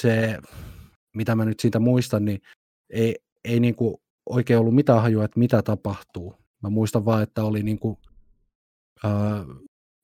[0.00, 0.38] se,
[1.16, 2.40] mitä mä nyt siitä muistan, niin
[2.90, 6.34] ei, ei niin kuin oikein ollut mitään hajua, että mitä tapahtuu.
[6.62, 7.98] Mä muistan vaan, että oli niin kuin,
[9.04, 9.46] äh,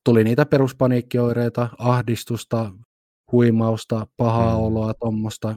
[0.05, 2.73] tuli niitä peruspaniikkioireita, ahdistusta,
[3.33, 4.63] huimausta, pahaa mm.
[4.63, 5.57] oloa, tuommoista.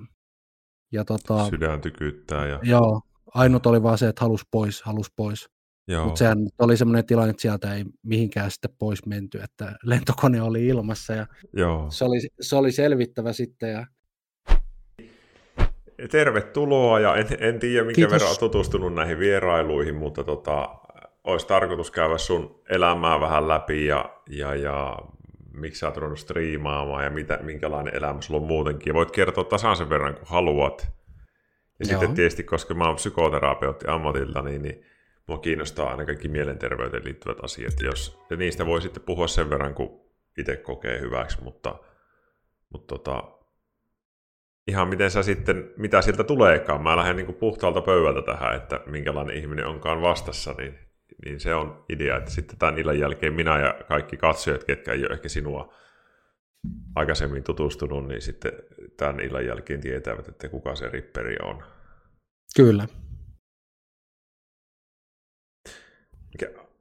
[0.91, 2.47] Ja tota, Sydän tykyttää.
[2.47, 2.59] Ja...
[2.63, 3.01] Joo,
[3.33, 5.49] ainut oli vaan se, että halus pois, halus pois.
[6.03, 10.67] Mutta sehän oli semmoinen tilanne, että sieltä ei mihinkään sitten pois menty, että lentokone oli
[10.67, 11.91] ilmassa ja Joo.
[11.91, 13.71] Se, oli, se oli selvittävä sitten.
[13.71, 13.87] Ja...
[16.11, 18.11] Tervetuloa ja en, en tiedä minkä Kiitos.
[18.11, 20.69] verran tutustunut näihin vierailuihin, mutta tota,
[21.23, 24.97] olisi tarkoitus käydä sun elämää vähän läpi ja, ja, ja
[25.53, 28.89] miksi sä oot ruvennut striimaamaan ja mitä, minkälainen elämä sulla on muutenkin.
[28.89, 30.87] Ja voit kertoa tasan sen verran, kun haluat.
[31.79, 31.89] Ja Joo.
[31.89, 34.85] sitten tietysti, koska mä oon psykoterapeutti ammatilta, niin, niin
[35.27, 37.73] mua kiinnostaa aina kaikki mielenterveyteen liittyvät asiat.
[37.81, 40.01] Jos, ja niistä voi sitten puhua sen verran, kun
[40.37, 41.75] itse kokee hyväksi, mutta,
[42.69, 43.36] mutta tota,
[44.67, 46.83] ihan miten sä sitten, mitä sieltä tuleekaan.
[46.83, 50.87] Mä lähden niin puhtaalta pöydältä tähän, että minkälainen ihminen onkaan vastassa, niin
[51.25, 55.05] niin se on idea, että sitten tämän illan jälkeen minä ja kaikki katsojat, ketkä ei
[55.05, 55.73] ole ehkä sinua
[56.95, 58.51] aikaisemmin tutustunut, niin sitten
[58.97, 61.63] tämän illan jälkeen tietävät, että kuka se ripperi on.
[62.55, 62.87] Kyllä.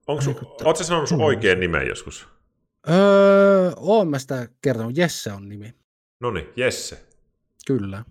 [0.06, 0.22] Onko
[0.64, 2.28] Oletko sanonut sun oikein nimen joskus?
[2.88, 4.96] Öö, oon mä sitä kertonut.
[4.96, 5.74] Jesse on nimi.
[6.20, 7.06] No niin, Jesse.
[7.66, 8.04] Kyllä.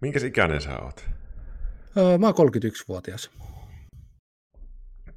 [0.00, 1.04] Minkäs ikäinen sä oot?
[1.96, 3.30] Öö, mä oon 31-vuotias.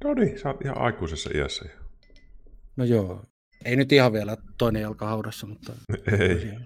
[0.04, 1.80] No niin, sä oot ihan aikuisessa iässä jo.
[2.76, 3.24] No joo.
[3.64, 5.72] Ei nyt ihan vielä toinen jalka haudassa, mutta...
[6.20, 6.58] Ei.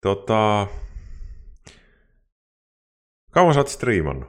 [0.00, 0.66] Tota...
[3.30, 4.28] Kauan sä oot striimannut?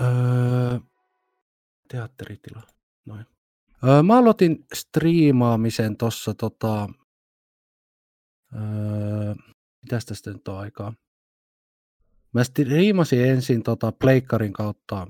[0.00, 0.78] Öö...
[1.88, 2.62] Teatteritila.
[3.06, 3.26] Noin.
[3.84, 6.88] Öö, mä aloitin striimaamisen tossa tota...
[8.54, 9.34] Öö...
[9.82, 10.92] Mitäs tästä nyt on aikaa?
[12.34, 15.06] Mä striimasin ensin tota Pleikkarin kautta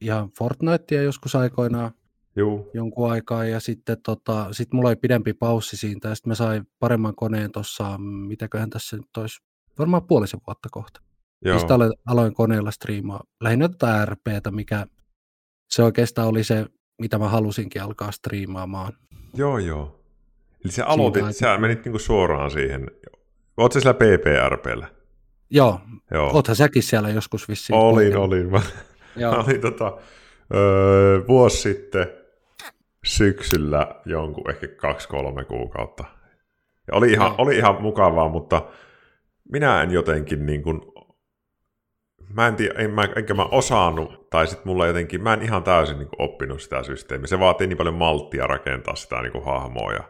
[0.00, 1.90] ihan Fortnitea joskus aikoinaan
[2.36, 2.70] Juu.
[2.74, 6.66] jonkun aikaa ja sitten tota, sit mulla oli pidempi paussi siitä ja sitten mä sain
[6.78, 9.40] paremman koneen tuossa, mitäköhän tässä nyt olisi,
[9.78, 11.00] varmaan puolisen vuotta kohta.
[11.44, 11.58] Joo.
[11.58, 14.86] Sitten aloin, aloin koneella striimaa, lähinnä tätä RPtä, mikä
[15.70, 16.66] se oikeastaan oli se,
[17.00, 18.92] mitä mä halusinkin alkaa striimaamaan.
[19.34, 19.97] Joo, joo.
[20.68, 22.90] Eli sä aloitit, Siitä, sä menit niinku suoraan siihen.
[23.56, 24.86] Oletko sillä PPRPllä?
[25.50, 25.80] Joo,
[26.10, 26.30] joo.
[26.32, 27.78] oothan säkin siellä joskus vissiin.
[27.78, 28.50] Olin, olin.
[28.50, 28.60] Mä,
[29.16, 29.32] Joo.
[29.32, 29.96] Mä olin tota,
[30.54, 32.06] öö, vuosi sitten
[33.04, 36.04] syksyllä jonkun ehkä kaksi-kolme kuukautta.
[36.88, 38.62] Ja oli, ihan, oli ihan mukavaa, mutta
[39.52, 40.80] minä en jotenkin niin kuin,
[42.34, 45.62] mä en tiedä, en mä, enkä mä osannut, tai sitten mulla jotenkin, mä en ihan
[45.62, 47.26] täysin niin kuin, oppinut sitä systeemiä.
[47.26, 49.92] Se vaatii niin paljon malttia rakentaa sitä niin kuin, hahmoa.
[49.92, 50.04] Ja,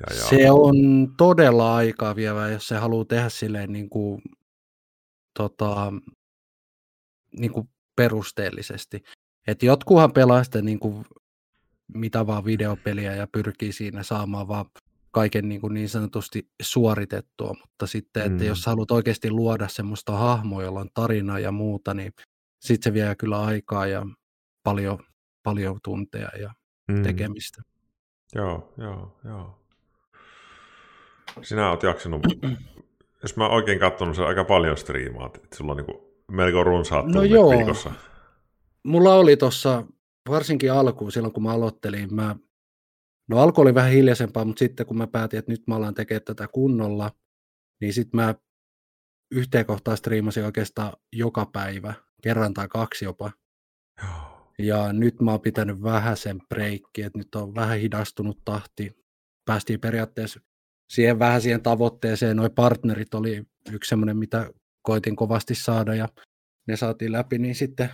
[0.00, 0.24] ja, ja...
[0.24, 0.76] Se on
[1.16, 4.22] todella aikaa vievää, jos se haluaa tehdä silleen niin kuin,
[5.38, 5.92] tota,
[7.38, 9.02] niin kuin perusteellisesti.
[9.46, 11.04] Et jotkuhan pelaa sitä niin kuin,
[11.94, 14.64] mitä vaan videopeliä ja pyrkii siinä saamaan vaan
[15.10, 18.48] kaiken niin, kuin niin sanotusti suoritettua, mutta sitten, että mm.
[18.48, 22.12] jos haluat oikeasti luoda semmoista hahmoa, jolla on tarinaa ja muuta, niin
[22.60, 24.06] sitten se vie kyllä aikaa ja
[24.62, 24.98] paljon,
[25.42, 26.54] paljon tunteja ja
[26.88, 27.02] mm.
[27.02, 27.62] tekemistä.
[28.34, 29.63] Joo, joo, joo.
[31.42, 32.22] Sinä olet jaksanut,
[33.22, 35.98] jos mä oikein katsonut, se aika paljon striimaat, että sulla on niin kuin
[36.30, 37.50] melko runsaat no joo.
[37.50, 37.92] viikossa.
[38.82, 39.84] Mulla oli tuossa,
[40.28, 42.36] varsinkin alkuun, silloin kun mä aloittelin, mä,
[43.28, 46.22] no alku oli vähän hiljaisempaa, mutta sitten kun mä päätin, että nyt mä alan tekemään
[46.22, 47.10] tätä kunnolla,
[47.80, 48.34] niin sitten mä
[49.30, 53.30] yhteen kohtaan striimasin oikeastaan joka päivä, kerran tai kaksi jopa.
[54.58, 58.96] Ja nyt mä oon pitänyt vähän sen breikki, että nyt on vähän hidastunut tahti.
[59.44, 60.40] Päästiin periaatteessa
[60.88, 62.36] siihen vähän siihen tavoitteeseen.
[62.36, 64.50] Noi partnerit oli yksi semmoinen, mitä
[64.82, 66.08] koitin kovasti saada ja
[66.66, 67.90] ne saatiin läpi, niin sitten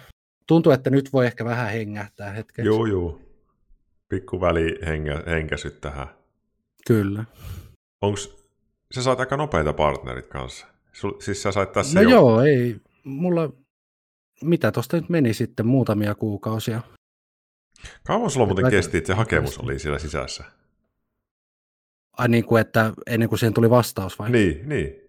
[0.47, 2.69] tuntuu, että nyt voi ehkä vähän hengähtää hetkeksi.
[2.69, 3.21] Joo, joo.
[4.09, 6.09] Pikku väli hengä, henkäsyt tähän.
[6.87, 7.25] Kyllä.
[8.03, 8.37] Onks,
[8.95, 10.66] sä sait aika nopeita partnerit kanssa?
[10.92, 12.10] Sul, siis sä sait tässä No jo...
[12.10, 12.77] joo, ei.
[13.04, 13.53] Mulla,
[14.42, 16.81] mitä tosta nyt meni sitten muutamia kuukausia.
[18.07, 20.45] Kauan sulla muuten kesti, että se hakemus oli siellä sisässä?
[22.18, 24.30] Ai niin kuin, että ennen kuin siihen tuli vastaus vai?
[24.30, 25.01] Niin, niin.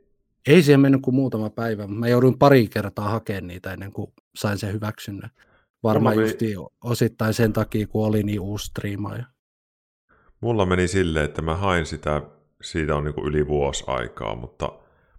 [0.48, 4.13] Ei siihen mennyt kuin muutama päivä, mutta mä jouduin pari kertaa hakemaan niitä ennen kuin
[4.36, 5.30] sain sen hyväksynnän.
[5.83, 6.27] Varmaan meni...
[6.27, 9.25] justi osittain sen takia, kun oli niin uusi striimaaja.
[10.42, 12.21] Mulla meni silleen, että mä hain sitä,
[12.62, 14.71] siitä on niin kuin yli vuosi aikaa, mutta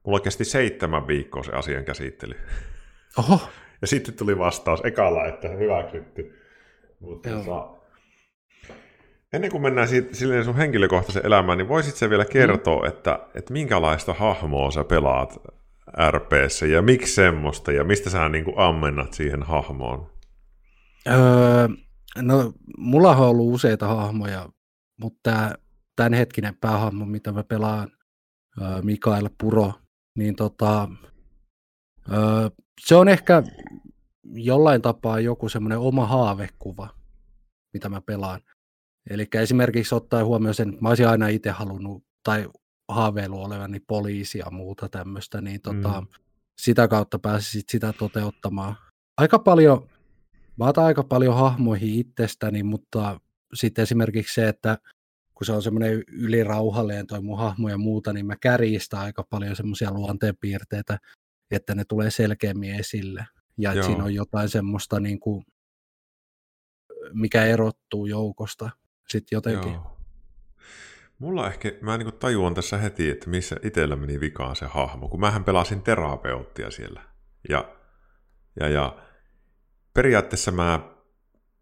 [0.06, 2.34] mulla kesti seitsemän viikkoa se asian käsittely.
[3.18, 3.40] Oho.
[3.80, 6.38] Ja sitten tuli vastaus ekalla, että hyväksytty.
[7.00, 7.30] Mutta
[9.32, 12.88] Ennen kuin mennään silleen sun henkilökohtaisen elämään, niin voisit se vielä kertoa, mm.
[12.88, 15.42] että, että minkälaista hahmoa sä pelaat
[16.10, 20.10] RPssä ja miksi semmoista ja mistä sä niin kuin ammennat siihen hahmoon?
[21.08, 21.68] Öö,
[22.16, 24.48] no, mulla on ollut useita hahmoja,
[25.00, 25.54] mutta tämä
[25.96, 27.92] tämänhetkinen päähahmo, mitä mä pelaan,
[28.62, 29.72] öö, Mikael Puro,
[30.18, 30.88] niin tota,
[32.12, 32.50] öö,
[32.80, 33.42] se on ehkä
[34.24, 36.88] jollain tapaa joku semmoinen oma haavekuva,
[37.72, 38.40] mitä mä pelaan.
[39.10, 42.48] Eli esimerkiksi ottaen huomioon sen, mä olisin aina itse halunnut tai
[42.88, 46.06] haaveilu olevani poliisi ja muuta tämmöistä, niin tota, mm.
[46.60, 48.76] sitä kautta pääsisit sitä toteuttamaan.
[49.16, 49.88] Aika paljon,
[50.56, 53.20] mä otan aika paljon hahmoihin itsestäni, mutta
[53.54, 54.78] sitten esimerkiksi se, että
[55.34, 59.56] kun se on semmoinen ylirauhallinen toi mun hahmo ja muuta, niin mä kärjistä aika paljon
[59.56, 60.98] semmoisia luonteenpiirteitä,
[61.50, 63.26] että ne tulee selkeämmin esille.
[63.58, 65.44] Ja että siinä on jotain semmoista, niin kuin,
[67.12, 68.70] mikä erottuu joukosta
[69.08, 69.72] sitten jotenkin.
[69.72, 69.92] Joo.
[71.18, 75.20] Mulla ehkä, mä niin tajuan tässä heti, että missä itsellä meni vikaan se hahmo, kun
[75.20, 77.02] mähän pelasin terapeuttia siellä.
[77.48, 77.76] Ja,
[78.60, 78.96] ja, ja
[79.94, 80.80] periaatteessa mä,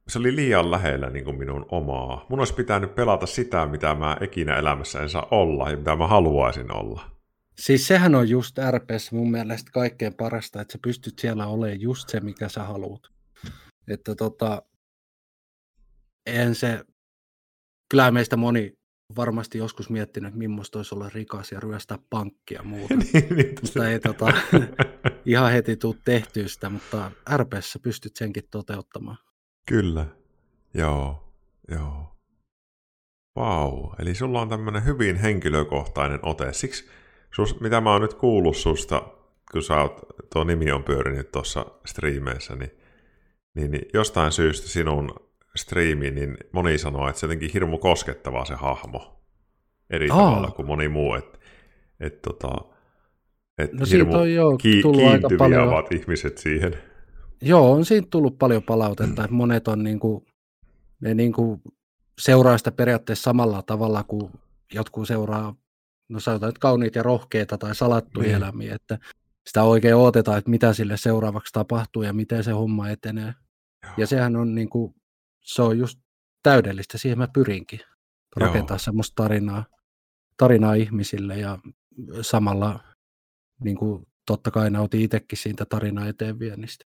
[0.09, 2.27] se oli liian lähellä niin kuin minun omaa.
[2.29, 6.07] Mun olisi pitänyt pelata sitä, mitä mä ikinä elämässä en saa olla ja mitä mä
[6.07, 7.11] haluaisin olla.
[7.57, 12.09] Siis sehän on just RPS mun mielestä kaikkein parasta, että sä pystyt siellä olemaan just
[12.09, 13.03] se, mikä sä haluat.
[13.89, 14.63] Että tota,
[16.27, 16.85] en se,
[17.91, 18.73] kyllä meistä moni
[19.17, 22.95] varmasti joskus miettinyt, että millaista olisi olla rikas ja ryöstää pankkia muuta.
[23.13, 24.33] niin, niin, mutta ei tota,
[25.27, 29.17] ihan heti tuu tehtyä sitä, mutta RPssä pystyt senkin toteuttamaan.
[29.69, 30.07] Kyllä,
[30.75, 31.35] joo,
[31.71, 32.17] joo.
[33.37, 36.53] Vau, eli sulla on tämmöinen hyvin henkilökohtainen ote.
[36.53, 36.89] Siksi,
[37.35, 39.03] sus, mitä mä oon nyt kuullut susta,
[39.53, 40.01] kun sä oot,
[40.33, 42.71] tuo nimi on pyörinyt tuossa striimeissä, niin,
[43.55, 48.55] niin, niin jostain syystä sinun striimi, niin moni sanoo, että se jotenkin hirmu koskettavaa se
[48.55, 49.21] hahmo
[49.91, 50.17] eri Aa.
[50.17, 51.15] tavalla kuin moni muu.
[51.15, 51.39] Että
[52.01, 52.51] et, tota,
[53.59, 56.79] et no hirmu on jo ki- kiintyviä ovat ihmiset siihen.
[57.43, 60.27] Joo, on siitä tullut paljon palautetta, että monet on niinku,
[61.01, 61.61] ne niinku
[62.21, 64.33] seuraa sitä periaatteessa samalla tavalla kuin
[64.75, 65.55] jotkut seuraa,
[66.09, 68.37] no sanotaan, että kauniita ja rohkeita tai salattuja niin.
[68.37, 68.99] elämiä, että
[69.47, 73.35] sitä oikein odotetaan, että mitä sille seuraavaksi tapahtuu ja miten se homma etenee.
[73.85, 73.93] Joo.
[73.97, 74.95] Ja sehän on niin kuin
[75.41, 75.99] se on just
[76.43, 77.81] täydellistä, siihen mä pyrinkin.
[78.37, 78.79] Rakentaa Joo.
[78.79, 79.65] semmoista tarinaa,
[80.37, 81.59] tarinaa ihmisille ja
[82.21, 82.81] samalla
[83.65, 86.85] niin kuin totta kai nautin itsekin siitä tarinaa eteenviennistä.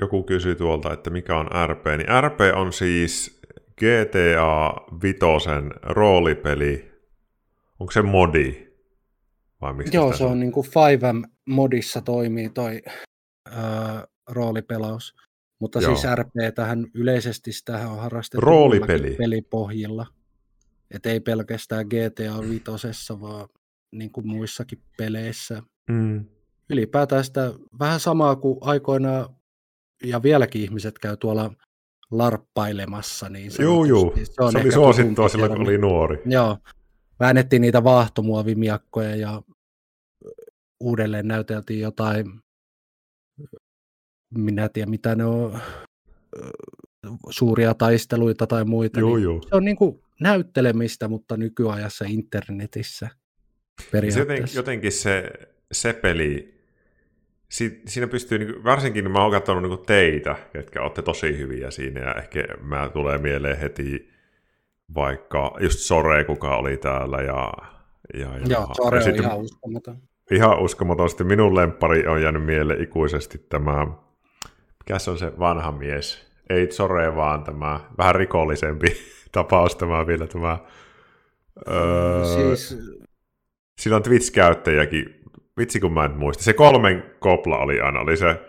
[0.00, 3.40] Joku kysyi tuolta, että mikä on RP, niin RP on siis
[3.78, 6.90] GTA Vitosen roolipeli.
[7.80, 8.68] Onko se modi?
[9.60, 12.82] Vai mistä Joo, se on, on niin kuin 5M-modissa toimii toi
[13.48, 13.54] öö,
[14.28, 15.14] roolipelaus.
[15.60, 15.96] Mutta Joo.
[15.96, 19.14] siis RP tähän yleisesti sitä on harrastettu Roolipeli.
[19.18, 20.06] pelipohjilla.
[20.90, 22.64] Et ei pelkästään GTA 5,
[23.20, 23.48] vaan
[23.92, 25.62] niin kuin muissakin peleissä.
[25.90, 26.24] Mm.
[26.70, 29.26] Ylipäätään sitä vähän samaa kuin aikoinaan,
[30.04, 31.50] ja vieläkin ihmiset käy tuolla
[32.10, 33.28] larppailemassa.
[33.28, 34.14] Niin joo, joo.
[34.16, 36.22] Se, on se oli suosittua silloin, kun oli nuori.
[36.26, 36.58] Joo.
[37.20, 39.42] Väännettiin niitä vaahtomuovimiakkoja ja
[40.80, 42.40] uudelleen näyteltiin jotain
[44.34, 45.60] minä tiedä mitä ne on,
[47.30, 49.00] suuria taisteluita tai muita.
[49.00, 49.42] Joo, niin joo.
[49.42, 53.08] Se on niin kuin näyttelemistä, mutta nykyajassa internetissä
[53.92, 54.46] periaatteessa.
[54.46, 55.30] Se jotenkin se,
[55.72, 56.58] se peli,
[57.48, 62.00] si, siinä pystyy, niin, varsinkin mä oon katsonut niin teitä, jotka olette tosi hyviä siinä,
[62.00, 64.10] ja ehkä mä tulee mieleen heti
[64.94, 67.52] vaikka just Sore, kuka oli täällä, ja,
[68.14, 69.96] ja, ja Joo, Sore ja on ihan uskomaton.
[70.30, 71.08] Ihan uskomaton.
[71.08, 73.86] Sitten minun lemppari on jäänyt mieleen ikuisesti tämä
[74.88, 76.26] mikä on se vanha mies?
[76.50, 78.86] Ei Zore, vaan tämä vähän rikollisempi
[79.32, 80.58] tapaus tämä vielä tämä...
[81.70, 82.78] Öö, siis...
[83.78, 85.20] Sillä on Twitch-käyttäjäkin,
[85.58, 86.42] vitsi kun mä en muista.
[86.42, 88.40] Se kolmen kopla oli aina, oli se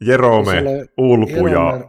[0.00, 0.62] Jerome,
[0.98, 1.88] Ulpu ja...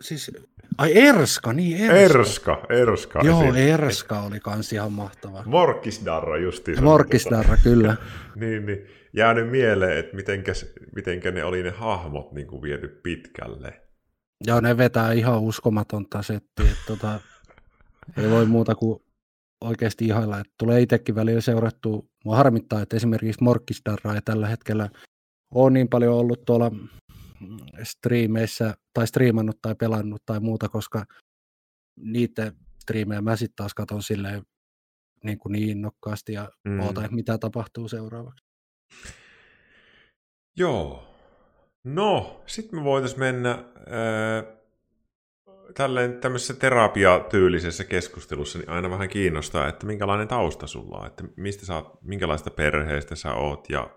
[0.00, 0.30] Siis,
[0.78, 2.18] ai Erska, niin Erska.
[2.18, 3.20] Erska, Erska.
[3.22, 3.56] Joo, esim.
[3.56, 5.42] Erska oli kans ihan mahtava.
[5.46, 6.84] Morkisdarra justiin.
[6.84, 7.96] Morkisdarra, kyllä.
[8.40, 10.52] niin, niin jäänyt mieleen, että mitenkä,
[10.94, 13.82] mitenkä ne oli ne hahmot niin kuin viety pitkälle.
[14.46, 16.64] Joo, ne vetää ihan uskomatonta settiä.
[16.64, 17.20] Että tota,
[18.16, 19.02] ei voi muuta kuin
[19.60, 20.38] oikeasti ihailla.
[20.38, 22.10] Että tulee itsekin välillä seurattu.
[22.24, 24.88] Mua harmittaa, että esimerkiksi Morkkistarraa ei tällä hetkellä
[25.54, 26.70] ole niin paljon ollut tuolla
[27.82, 31.04] striimeissä tai striimannut tai pelannut tai muuta, koska
[31.96, 32.52] niiden
[32.82, 34.42] striimejä mä sitten taas katson silleen
[35.24, 36.80] niin, kuin niin innokkaasti ja mm.
[36.80, 38.49] oota, mitä tapahtuu seuraavaksi.
[40.56, 41.06] Joo.
[41.84, 44.60] No, sitten me voitaisiin mennä äh,
[45.74, 51.66] tälleen tämmöisessä terapiatyylisessä keskustelussa niin aina vähän kiinnostaa, että minkälainen tausta sulla on, että mistä
[51.66, 53.90] sä minkälaista perheestä sä oot ja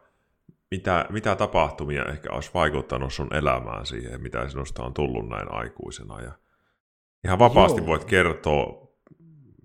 [0.71, 6.21] mitä, mitä tapahtumia ehkä olisi vaikuttanut sun elämään siihen, mitä sinusta on tullut näin aikuisena.
[6.21, 6.31] Ja
[7.25, 7.87] ihan vapaasti Joo.
[7.87, 8.93] voit kertoa,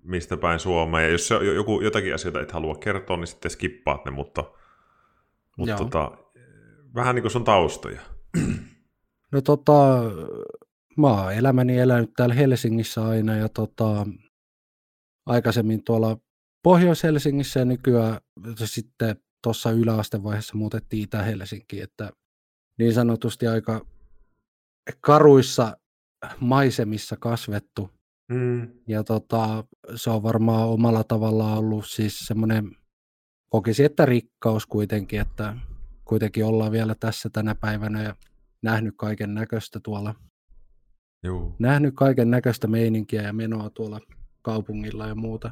[0.03, 1.01] mistä päin Suomea.
[1.01, 4.43] Ja jos se joku, jotakin asioita et halua kertoa, niin sitten skippaat ne, mutta,
[5.59, 6.11] mutta tota,
[6.95, 8.01] vähän niin kuin sun taustoja.
[9.31, 10.01] No tota,
[10.97, 14.07] mä oon elämäni elänyt täällä Helsingissä aina ja tota,
[15.25, 16.17] aikaisemmin tuolla
[16.63, 18.17] Pohjois-Helsingissä ja nykyään
[18.65, 22.09] sitten tuossa yläastevaiheessa muutettiin Itä-Helsinkiin, että
[22.79, 23.85] niin sanotusti aika
[25.01, 25.77] karuissa
[26.39, 27.89] maisemissa kasvettu.
[28.31, 28.67] Mm.
[28.87, 29.63] Ja tota,
[29.95, 32.71] se on varmaan omalla tavallaan ollut siis semmoinen,
[33.49, 35.57] kokisi, että rikkaus kuitenkin, että
[36.05, 38.15] kuitenkin ollaan vielä tässä tänä päivänä ja
[38.61, 40.15] nähnyt kaiken näköistä tuolla.
[41.23, 41.55] Juu.
[41.59, 43.99] Nähnyt kaiken näköistä meininkiä ja menoa tuolla
[44.41, 45.51] kaupungilla ja muuta.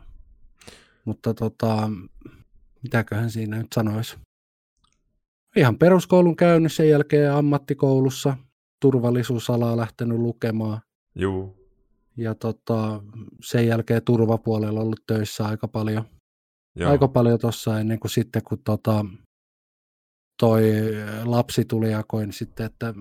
[1.05, 1.89] Mutta tota,
[2.83, 4.17] mitäköhän siinä nyt sanoisi.
[5.55, 8.37] Ihan peruskoulun käynyt sen jälkeen ammattikoulussa,
[8.79, 10.81] turvallisuusalaa lähtenyt lukemaan.
[11.15, 11.57] Juu.
[12.17, 13.03] Ja tota,
[13.43, 16.03] sen jälkeen turvapuolella ollut töissä aika paljon.
[16.77, 16.91] Joo.
[16.91, 19.05] Aika paljon tuossa ennen kuin sitten, kun tota,
[20.39, 20.63] toi
[21.25, 22.93] lapsi tuli ja koin sitten, että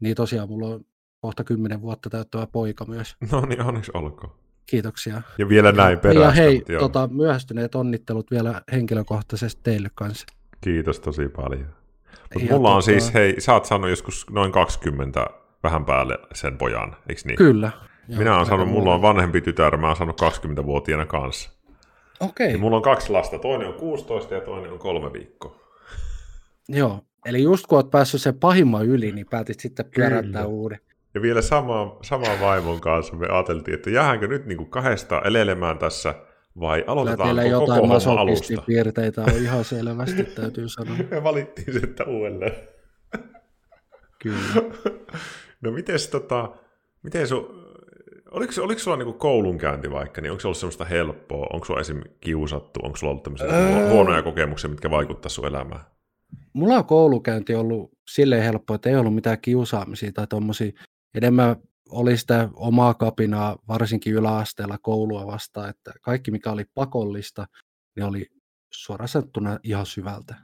[0.00, 0.84] niin tosiaan mulla on
[1.20, 3.16] kohta kymmenen vuotta täyttävä poika myös.
[3.32, 4.32] No niin, onneksi olkoon.
[4.66, 5.22] Kiitoksia.
[5.38, 6.22] Ja vielä näin perästä.
[6.22, 10.26] Ja hei, tota, myöhästyneet onnittelut vielä henkilökohtaisesti teille kanssa.
[10.60, 11.66] Kiitos tosi paljon.
[12.34, 12.74] Mut mulla tota...
[12.74, 15.26] on siis, hei, sä oot saanut joskus noin 20
[15.62, 17.36] vähän päälle sen pojan, eikö niin?
[17.36, 17.70] Kyllä.
[18.08, 21.57] Minä olen saanut, mulla on vanhempi tytär, mä oon saanut 20-vuotiaana kanssa.
[22.20, 22.46] Okei.
[22.46, 22.60] Okay.
[22.60, 25.60] mulla on kaksi lasta, toinen on 16 ja toinen on kolme viikkoa.
[26.68, 30.78] Joo, eli just kun oot päässyt sen pahimman yli, niin päätit sitten pyöräyttää uuden.
[31.14, 35.78] Ja vielä sama, sama vaimon kanssa me ajateltiin, että jäähänkö nyt niin kuin kahdesta elelemään
[35.78, 36.14] tässä,
[36.60, 38.62] vai aloitetaan koko jotain homma alusta?
[38.66, 40.96] piirteitä on ihan selvästi, täytyy sanoa.
[41.10, 42.54] Me valittiin se, että uudelleen.
[44.18, 44.54] Kyllä.
[45.60, 46.50] No miten tota,
[47.02, 47.57] miten sun,
[48.30, 51.46] oliko, oliko sulla niinku koulunkäynti vaikka, niin onko se ollut semmoista helppoa?
[51.52, 52.00] Onko sulla esim.
[52.20, 52.80] kiusattu?
[52.82, 53.90] Onko sulla ollut tämmöisiä öö...
[53.90, 55.80] huonoja kokemuksia, mitkä vaikuttaa sun elämään?
[56.52, 60.72] Mulla on koulukäynti ollut silleen helppoa, että ei ollut mitään kiusaamisia tai tuommoisia
[61.14, 61.56] enemmän
[61.90, 67.46] oli sitä omaa kapinaa, varsinkin yläasteella koulua vastaan, että kaikki mikä oli pakollista,
[67.96, 68.26] niin oli
[68.72, 70.34] suoraan sanottuna ihan syvältä.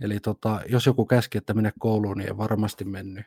[0.00, 3.24] Eli tota, jos joku käski, että mene kouluun, niin ei varmasti mennyt.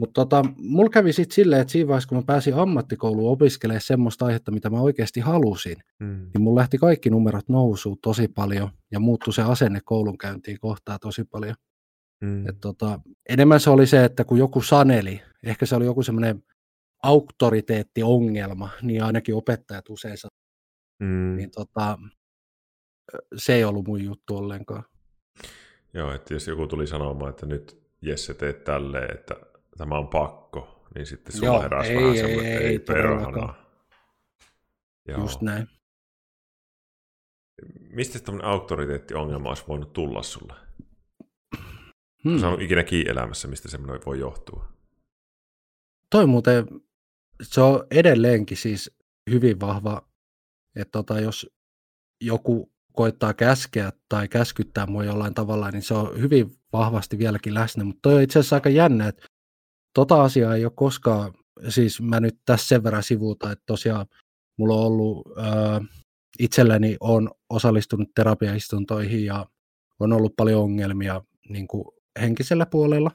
[0.00, 4.26] Mutta tota, mulla kävi sitten silleen, että siinä vaiheessa, kun mä pääsin ammattikouluun opiskelemaan semmoista
[4.26, 6.30] aihetta, mitä mä oikeasti halusin, mm.
[6.34, 11.24] niin mulla lähti kaikki numerot nousuun tosi paljon ja muuttui se asenne koulunkäyntiin kohtaa tosi
[11.24, 11.54] paljon.
[12.20, 12.48] Mm.
[12.48, 16.42] Et tota, enemmän se oli se, että kun joku saneli, ehkä se oli joku semmoinen
[17.02, 20.40] auktoriteettiongelma, niin ainakin opettajat usein sanoo,
[21.02, 21.36] mm.
[21.36, 21.98] niin tota,
[23.36, 24.84] se ei ollut mun juttu ollenkaan.
[25.94, 29.49] Joo, että jos joku tuli sanomaan, että nyt Jesse teet tälleen, että
[29.80, 33.54] tämä on pakko, niin sitten sulla Joo, heräsi ei, vähän semmoinen, ei, ei, ei perhana.
[35.18, 35.68] Just näin.
[37.80, 40.54] Mistä tämmöinen auktoriteettiongelma olisi voinut tulla sulle?
[42.24, 42.38] Hmm.
[42.38, 44.72] Se on ikinä elämässä, mistä semmoinen voi johtua.
[46.10, 46.66] Toi muuten,
[47.42, 48.90] se on edelleenkin siis
[49.30, 50.08] hyvin vahva,
[50.76, 51.50] että tota, jos
[52.20, 57.84] joku koittaa käskeä tai käskyttää mua jollain tavalla, niin se on hyvin vahvasti vieläkin läsnä.
[57.84, 59.26] Mutta toi on itse asiassa aika jännä, että
[59.94, 61.32] tota asiaa ei ole koskaan,
[61.68, 64.06] siis mä nyt tässä sen verran sivuuta, että tosiaan
[64.58, 65.80] mulla on ollut, ää,
[66.38, 69.46] itselläni on osallistunut terapiaistuntoihin ja
[70.00, 71.84] on ollut paljon ongelmia niin kuin
[72.20, 73.10] henkisellä puolella.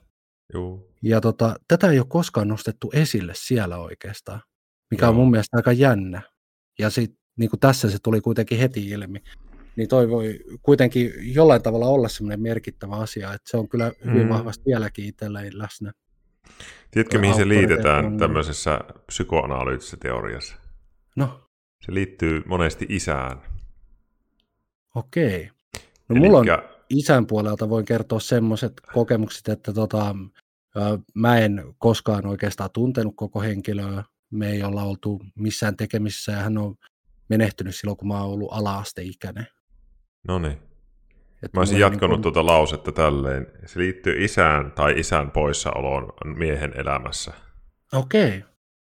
[0.54, 0.88] Joo.
[1.02, 4.42] Ja tota, tätä ei ole koskaan nostettu esille siellä oikeastaan,
[4.92, 5.10] mikä Joo.
[5.10, 6.22] on mun mielestä aika jännä.
[6.80, 9.20] Ja sit, niin kuin tässä se tuli kuitenkin heti ilmi.
[9.76, 14.24] Niin toi voi kuitenkin jollain tavalla olla semmoinen merkittävä asia, että se on kyllä hyvin
[14.24, 14.30] mm.
[14.30, 15.92] vahvasti vieläkin itselleen läsnä.
[16.92, 20.56] Tiedätkö, mihin se liitetään tämmöisessä psykoanalyytisessä teoriassa?
[21.16, 21.50] No?
[21.86, 23.42] Se liittyy monesti isään.
[24.96, 25.46] Okei.
[25.46, 25.50] No
[26.10, 26.28] Elikkä...
[26.28, 26.46] mulla on
[26.90, 30.16] isän puolelta voin kertoa semmoiset kokemukset, että tota,
[31.14, 34.04] mä en koskaan oikeastaan tuntenut koko henkilöä.
[34.32, 36.76] Me ei olla oltu missään tekemisissä ja hän on
[37.30, 39.48] menehtynyt silloin, kun mä oon ollut ala-asteikäinen.
[40.28, 40.58] No niin.
[41.54, 42.34] Mä olisin jatkanut niin kun...
[42.34, 43.48] tuota lausetta tälleen.
[43.66, 47.34] Se liittyy isään tai isän poissaoloon miehen elämässä.
[47.94, 48.28] Okei.
[48.28, 48.42] Okay.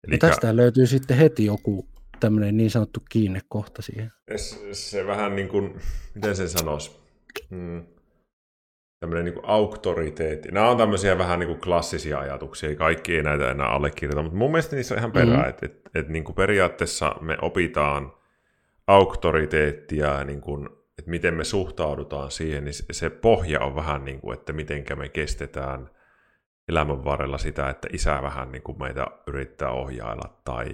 [0.06, 0.14] Eli...
[0.14, 1.88] No tästä löytyy sitten heti joku
[2.20, 4.12] tämmöinen niin sanottu kiinnekohta siihen.
[4.36, 5.74] Se, se vähän niin kuin,
[6.14, 7.00] miten sen sanoisi?
[7.50, 7.84] Mm.
[9.00, 10.48] tämmöinen niin auktoriteetti.
[10.52, 14.50] Nämä on tämmöisiä vähän niin kuin klassisia ajatuksia, kaikki ei näitä enää allekirjoita, mutta mun
[14.50, 15.48] mielestä niissä on ihan perää, mm-hmm.
[15.48, 18.12] että et, et, niin kuin periaatteessa me opitaan
[18.86, 20.68] auktoriteettia niin kuin,
[21.00, 25.08] että miten me suhtaudutaan siihen, niin se pohja on vähän niin kuin, että miten me
[25.08, 25.90] kestetään
[26.68, 30.66] elämän varrella sitä, että isä vähän niin kuin meitä yrittää ohjailla tai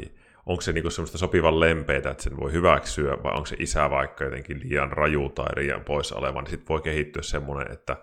[0.47, 4.25] onko se niinku semmoista sopivan lempeitä, että sen voi hyväksyä, vai onko se isä vaikka
[4.25, 7.97] jotenkin liian raju tai liian poissa oleva, niin sitten voi kehittyä semmoinen, että,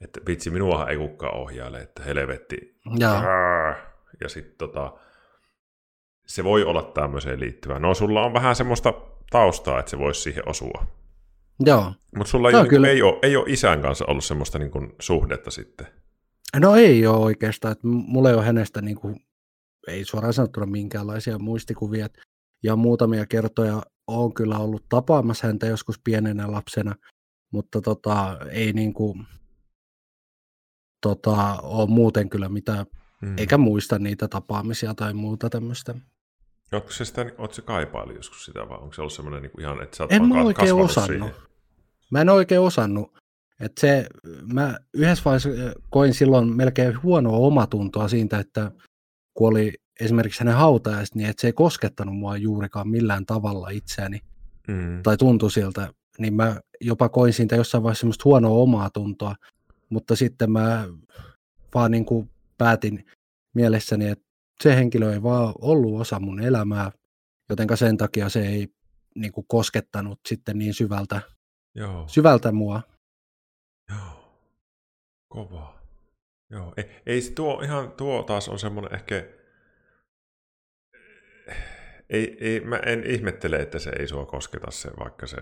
[0.00, 2.78] että vitsi, minuahan ei kukaan ohjaile, että helvetti.
[2.98, 3.22] Ja,
[4.20, 4.92] ja sitten tota,
[6.26, 7.78] se voi olla tämmöiseen liittyvää.
[7.78, 8.94] No sulla on vähän semmoista
[9.30, 10.99] taustaa, että se voisi siihen osua.
[11.60, 11.92] Joo.
[12.16, 14.92] Mutta sulla ei, no, niin ei, ole, ei ole isän kanssa ollut semmoista niin kuin
[15.00, 15.86] suhdetta sitten.
[16.56, 17.72] No ei ole oikeastaan.
[17.72, 19.16] Että mulla ei ole hänestä niin kuin
[19.86, 22.08] ei suoraan sanottuna minkäänlaisia muistikuvia.
[22.62, 26.94] Ja muutamia kertoja on kyllä ollut tapaamassa häntä joskus pienenä lapsena,
[27.52, 29.26] mutta tota, ei niin kuin,
[31.00, 32.86] tota, ole muuten kyllä mitään,
[33.26, 33.38] hmm.
[33.38, 35.94] eikä muista niitä tapaamisia tai muuta tämmöistä.
[36.72, 39.82] Oletko se sitä, oletko se kaipailu joskus sitä, vai onko se ollut semmoinen niin ihan,
[39.82, 41.32] että sä oot en mä oikein osannut.
[41.32, 41.49] Siihen?
[42.10, 43.20] Mä en oikein osannut.
[43.60, 44.06] Että se,
[44.52, 45.48] mä yhdessä vaiheessa
[45.90, 48.72] koin silloin melkein huonoa omatuntoa siitä, että
[49.34, 54.20] kun oli esimerkiksi hänen hautajaiset, niin että se ei koskettanut mua juurikaan millään tavalla itseäni,
[54.68, 55.02] mm.
[55.02, 59.34] tai tuntui siltä, niin mä jopa koin siitä jossain vaiheessa semmoista huonoa omaa tuntoa,
[59.90, 60.88] mutta sitten mä
[61.74, 63.06] vaan niin kuin päätin
[63.54, 64.24] mielessäni, että
[64.62, 66.92] se henkilö ei vaan ollut osa mun elämää,
[67.48, 68.68] jotenka sen takia se ei
[69.14, 71.20] niin kuin koskettanut sitten niin syvältä,
[71.74, 72.04] Joo.
[72.08, 72.82] syvältä mua.
[73.88, 74.38] Joo,
[75.28, 75.80] kova.
[76.50, 79.24] Joo, ei, ei tuo ihan, tuo taas on semmoinen ehkä,
[82.10, 85.36] ei, ei, mä en ihmettele, että se ei sua kosketa se, vaikka se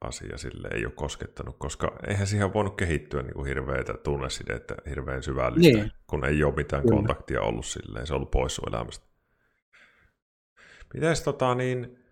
[0.00, 5.22] asia sille ei ole koskettanut, koska eihän siihen voinut kehittyä niin kuin hirveitä tunnesidettä, hirveän
[5.22, 5.92] syvällistä, niin.
[6.06, 6.96] kun ei ole mitään Kyllä.
[6.96, 9.06] kontaktia ollut silleen, se on ollut pois sun elämästä.
[10.94, 12.03] Mites tota niin,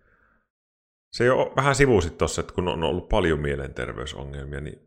[1.13, 4.79] se jo vähän sivusit tuossa, että kun on ollut paljon mielenterveysongelmia, niin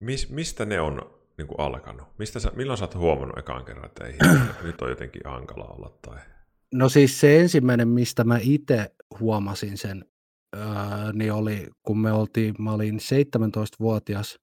[0.00, 2.08] mis, mistä ne on niin kuin alkanut?
[2.18, 4.18] Mistä sä, milloin sä oot huomannut ekaan kerran, että ei,
[4.62, 5.98] nyt on jotenkin hankala olla?
[6.02, 6.18] Tai...
[6.74, 10.04] No siis se ensimmäinen, mistä mä itse huomasin sen,
[10.56, 10.62] öö,
[11.12, 14.38] niin oli, kun me oltiin, mä olin 17-vuotias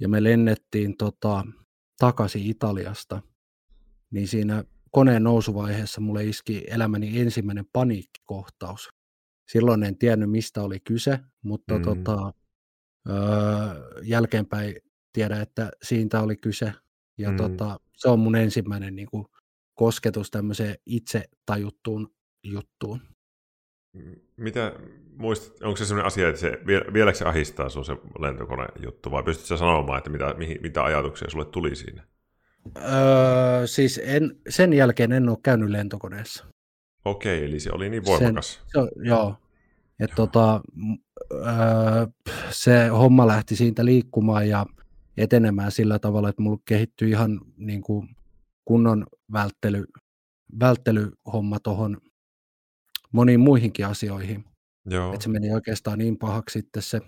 [0.00, 1.44] ja me lennettiin tota,
[1.98, 3.22] takaisin Italiasta,
[4.10, 8.88] niin siinä koneen nousuvaiheessa mulle iski elämäni ensimmäinen paniikkikohtaus.
[9.48, 11.82] Silloin en tiennyt, mistä oli kyse, mutta mm.
[11.82, 12.32] tota,
[13.08, 13.16] öö,
[14.02, 14.74] jälkeenpäin
[15.12, 16.72] tiedän, että siitä oli kyse.
[17.18, 17.36] Ja mm.
[17.36, 19.26] tota, se on mun ensimmäinen niin kuin,
[19.74, 23.00] kosketus tämmöiseen itse tajuttuun juttuun.
[24.36, 24.72] Mitä
[25.16, 26.58] muistat, onko se sellainen asia, että se,
[26.92, 31.30] vieläkö se ahistaa sun se lentokone juttu, vai pystytkö sanomaan, että mitä, mihin, mitä ajatuksia
[31.30, 32.06] sulle tuli siinä?
[32.76, 36.46] Öö, siis en, sen jälkeen en ole käynyt lentokoneessa.
[37.10, 38.54] Okei, eli se oli niin voimakas.
[38.54, 39.34] Sen, se, joo.
[40.00, 40.16] Et joo.
[40.16, 40.60] Tota,
[41.32, 42.06] öö,
[42.50, 44.66] se homma lähti siitä liikkumaan ja
[45.16, 48.08] etenemään sillä tavalla, että mulla kehittyi ihan niin kuin
[48.64, 49.84] kunnon välttely,
[50.60, 51.96] välttelyhomma tuohon
[53.12, 54.44] moniin muihinkin asioihin.
[54.86, 55.12] Joo.
[55.12, 57.00] Että se meni oikeastaan niin pahaksi sitten se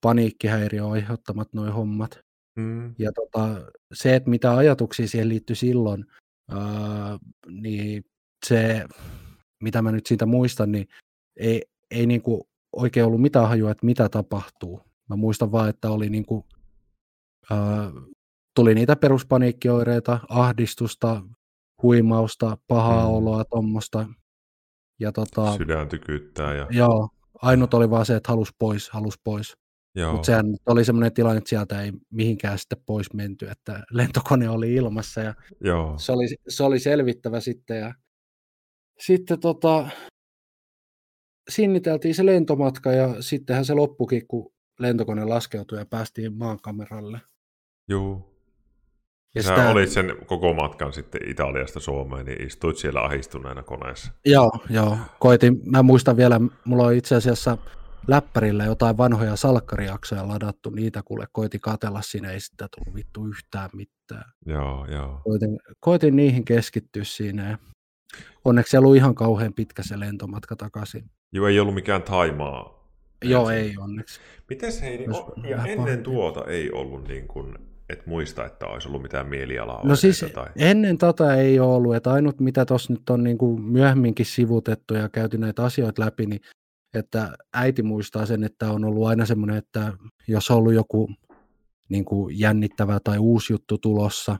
[0.00, 2.18] paniikkihäiriö aiheuttamat noin hommat.
[2.56, 2.94] Mm.
[2.98, 6.06] Ja tota, se, että mitä ajatuksia siihen liittyi silloin,
[6.50, 7.18] ää,
[7.50, 8.04] niin
[8.46, 8.84] se,
[9.62, 10.88] mitä mä nyt siitä muistan, niin
[11.36, 14.80] ei, ei niinku oikein ollut mitään hajua, että mitä tapahtuu.
[15.08, 16.46] Mä muistan vaan, että oli niinku
[18.54, 21.22] tuli niitä peruspaniikkioireita, ahdistusta,
[21.82, 23.10] huimausta, pahaa mm.
[23.10, 24.06] oloa, tuommoista.
[25.00, 26.54] Ja tota, Sydän tykyttää.
[26.54, 26.66] Ja...
[26.70, 27.08] Joo,
[27.42, 29.56] ainut oli vaan se, että halus pois, halus pois.
[30.12, 34.74] Mutta sehän oli semmoinen tilanne, että sieltä ei mihinkään sitten pois menty, että lentokone oli
[34.74, 35.98] ilmassa ja Joo.
[35.98, 37.78] Se, oli, se oli selvittävä sitten.
[37.78, 37.94] Ja
[39.00, 39.88] sitten tota,
[41.48, 47.20] sinniteltiin se lentomatka ja sittenhän se loppukin, kun lentokone laskeutui ja päästiin maankameralle.
[47.88, 48.26] Joo.
[49.34, 49.70] Ja Sä sitä...
[49.70, 54.12] olit sen koko matkan sitten Italiasta Suomeen, niin istuit siellä ahistuneena koneessa.
[54.26, 54.98] Joo, joo.
[55.18, 57.58] Koitin, mä muistan vielä, mulla on itse asiassa
[58.08, 63.70] läppärillä jotain vanhoja salkkarijaksoja ladattu, niitä kuule koitin katella siinä, ei sitä tullut vittu yhtään
[63.72, 64.32] mitään.
[64.46, 65.20] Joo, joo.
[65.24, 67.58] Koitin, koitin niihin keskittyä siinä ja
[68.44, 71.10] onneksi ei ollut ihan kauhean pitkä se lentomatka takaisin.
[71.32, 72.80] Joo, ei ollut mikään Taimaa.
[73.24, 74.20] Joo, ei onneksi.
[74.50, 75.10] Mites hei, niin,
[75.50, 76.02] ja ennen pahempi.
[76.02, 79.80] tuota ei ollut niin kuin et muista, että olisi ollut mitään mielialaa.
[79.84, 80.46] No siis tai...
[80.56, 84.94] ennen tota ei ole ollut, että ainut mitä tuossa nyt on niin kuin myöhemminkin sivutettu
[84.94, 86.40] ja käyty näitä asioita läpi, niin
[86.94, 89.92] että äiti muistaa sen, että on ollut aina semmoinen, että
[90.28, 91.10] jos on ollut joku
[91.88, 94.36] niin kuin jännittävää tai uusi juttu tulossa,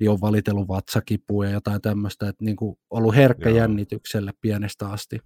[0.00, 3.58] niin on valitellut vatsakipua ja jotain tämmöistä, että niin kuin ollut herkkä joo.
[3.58, 5.18] jännitykselle pienestä asti.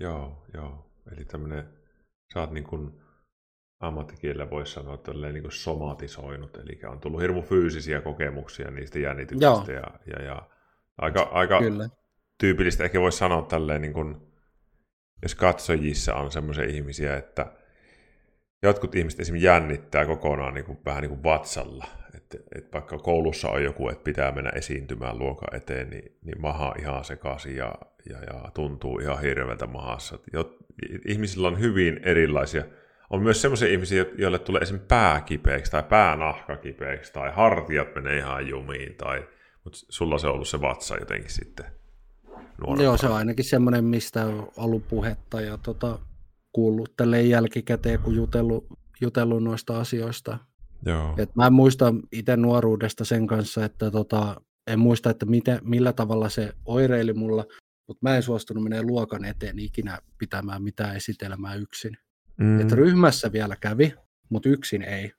[0.00, 0.90] Joo, joo.
[1.12, 1.68] Eli tämmöinen,
[2.34, 3.00] sä oot niin kuin
[3.80, 9.72] ammattikielellä voisi sanoa, että niin kuin somatisoinut, eli on tullut hirmu fyysisiä kokemuksia niistä jännityksistä
[9.72, 10.48] ja, ja, ja
[10.98, 11.88] aika, aika Kyllä.
[12.38, 14.16] tyypillistä ehkä voisi sanoa tälleen, niin kuin,
[15.22, 17.52] jos katsojissa on semmoisia ihmisiä, että
[18.62, 23.48] jotkut ihmiset esimerkiksi jännittää kokonaan niin kuin, vähän niin kuin vatsalla, että, että vaikka koulussa
[23.48, 27.74] on joku, että pitää mennä esiintymään luokan eteen, niin, niin maha ihan sekaisin ja,
[28.10, 30.18] ja, ja tuntuu ihan hirveältä mahassa.
[30.32, 30.56] Jot,
[31.06, 32.64] ihmisillä on hyvin erilaisia
[33.10, 34.80] on myös sellaisia ihmisiä, joille tulee esim.
[34.88, 39.28] pää kipeäksi tai päänahka kipeäksi tai hartiat menee ihan jumiin, tai,
[39.64, 41.66] mutta sulla se on ollut se vatsa jotenkin sitten.
[42.34, 42.82] Nuorempana.
[42.82, 45.98] Joo, se on ainakin semmoinen, mistä on ollut puhetta ja tota,
[46.52, 48.66] kuullut tälleen jälkikäteen, kun jutellut,
[49.00, 50.38] jutellut noista asioista.
[50.86, 51.14] Joo.
[51.18, 55.92] Et mä en muista itse nuoruudesta sen kanssa, että tota, en muista, että miten, millä
[55.92, 57.44] tavalla se oireili mulla,
[57.88, 61.96] mutta mä en suostunut menee luokan eteen ikinä pitämään mitään esitelmää yksin.
[62.36, 62.60] Mm.
[62.60, 63.94] Että ryhmässä vielä kävi,
[64.28, 65.12] mutta yksin ei.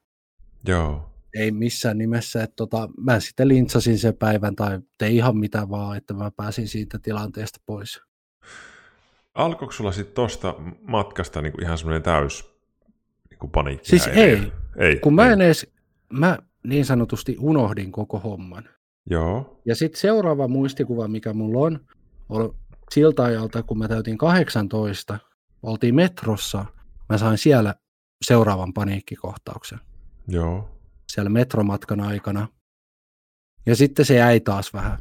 [0.68, 1.12] Joo.
[1.36, 2.44] Ei missään nimessä.
[2.44, 6.68] Että tota, mä sitten lintsasin sen päivän tai tein ihan mitä vaan, että mä pääsin
[6.68, 8.02] siitä tilanteesta pois.
[9.34, 12.54] Alkoiko sulla sitten tuosta matkasta niinku ihan semmoinen täys
[13.30, 13.90] niinku paniikki?
[13.90, 14.52] Siis ei.
[14.78, 15.00] ei.
[15.00, 15.68] Kun mä en edes,
[16.14, 18.70] mä niin sanotusti unohdin koko homman.
[19.10, 19.62] Joo.
[19.66, 21.80] Ja sitten seuraava muistikuva, mikä mulla on,
[22.30, 22.56] on
[22.92, 25.20] siltä ajalta, kun mä täytin 18,
[25.64, 26.66] oltiin metrossa–
[27.12, 27.76] mä sain siellä
[28.26, 29.80] seuraavan paniikkikohtauksen.
[30.28, 30.70] Joo.
[31.08, 32.48] Siellä metromatkan aikana.
[33.66, 34.98] Ja sitten se jäi taas vähän.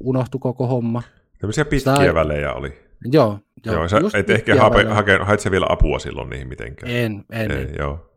[0.00, 1.02] Unohtu koko homma.
[1.38, 2.14] Tämmöisiä pitkiä Sitä...
[2.14, 2.80] välejä oli.
[3.04, 3.38] Joo.
[3.66, 6.92] Joo, joo sä et ehkä hape, hake, hait sä vielä apua silloin niihin mitenkään?
[6.92, 7.50] En, en.
[7.50, 7.74] Ei, en.
[7.78, 8.10] Joo.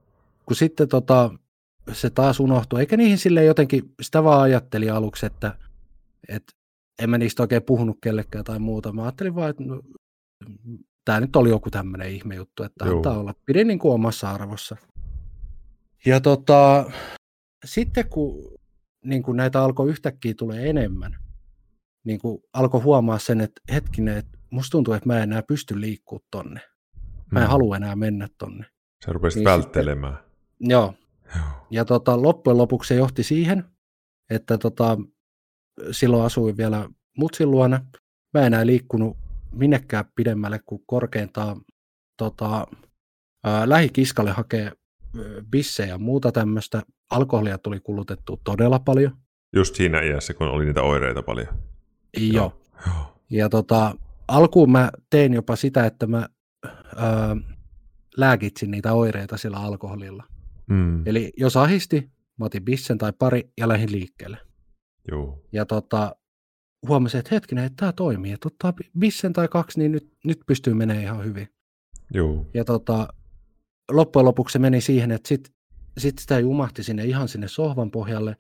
[0.46, 1.32] Kun sitten tota,
[1.92, 5.58] se taas unohtui, eikä niihin sille jotenkin, sitä vaan ajattelin aluksi, että,
[6.30, 6.54] että
[7.02, 8.94] en mä niistä oikein puhunut kellekään tai muuta.
[8.94, 9.82] Mä ajattelin vaan, että no,
[11.06, 12.96] tämä nyt oli joku tämmöinen ihmejuttu, että Joo.
[12.96, 13.34] antaa olla.
[13.46, 14.78] Pidin niin kuin omassa arvossa.
[16.06, 16.92] Ja tota,
[17.66, 18.58] sitten kun,
[19.06, 21.16] niin kuin näitä alkoi yhtäkkiä tulee enemmän,
[22.04, 25.82] niin kuin alkoi huomaa sen, että hetkinen, että musta tuntuu, että mä en enää pysty
[25.82, 26.62] liikkua tonne.
[27.32, 27.52] Mä en mm.
[27.52, 28.66] halua enää mennä tonne.
[29.06, 30.14] Sä rupesit niin välttelemään.
[30.14, 30.94] Sitten, joo.
[31.36, 31.46] joo.
[31.70, 33.64] Ja tota, loppujen lopuksi se johti siihen,
[34.30, 34.98] että tota,
[35.92, 37.86] silloin asuin vielä mutsin luona.
[38.34, 39.18] Mä en enää liikkunut
[39.52, 41.62] minnekään pidemmälle kuin korkeintaan
[42.18, 42.68] tota,
[43.44, 44.72] ää, lähikiskalle hakee
[45.52, 46.84] bissejä ja muuta tämmöistä.
[47.12, 49.18] Alkoholia tuli kulutettu todella paljon.
[49.56, 51.48] Just siinä iässä, kun oli niitä oireita paljon.
[52.18, 52.62] Joo.
[52.88, 53.22] Joo.
[53.30, 53.96] Ja tota,
[54.28, 56.30] alkuun mä tein jopa sitä, että mä
[56.96, 57.36] ää,
[58.18, 60.24] lääkitsin niitä oireita sillä alkoholilla.
[60.70, 61.08] Mm.
[61.08, 64.38] Eli jos ahisti, mä otin bissen tai pari ja lähdin liikkeelle.
[65.12, 65.44] Joo.
[65.52, 66.16] Ja tota,
[66.88, 68.32] huomasin, että hetkinen, että tämä toimii.
[68.32, 71.48] Että ottaa bissen tai kaksi, niin nyt, nyt pystyy menemään ihan hyvin.
[72.14, 72.46] Joo.
[72.54, 73.08] Ja tota,
[73.92, 75.54] loppujen lopuksi se meni siihen, että sit,
[75.98, 78.36] sit sitä jumahti sinne ihan sinne sohvan pohjalle.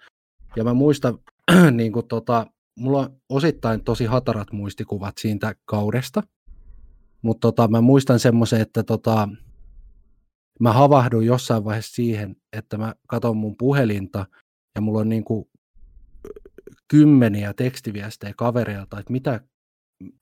[0.56, 1.18] Ja mä muistan,
[1.72, 6.24] niin kuin tota, mulla on osittain tosi hatarat muistikuvat siitä kaudesta.
[7.22, 9.30] Mutta tota, mä muistan semmoisen, että tota,
[10.60, 14.26] mä havahduin jossain vaiheessa siihen, että mä katson mun puhelinta
[14.76, 15.46] ja mulla on niin kuin
[16.88, 19.40] kymmeniä tekstiviestejä kavereilta, että mitä,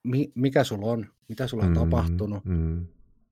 [0.04, 2.46] mi, mikä sulla on, mitä sulla on mm, tapahtunut.
[2.46, 2.88] Mm.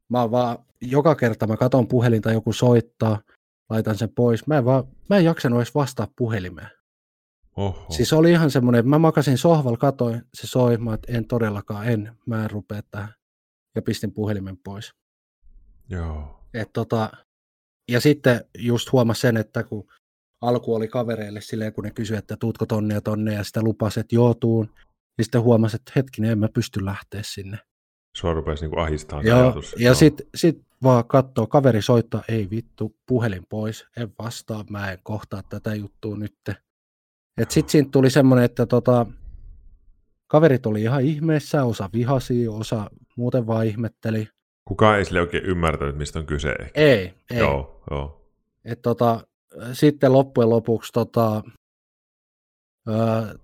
[0.09, 3.21] Mä oon vaan, joka kerta mä katon puhelinta, joku soittaa,
[3.69, 4.47] laitan sen pois.
[4.47, 6.69] Mä en, vaan, mä en jaksanut edes vastaa puhelimeen.
[7.57, 7.85] Oho.
[7.89, 11.87] Siis oli ihan semmoinen, että mä makasin sohvalla, katoin, se soi, mä että en todellakaan,
[11.87, 13.13] en, mä en rupea tähän.
[13.75, 14.93] Ja pistin puhelimen pois.
[15.89, 16.45] Joo.
[16.53, 17.11] Et tota,
[17.91, 19.87] ja sitten just huomasin sen, että kun
[20.41, 23.99] alku oli kavereille silleen, kun ne kysyi, että tuutko tonne ja tonne, ja sitä lupasi,
[23.99, 24.69] että joo tuun.
[25.17, 27.57] Ja sitten huomasi, että hetkinen, en mä pysty lähteä sinne.
[28.17, 29.75] Sua rupesi niin ahistamaan joo, ajatus.
[29.79, 34.99] Ja sitten sit vaan katsoo, kaveri soittaa, ei vittu, puhelin pois, en vastaa, mä en
[35.03, 36.35] kohtaa tätä juttua nyt.
[37.49, 39.05] Sitten siinä tuli semmoinen, että tota,
[40.27, 44.27] kaverit oli ihan ihmeessä, osa vihasi, osa muuten vaan ihmetteli.
[44.65, 46.81] Kukaan ei sille oikein ymmärtänyt, mistä on kyse ehkä.
[46.81, 47.37] Ei, ei.
[47.37, 48.21] Joo, joo.
[48.65, 49.27] Et tota,
[49.73, 51.43] sitten loppujen lopuksi tota,
[52.89, 52.93] ö,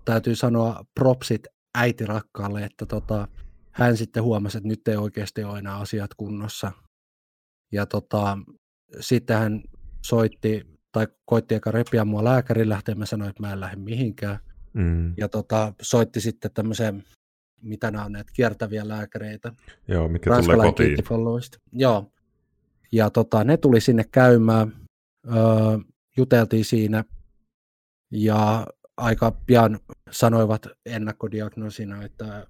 [0.04, 3.28] täytyy sanoa propsit äitirakkaalle, että tota,
[3.70, 6.72] hän sitten huomasi, että nyt ei oikeasti ole enää asiat kunnossa.
[7.72, 8.38] Ja tota,
[9.00, 9.62] sitten hän
[10.06, 14.38] soitti tai koitti aika repiä mua lääkärin lähteen, mä sanoin, että mä en lähde mihinkään.
[14.72, 15.14] Mm.
[15.16, 17.04] Ja tota, soitti sitten tämmöisen,
[17.62, 19.52] mitä nämä on näitä kiertäviä lääkäreitä.
[19.88, 20.96] Joo, mitkä tulee kotiin.
[21.72, 22.12] Joo.
[22.92, 24.72] Ja tota, ne tuli sinne käymään.
[25.26, 25.78] Öö,
[26.16, 27.04] juteltiin siinä
[28.10, 32.46] ja aika pian sanoivat ennakodiagnoosina, että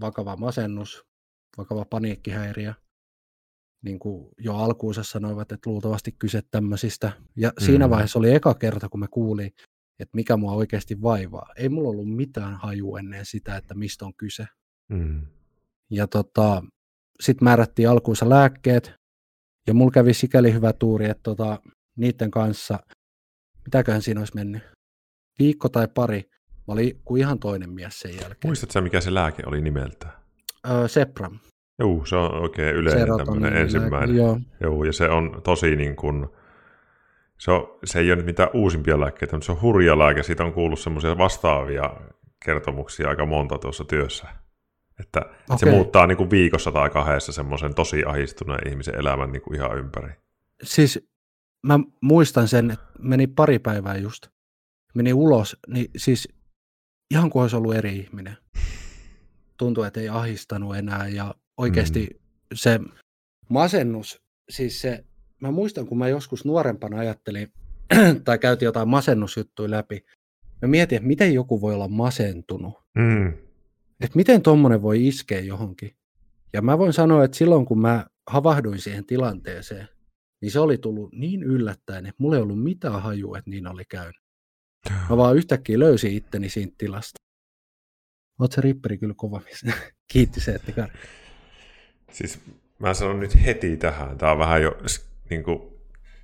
[0.00, 1.04] vakava masennus,
[1.58, 2.74] vakava paniikkihäiriö.
[3.84, 7.12] Niin kuin jo alkuunsa sanoivat, että luultavasti kyse tämmöisistä.
[7.36, 7.64] Ja mm.
[7.64, 9.50] siinä vaiheessa oli eka kerta, kun me kuulin,
[9.98, 11.46] että mikä mua oikeasti vaivaa.
[11.56, 14.46] Ei mulla ollut mitään haju ennen sitä, että mistä on kyse.
[14.88, 15.26] Mm.
[15.90, 16.62] Ja tota,
[17.20, 18.92] sitten määrättiin alkuunsa lääkkeet,
[19.66, 21.60] ja mulla kävi sikäli hyvä tuuri, että tota,
[21.96, 22.78] niiden kanssa,
[23.64, 24.62] mitäköhän siinä olisi mennyt,
[25.38, 26.30] viikko tai pari,
[26.68, 28.38] mä olin kuin ihan toinen mies sen jälkeen.
[28.44, 30.08] Muistatko mikä se lääke oli nimeltä?
[30.70, 31.38] Öö, Sepram.
[31.80, 34.16] Joo, se on oikein yleinen tämmöinen ensimmäinen.
[34.16, 34.38] Joo.
[34.60, 36.26] Joo, ja se on tosi niin kuin,
[37.38, 40.22] se, on, se ei ole nyt mitään uusimpia lääkkeitä, mutta se on hurja lääke.
[40.22, 41.90] Siitä on kuullut semmoisia vastaavia
[42.44, 44.28] kertomuksia aika monta tuossa työssä.
[45.00, 45.34] Että, okay.
[45.40, 49.56] että se muuttaa niin kuin viikossa tai kahdessa semmoisen tosi ahistuneen ihmisen elämän niin kuin
[49.56, 50.12] ihan ympäri.
[50.62, 51.08] Siis
[51.62, 54.26] mä muistan sen, että meni pari päivää just,
[54.94, 56.28] meni ulos, niin siis
[57.10, 58.36] ihan kuin olisi ollut eri ihminen.
[59.56, 62.18] Tuntuu, että ei ahistanut enää ja oikeasti mm.
[62.54, 62.80] se
[63.48, 65.04] masennus, siis se,
[65.40, 67.52] mä muistan, kun mä joskus nuorempana ajattelin,
[68.24, 70.04] tai käytiin jotain masennusjuttuja läpi,
[70.62, 72.74] mä mietin, että miten joku voi olla masentunut.
[72.98, 73.28] Mm.
[74.00, 75.96] Että miten tuommoinen voi iskeä johonkin.
[76.52, 79.88] Ja mä voin sanoa, että silloin kun mä havahduin siihen tilanteeseen,
[80.42, 83.84] niin se oli tullut niin yllättäen, että mulla ei ollut mitään hajua, että niin oli
[83.84, 84.20] käynyt.
[85.10, 87.20] Mä vaan yhtäkkiä löysin itteni siitä tilasta.
[88.40, 89.40] Oot se ripperi kyllä kova
[90.12, 90.88] Kiitti se, että
[92.10, 92.40] Siis
[92.78, 94.78] mä sanon nyt heti tähän, tää on vähän jo
[95.30, 95.62] niin kuin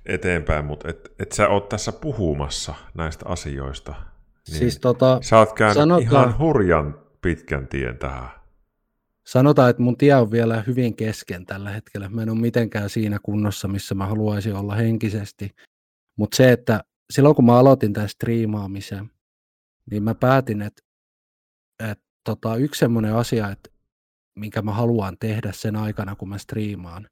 [0.05, 3.95] eteenpäin, mutta et, et sä oot tässä puhumassa näistä asioista.
[4.47, 8.29] Niin siis tota, sä oot käynyt sanotaan, ihan hurjan pitkän tien tähän.
[9.27, 12.09] Sanotaan, että mun tie on vielä hyvin kesken tällä hetkellä.
[12.09, 15.55] Mä en ole mitenkään siinä kunnossa, missä mä haluaisin olla henkisesti.
[16.15, 19.11] Mutta se, että silloin kun mä aloitin tämän striimaamisen,
[19.91, 20.81] niin mä päätin, että,
[21.79, 23.69] että tota, yksi semmoinen asia, että
[24.37, 27.07] minkä mä haluan tehdä sen aikana, kun mä striimaan,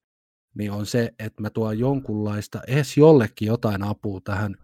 [0.56, 4.56] niin on se, että mä tuon jonkunlaista, edes jollekin jotain apua tähän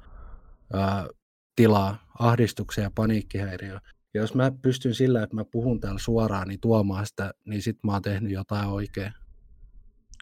[0.74, 1.08] ää,
[1.56, 3.82] tilaa, ahdistukseen ja paniikkihäiriöön.
[4.13, 7.78] Ja jos mä pystyn sillä, että mä puhun täällä suoraan, niin tuomaan sitä, niin sit
[7.84, 9.13] mä oon tehnyt jotain oikein.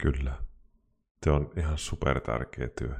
[0.02, 0.34] Kyllä.
[1.24, 2.96] Se on ihan super tärkeä työ.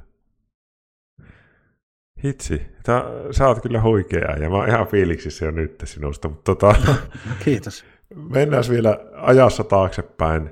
[2.24, 6.28] Hitsi, Tää, sä oot kyllä huikea ja mä oon ihan fiiliksissä jo nyt sinusta.
[6.28, 6.74] Mutta tota,
[7.44, 7.84] Kiitos.
[8.14, 10.50] Mennään vielä ajassa taaksepäin.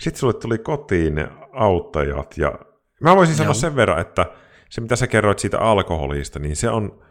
[0.00, 2.58] Sitten sulle tuli kotiin ne auttajat ja
[3.00, 3.38] mä voisin Joo.
[3.38, 4.26] sanoa sen verran, että
[4.70, 7.04] se mitä sä kerroit siitä alkoholista, niin se on,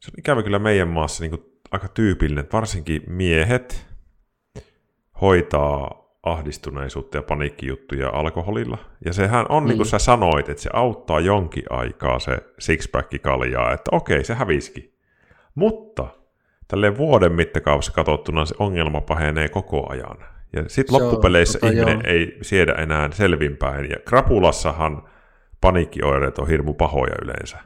[0.00, 3.86] se on ikävä kyllä meidän maassa niin aika tyypillinen, että varsinkin miehet
[5.20, 8.78] hoitaa ahdistuneisuutta ja paniikkijuttuja alkoholilla.
[9.04, 9.68] Ja sehän on, mm.
[9.68, 9.90] niin kuin mm.
[9.90, 14.96] sä sanoit, että se auttaa jonkin aikaa se sixpack kaljaa, että okei, se häviski.
[15.54, 16.06] Mutta
[16.68, 20.16] tälleen vuoden mittakaavassa katsottuna se ongelma pahenee koko ajan.
[20.52, 22.14] Ja sitten loppupeleissä tota, ihminen joo.
[22.14, 23.90] ei siedä enää selvinpäin.
[23.90, 25.08] Ja krapulassahan
[25.60, 27.58] paniikkioireet on hirmu pahoja yleensä.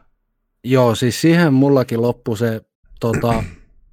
[0.64, 2.60] Joo, siis siihen mullakin loppu se
[3.00, 3.44] tota,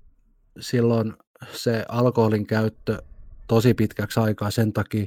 [0.60, 1.13] silloin
[1.52, 3.02] se alkoholin käyttö
[3.48, 5.06] tosi pitkäksi aikaa sen takia,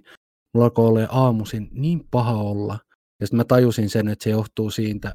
[0.55, 2.79] mulla alkoi olla aamuisin niin paha olla.
[3.21, 5.15] Ja sitten mä tajusin sen, että se johtuu siitä,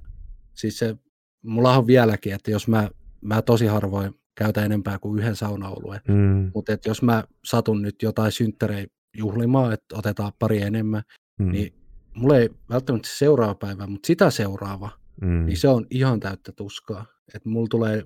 [0.53, 0.95] siis se,
[1.43, 2.89] mulla on vieläkin, että jos mä,
[3.21, 6.51] mä tosi harvoin käytä enempää kuin yhden saunaolueen, mm.
[6.55, 11.03] mutta jos mä satun nyt jotain synttärejä juhlimaan, että otetaan pari enemmän,
[11.39, 11.51] mm.
[11.51, 11.73] niin
[12.13, 14.89] mulla ei välttämättä seuraava päivä, mutta sitä seuraava,
[15.21, 15.45] mm.
[15.45, 17.05] niin se on ihan täyttä tuskaa.
[17.33, 18.03] Että mulla tulee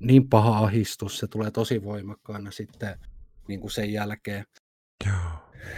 [0.00, 2.98] niin paha ahistus, se tulee tosi voimakkaana sitten
[3.48, 4.44] niin kuin sen jälkeen.
[5.06, 5.14] Joo,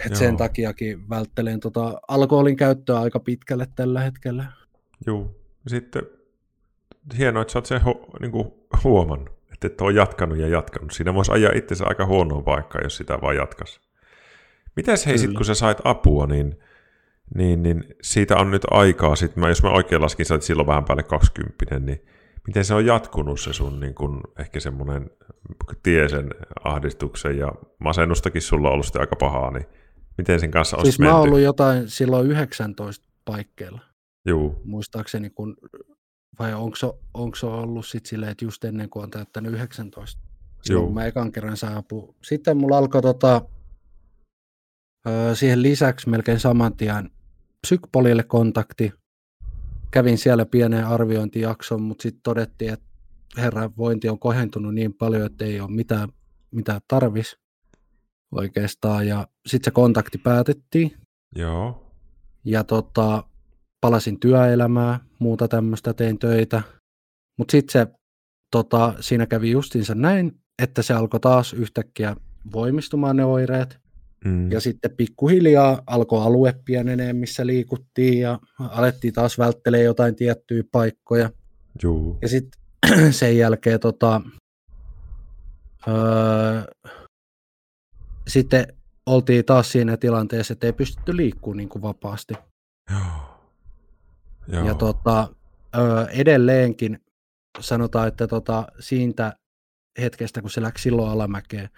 [0.05, 4.51] Et sen takiakin välttelen tota alkoholin käyttöä aika pitkälle tällä hetkellä.
[5.05, 5.35] Joo,
[5.67, 6.03] sitten
[7.17, 8.51] hienoa, että sä oot sen hu- niin
[8.83, 10.91] huomannut, että et ole jatkanut ja jatkanut.
[10.91, 13.81] Siinä voisi ajaa itsensä aika huonoon paikkaan, jos sitä vaan jatkas.
[14.75, 16.59] Mites hei, sit, kun sä sait apua, niin,
[17.35, 20.85] niin, niin siitä on nyt aikaa, sit mä, jos mä oikein laskin, sä silloin vähän
[20.85, 22.05] päälle 20, niin
[22.47, 25.09] miten se on jatkunut se sun niin kun, ehkä semmoinen
[25.83, 26.29] tie sen
[26.63, 29.65] ahdistuksen ja masennustakin sulla on ollut sitten aika pahaa, niin
[30.17, 31.11] miten sen kanssa siis menty?
[31.11, 33.81] mä oon ollut jotain silloin 19 paikkeilla.
[34.25, 34.61] Juu.
[34.63, 35.57] Muistaakseni, kun,
[36.39, 40.21] vai onko se, onko se ollut sitten silleen, että just ennen kuin on täyttänyt 19.
[40.61, 40.93] Silloin Juu.
[40.93, 42.15] mä ekan kerran saapuu.
[42.23, 43.41] Sitten mulla alkoi tota,
[45.33, 47.11] siihen lisäksi melkein saman tien
[47.61, 48.93] psykpolille kontakti,
[49.91, 52.85] kävin siellä pienen arviointijakson, mutta sitten todettiin, että
[53.37, 56.09] herran vointi on kohentunut niin paljon, että ei ole mitään,
[56.51, 57.37] mitään tarvis
[58.31, 59.07] oikeastaan.
[59.07, 60.97] Ja sitten se kontakti päätettiin.
[61.35, 61.93] Joo.
[62.45, 63.23] Ja tota,
[63.81, 66.61] palasin työelämää, muuta tämmöistä, tein töitä.
[67.37, 67.87] Mutta sitten se,
[68.51, 70.31] tota, siinä kävi justiinsa näin,
[70.63, 72.15] että se alkoi taas yhtäkkiä
[72.53, 73.79] voimistumaan ne oireet.
[74.25, 74.51] Mm.
[74.51, 81.29] Ja sitten pikkuhiljaa alkoi alue pienenee, missä liikuttiin ja alettiin taas välttelee jotain tiettyjä paikkoja.
[81.83, 82.17] Juu.
[82.21, 82.61] Ja sitten
[83.11, 84.21] sen jälkeen tota,
[85.87, 86.61] öö,
[88.27, 88.67] sitten
[89.05, 92.33] oltiin taas siinä tilanteessa, että ei pystytty liikkumaan niin kuin vapaasti.
[92.91, 93.28] Joo.
[94.49, 94.67] Joo.
[94.67, 95.27] Ja tota,
[95.77, 96.99] öö, edelleenkin
[97.59, 99.33] sanotaan, että tota, siitä
[100.01, 101.69] hetkestä, kun se läksi silloin alamäkeen,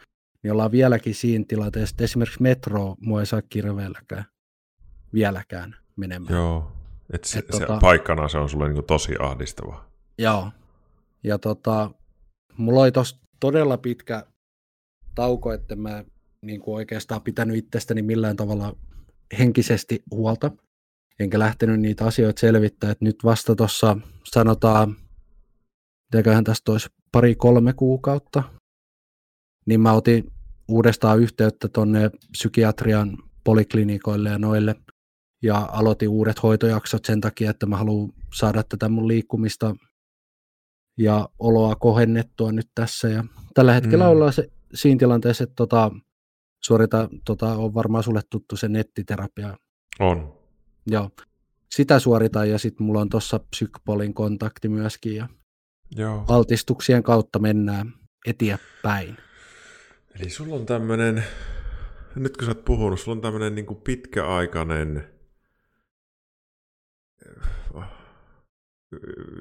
[0.43, 4.25] niin ollaan vieläkin siinä tilanteessa, että esimerkiksi metro mua ei saa kirveelläkään
[5.13, 6.33] vieläkään menemään.
[6.33, 6.71] Joo,
[7.13, 9.85] et se, Et se tota, paikkana se on sulle niin tosi ahdistava.
[10.17, 10.51] Joo,
[11.23, 11.91] ja tota,
[12.57, 14.25] mulla oli tossa todella pitkä
[15.15, 16.03] tauko, että mä
[16.41, 18.75] niin kuin oikeastaan pitänyt itsestäni millään tavalla
[19.39, 20.51] henkisesti huolta,
[21.23, 24.95] enkä lähtenyt niitä asioita selvittää, että nyt vasta tuossa sanotaan,
[26.13, 28.43] mitäköhän tästä olisi pari-kolme kuukautta,
[29.65, 30.31] niin mä otin
[30.67, 34.75] uudestaan yhteyttä tuonne psykiatrian poliklinikoille ja noille,
[35.43, 39.75] ja aloitin uudet hoitojaksot sen takia, että mä haluan saada tätä mun liikkumista
[40.97, 43.07] ja oloa kohennettua nyt tässä.
[43.07, 44.11] Ja tällä hetkellä mm.
[44.11, 45.91] ollaan se, siinä tilanteessa, että tota,
[46.63, 49.57] suorita, tota, on varmaan sulle tuttu se nettiterapia.
[49.99, 50.40] On.
[50.87, 51.09] Joo.
[51.69, 55.27] Sitä suoritan ja sitten mulla on tuossa psykpolin kontakti myöskin ja
[55.95, 56.25] Joo.
[56.27, 57.93] altistuksien kautta mennään
[58.25, 59.17] eteenpäin.
[60.19, 61.23] Eli sulla on tämmöinen,
[62.15, 65.07] nyt kun sä oot puhunut, sulla on tämmöinen niin pitkäaikainen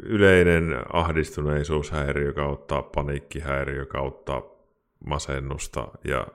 [0.02, 4.42] yleinen ahdistuneisuushäiriö kautta paniikkihäiriö kautta
[5.06, 6.26] masennusta ja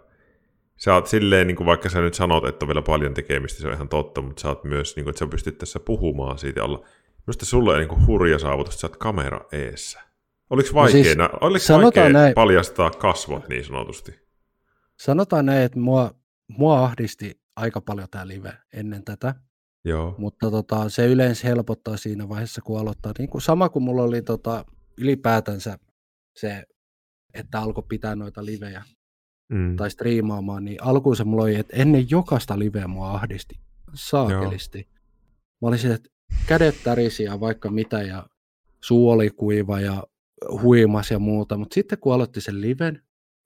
[0.77, 3.67] sä oot silleen, niin kuin vaikka sä nyt sanot, että on vielä paljon tekemistä, se
[3.67, 6.63] on ihan totta, mutta sä oot myös, niin kuin, että sä pystyt tässä puhumaan siitä
[6.63, 6.85] olla.
[7.27, 10.01] Minusta sulle on niin kuin hurja saavutus, että sä oot kamera eessä.
[10.49, 14.19] Oliko vaikea, no siis, oliko vaikea näin, paljastaa kasvot niin sanotusti?
[14.99, 16.11] Sanotaan näin, että mua,
[16.47, 19.35] mua ahdisti aika paljon tämä live ennen tätä.
[19.85, 20.15] Joo.
[20.17, 23.13] Mutta tota, se yleensä helpottaa siinä vaiheessa, kun aloittaa.
[23.17, 24.65] Niin kuin sama kuin mulla oli tota,
[24.97, 25.77] ylipäätänsä
[26.35, 26.63] se,
[27.33, 28.83] että alkoi pitää noita livejä
[29.49, 29.75] mm.
[29.75, 33.59] tai striimaamaan, niin alkuun se mulla oli, että ennen jokaista liveä mua ahdisti
[33.93, 34.79] saakelisti.
[34.79, 34.95] Joo.
[35.61, 36.09] Mä olin että
[36.47, 38.27] kädet tärisi ja vaikka mitä ja
[38.81, 40.03] suu oli kuiva ja
[40.61, 43.01] huimas ja muuta, mutta sitten kun aloitti sen liven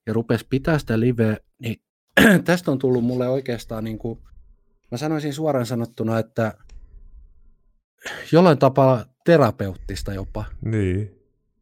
[0.08, 1.82] ja rupesi pitää sitä liveä, niin
[2.46, 4.20] tästä on tullut mulle oikeastaan niin kuin
[4.92, 6.54] mä sanoisin suoraan sanottuna, että
[8.32, 10.46] jollain tapaa terapeuttista jopa.
[10.66, 11.16] Niin.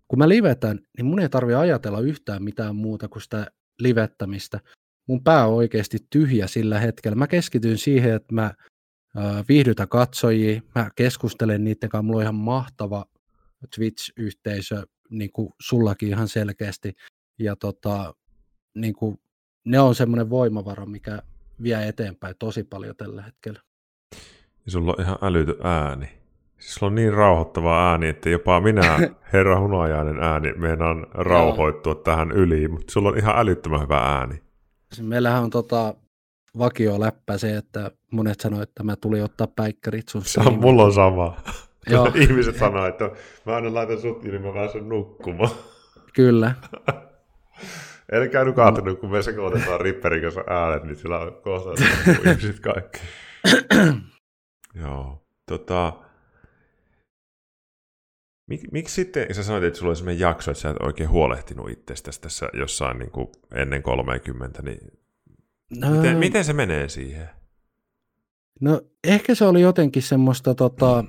[0.08, 4.60] Kun mä livetän, niin mun ei tarvi ajatella yhtään mitään muuta kuin sitä livettämistä.
[5.08, 7.16] Mun pää on oikeasti tyhjä sillä hetkellä.
[7.16, 8.54] Mä keskityn siihen, että mä
[9.50, 13.06] viihdytä katsojia, mä keskustelen niiden kanssa, mulla on ihan mahtava
[13.76, 16.94] Twitch-yhteisö, niin kuin sullakin ihan selkeästi,
[17.40, 18.16] ja tota,
[18.76, 19.20] niin kuin,
[19.66, 21.22] ne on semmoinen voimavara, mikä
[21.64, 23.62] vie eteenpäin tosi paljon tällä hetkellä.
[24.66, 26.10] Ja sulla on ihan älytön ääni.
[26.58, 29.00] Sulla on niin rauhoittava ääni, että jopa minä,
[29.34, 34.42] herra hunajainen ääni, meinaan rauhoittua tähän yli, mutta sulla on ihan älyttömän hyvä ääni.
[35.02, 35.94] Meillähän on tota,
[36.58, 40.84] vakio läppä se, että monet sanoo, että mä tulin ottaa päikkärit sun Se on, mulla
[40.84, 41.38] on sama.
[41.92, 42.12] Joo.
[42.22, 43.12] Ihmiset sanoo, että
[43.46, 45.52] mä aina laitan sut niin mä pääsen nukkumaan.
[46.14, 46.56] Kyllä.
[48.12, 48.96] Älkää nukahtanut, no.
[48.96, 51.84] kun me sekoitetaan Ripperin kanssa äänet, niin sillä on kohta
[52.30, 53.00] ihmiset kaikki.
[54.84, 55.24] Joo.
[55.46, 55.94] Tota,
[58.48, 61.70] Mik, miksi sitten, sä sanoit, että sulla oli sellainen jakso, että sä et oikein huolehtinut
[61.70, 64.80] itsestäsi tässä jossain niin kuin ennen 30, niin
[65.80, 67.30] no, miten, miten se menee siihen?
[68.62, 71.04] No ehkä se oli jotenkin semmoista, tota,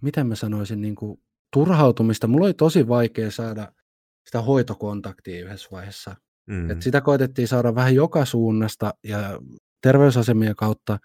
[0.00, 1.20] miten mä sanoisin, niin kuin
[1.52, 2.26] turhautumista.
[2.26, 3.72] Mulla oli tosi vaikea saada
[4.24, 6.16] sitä hoitokontaktia yhdessä vaiheessa.
[6.46, 6.70] Mm.
[6.70, 9.40] Et sitä koitettiin saada vähän joka suunnasta ja
[9.82, 10.98] terveysasemien kautta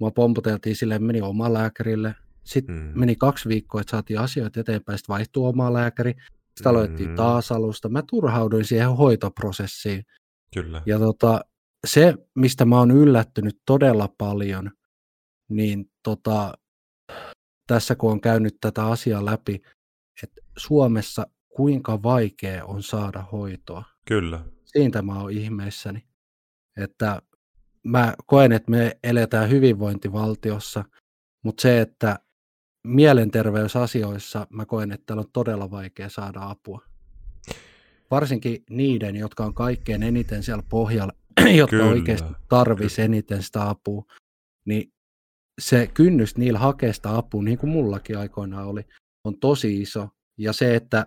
[0.00, 2.14] mua pomputeltiin sille, meni omaan lääkärille.
[2.48, 3.00] Sitten mm.
[3.00, 6.14] meni kaksi viikkoa, että saatiin asioita eteenpäin, sitten vaihtui oma lääkäri.
[6.54, 7.16] Sitten aloittiin mm.
[7.16, 7.88] taas alusta.
[7.88, 10.04] Mä turhauduin siihen hoitoprosessiin.
[10.54, 10.82] Kyllä.
[10.86, 11.40] Ja tota,
[11.86, 14.70] se, mistä mä oon yllättynyt todella paljon,
[15.48, 16.52] niin tota,
[17.66, 19.62] tässä kun on käynyt tätä asiaa läpi,
[20.22, 23.84] että Suomessa kuinka vaikea on saada hoitoa.
[24.04, 24.44] Kyllä.
[24.64, 26.08] Siitä mä oon ihmeissäni.
[26.76, 27.22] Että
[27.84, 30.84] mä koen, että me eletään hyvinvointivaltiossa,
[31.44, 32.18] mutta se, että
[32.84, 36.82] mielenterveysasioissa mä koen, että täällä on todella vaikea saada apua.
[38.10, 41.12] Varsinkin niiden, jotka on kaikkein eniten siellä pohjalla,
[41.56, 41.90] jotka Kyllä.
[41.90, 44.04] oikeasti tarvisi eniten sitä apua,
[44.64, 44.92] niin
[45.60, 48.82] se kynnys niillä hakea sitä apua, niin kuin mullakin aikoinaan oli,
[49.24, 50.08] on tosi iso.
[50.38, 51.06] Ja se, että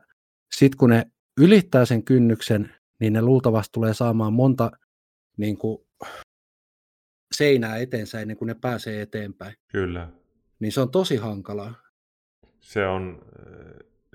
[0.55, 4.71] sitten kun ne ylittää sen kynnyksen, niin ne luultavasti tulee saamaan monta
[5.37, 5.87] niin kuin,
[7.35, 9.55] seinää eteensä ennen kuin ne pääsee eteenpäin.
[9.71, 10.20] Kyllä.
[10.61, 11.73] Niin se on tosi hankalaa.
[12.59, 13.25] Se on,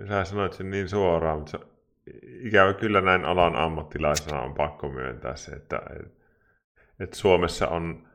[0.00, 1.58] äh, sä sanoit sen niin suoraan, mutta se,
[2.26, 5.82] ikävä kyllä näin alan ammattilaisena on pakko myöntää se, että,
[7.00, 8.08] että Suomessa on,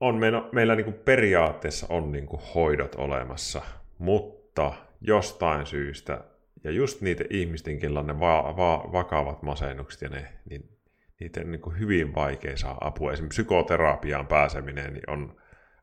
[0.00, 3.62] on meillä, meillä niin kuin periaatteessa on niin kuin hoidot olemassa,
[3.98, 6.24] mutta jostain syystä,
[6.64, 10.78] ja just niitä ihmisten, kellä on ne va- va- vakavat masennukset ja ne, niin
[11.20, 13.12] niitä on niin kuin hyvin vaikea saa apua.
[13.12, 15.40] Esimerkiksi psykoterapiaan pääseminen niin on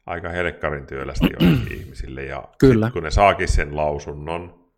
[0.08, 1.28] aika helkkarin työlästi
[1.78, 2.92] ihmisille, ja Kyllä.
[2.92, 4.72] kun ne saakin sen lausunnon,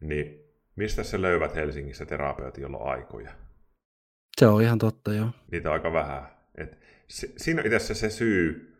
[0.00, 0.40] niin
[0.76, 3.30] mistä se löyvät Helsingissä terapeutit, jolla on aikoja?
[4.38, 5.28] Se on ihan totta, joo.
[5.50, 6.22] Niitä on aika vähän.
[6.54, 8.76] Et se, siinä on itse asiassa se syy,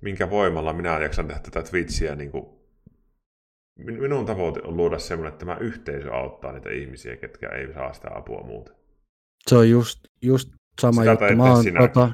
[0.00, 2.14] minkä voimalla minä jaksan tehdä tätä Twitchiä.
[2.14, 2.46] Niin kuin,
[3.76, 8.08] minun tavoite on luoda semmoinen, että tämä yhteisö auttaa niitä ihmisiä, ketkä ei saa sitä
[8.14, 8.74] apua muuten.
[9.46, 10.48] Se on just, just
[10.80, 11.36] sama Sitä juttu.
[11.36, 12.12] Mä oon, tota,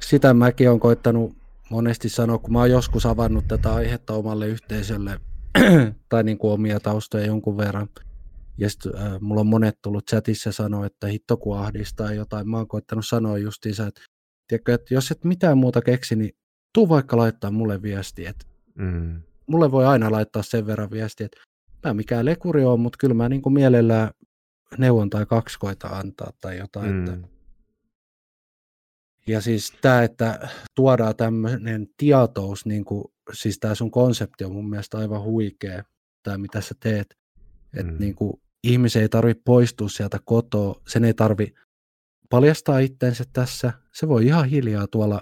[0.00, 1.43] sitä mäkin olen koittanut
[1.74, 5.20] monesti sanoa, kun mä oon joskus avannut tätä aihetta omalle yhteisölle
[6.08, 7.88] tai niin kuin omia taustoja jonkun verran.
[8.58, 12.48] Ja sit, äh, mulla on monet tullut chatissa sanoa, että hitto kun ahdistaa jotain.
[12.48, 14.00] Mä oon koittanut sanoa justiinsa, että,
[14.48, 16.30] tiedätkö, että jos et mitään muuta keksi, niin
[16.74, 18.26] tuu vaikka laittaa mulle viesti.
[18.26, 19.22] Että Mm.
[19.46, 21.38] mulle voi aina laittaa sen verran viestiä, että
[21.88, 24.10] mä mikään lekuri on, mutta kyllä mä niin kuin mielellään
[24.78, 26.90] neuvon tai kaksi koita antaa tai jotain.
[26.92, 27.04] Mm.
[27.04, 27.28] Että.
[29.28, 34.70] Ja siis tämä, että tuodaan tämmöinen tietous, niin kuin, siis tämä sun konsepti on mun
[34.70, 35.84] mielestä aivan huikea,
[36.22, 37.16] tämä mitä sä teet.
[37.76, 37.98] Että Mm.
[38.00, 38.32] niin kuin,
[38.64, 41.54] ihmisen ei tarvitse poistua sieltä kotoa, sen ei tarvi
[42.30, 43.72] paljastaa itsensä tässä.
[43.92, 45.20] Se voi ihan hiljaa tuolla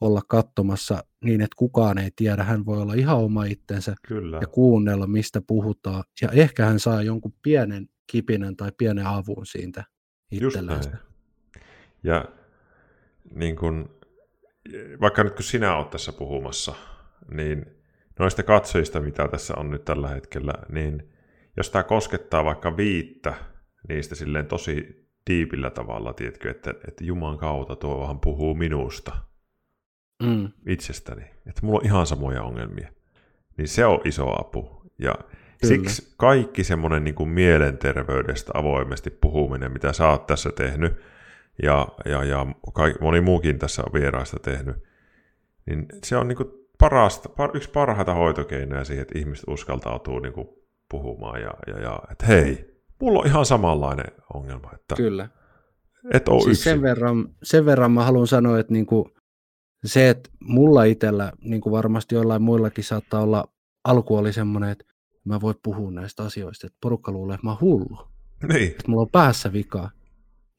[0.00, 2.44] olla katsomassa niin, että kukaan ei tiedä.
[2.44, 4.38] Hän voi olla ihan oma itsensä Kyllä.
[4.40, 6.04] ja kuunnella, mistä puhutaan.
[6.22, 9.84] Ja ehkä hän saa jonkun pienen kipinän tai pienen avun siitä
[10.62, 10.80] näin.
[12.02, 12.24] Ja
[13.34, 14.00] niin kun,
[15.00, 16.74] vaikka nyt kun sinä olet tässä puhumassa,
[17.34, 17.66] niin
[18.18, 21.12] noista katsojista, mitä tässä on nyt tällä hetkellä, niin
[21.56, 23.34] jos tämä koskettaa vaikka viittä
[23.88, 29.12] niistä silleen tosi diipillä tavalla, tiedätkö, että, että Juman kautta tuo vähän puhuu minusta,
[30.22, 32.88] Mm, itsestäni, että mulla on ihan samoja ongelmia,
[33.56, 34.82] niin se on iso apu.
[34.98, 35.28] Ja Kyllä.
[35.62, 40.92] siksi kaikki semmoinen niin kuin mielenterveydestä avoimesti puhuminen, mitä sä oot tässä tehnyt,
[41.62, 44.76] ja, ja, ja kaik, moni muukin tässä on vieraista tehnyt,
[45.66, 46.48] niin se on niin kuin
[46.78, 50.48] parasta, par, yksi parhaita hoitokeinoja siihen, että ihmiset uskaltautuu niin kuin
[50.90, 55.28] puhumaan, ja, ja, ja että hei, mulla on ihan samanlainen ongelma, että kyllä.
[56.12, 56.72] et ole Siis yksin.
[56.72, 59.10] sen verran, sen verran mä haluan sanoa, että niinku
[59.84, 63.44] se, että mulla itsellä, niin kuin varmasti joillain muillakin saattaa olla,
[63.84, 64.84] alku oli semmoinen, että
[65.24, 68.08] mä voin puhua näistä asioista, että porukka luulee, että mä oon hullu,
[68.48, 69.90] Niin, että mulla on päässä vikaa.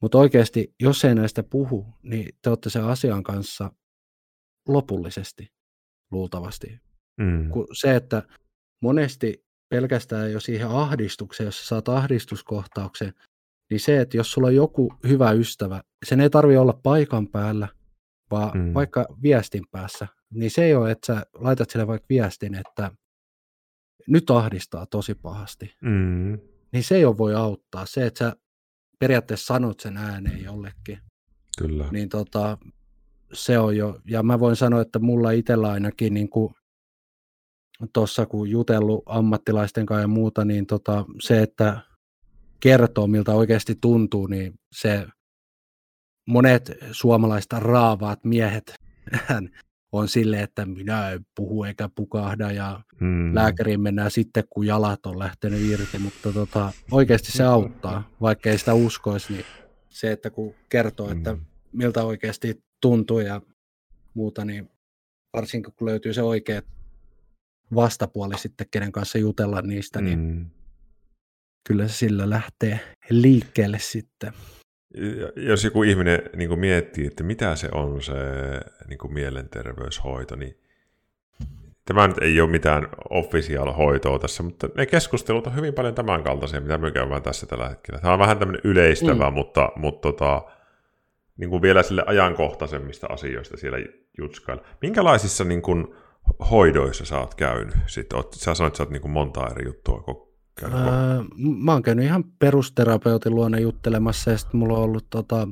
[0.02, 3.72] Mutta oikeasti, jos ei näistä puhu, niin te olette sen asian kanssa
[4.68, 5.48] lopullisesti,
[6.10, 6.80] luultavasti.
[7.20, 8.22] mm, Kun se, että
[8.82, 13.14] monesti pelkästään jo siihen ahdistukseen, jos sä saat ahdistuskohtauksen,
[13.70, 17.68] niin se, että jos sulla on joku hyvä ystävä, sen ei tarvi olla paikan päällä,
[18.30, 18.60] vaan Mm.
[18.64, 18.74] mm.
[18.74, 22.90] vaikka viestin päässä, niin se ei ole, että sä laitat sille vaikka viestin, että
[24.08, 25.74] nyt ahdistaa tosi pahasti.
[25.82, 26.38] mm,
[26.72, 27.86] Niin se ei ole voi auttaa.
[27.86, 28.36] Se, että sä
[29.02, 30.98] periaatteessa sanot sen ääneen jollekin,
[31.58, 31.88] kyllä.
[31.90, 32.58] niin tota,
[33.32, 36.54] se on jo, ja mä voin sanoa, että mulla itsellä ainakin niin kuin
[37.92, 41.80] tuossa kun jutellut ammattilaisten kanssa ja muuta, niin tota, se, että
[42.60, 45.06] kertoo miltä oikeasti tuntuu, niin se
[46.26, 48.74] monet suomalaista raavaat miehet
[49.92, 53.34] on sille, että minä en puhu eikä pukahda ja Mm.
[53.34, 58.58] lääkäriin mennään sitten, kun jalat on lähtenyt irti, mutta tota, oikeasti se auttaa, vaikka ei
[58.58, 59.44] sitä uskoisi, niin
[59.88, 61.40] se, että kun kertoo, että Mm.
[61.72, 63.40] miltä oikeasti tuntuu ja
[64.14, 64.70] muuta, niin
[65.32, 66.62] varsinkin kun löytyy se oikea
[67.74, 70.50] vastapuoli sitten, kenen kanssa jutella niistä, niin Mm.
[71.68, 72.80] kyllä se sillä lähtee
[73.10, 74.32] liikkeelle sitten.
[75.36, 78.14] Jos joku ihminen niin kuin miettii, että mitä se on se
[78.88, 80.58] niin kuin mielenterveyshoito, niin
[81.84, 86.22] tämä nyt ei ole mitään official hoitoa tässä, mutta ne keskustelut on hyvin paljon tämän
[86.22, 88.00] kaltaisia, mitä me käydään tässä tällä hetkellä.
[88.00, 89.34] Tämä on vähän tämmöinen yleistävä, mm.
[89.34, 90.42] mutta, mutta tota,
[91.36, 93.78] niin kuin vielä sille ajankohtaisemmista asioista siellä
[94.18, 94.62] jutskailla.
[94.82, 95.94] Minkälaisissa niin kuin,
[96.50, 97.74] hoidoissa sä oot käynyt?
[97.86, 100.00] Sitten oot, sä sanoit, että sä oot niin kuin monta eri juttua
[100.62, 100.70] Öö,
[101.36, 105.48] mä oon käynyt ihan perusterapeutin luona juttelemassa ja sitten mulla on ollut tota,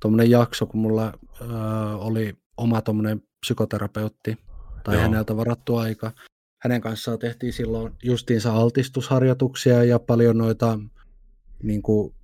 [0.00, 1.48] tommonen jakso, kun mulla öö,
[1.94, 4.38] oli oma tommonen psykoterapeutti
[4.84, 5.02] tai Joo.
[5.02, 6.12] häneltä varattu aika.
[6.62, 10.78] hänen kanssaan tehtiin silloin justiinsa altistusharjoituksia ja paljon noita,
[11.62, 12.14] niin kuin,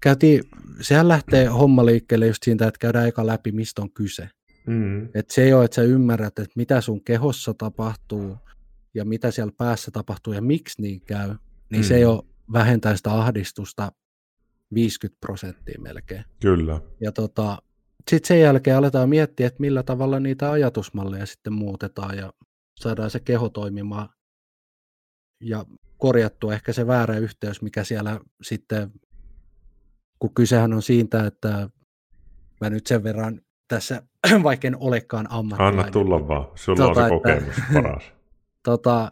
[0.00, 0.44] käytiin,
[0.80, 4.28] sehän lähtee homma liikkeelle just siitä, että käydään aika läpi, mistä on kyse.
[4.66, 5.08] Mm.
[5.14, 8.36] Et se ei ole, että sä ymmärrät, että mitä sun kehossa tapahtuu
[8.94, 11.34] ja mitä siellä päässä tapahtuu ja miksi niin käy,
[11.70, 11.88] niin mm.
[11.88, 13.92] se jo vähentää sitä ahdistusta
[14.74, 16.24] 50 prosenttia melkein.
[16.40, 16.80] Kyllä.
[17.00, 17.58] Ja tota,
[18.10, 22.32] sitten sen jälkeen aletaan miettiä, että millä tavalla niitä ajatusmalleja sitten muutetaan ja
[22.80, 24.08] saadaan se keho toimimaan
[25.40, 25.64] ja
[25.98, 28.92] korjattua ehkä se väärä yhteys, mikä siellä sitten,
[30.18, 31.68] kun kysehän on siitä, että
[32.60, 34.02] mä nyt sen verran tässä,
[34.42, 35.80] vaikka en olekaan ammattilainen.
[35.80, 38.04] Anna tulla vaan, sulla tota, on se kokemus että, paras.
[38.62, 39.10] Tota,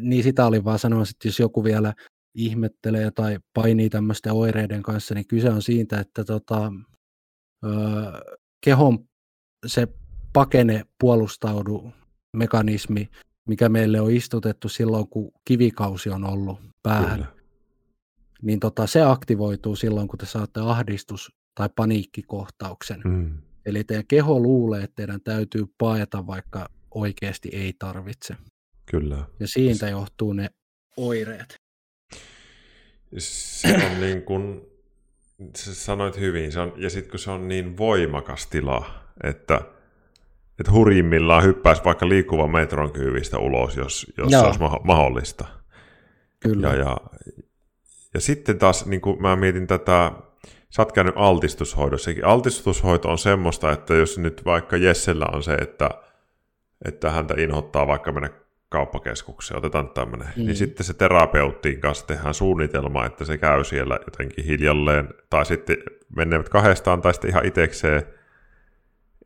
[0.00, 1.94] niin sitä oli vaan sanoa, että jos joku vielä
[2.34, 6.72] ihmettelee tai painii tämmöisten oireiden kanssa, niin kyse on siitä, että tota,
[7.64, 7.70] ö,
[8.64, 9.08] kehon
[9.66, 9.88] se
[10.32, 11.92] pakene puolustaudu
[12.36, 13.08] mekanismi,
[13.48, 17.32] mikä meille on istutettu silloin, kun kivikausi on ollut päähän, Kyllä.
[18.42, 23.00] niin tota, se aktivoituu silloin, kun te saatte ahdistus- tai paniikkikohtauksen.
[23.04, 23.38] Mm.
[23.66, 28.36] Eli teidän keho luulee, että teidän täytyy paeta, vaikka oikeasti ei tarvitse.
[28.86, 29.24] Kyllä.
[29.40, 30.48] Ja siitä johtuu ne
[30.96, 31.56] oireet.
[33.18, 34.62] Se on niin kuin,
[35.56, 38.84] sä sanoit hyvin, se on, ja sitten kun se on niin voimakas tila,
[39.24, 39.60] että,
[40.58, 45.44] että hurjimmillaan hyppäisi vaikka liikkuvan metron kyyvistä ulos, jos, jos se olisi mahdollista.
[46.40, 46.68] Kyllä.
[46.68, 46.96] Ja, ja,
[48.14, 50.12] ja sitten taas niin kuin mä mietin tätä,
[50.70, 52.24] sä oot käynyt altistushoidossakin.
[52.24, 55.90] Altistushoito on semmoista, että jos nyt vaikka Jessellä on se, että,
[56.84, 58.30] että häntä inhottaa vaikka mennä
[58.74, 60.46] kauppakeskukseen, otetaan tämmöinen, mm.
[60.46, 65.76] niin sitten se terapeuttiin kanssa tehdään suunnitelma, että se käy siellä jotenkin hiljalleen, tai sitten
[66.16, 68.02] menevät kahdestaan, tai sitten ihan itsekseen,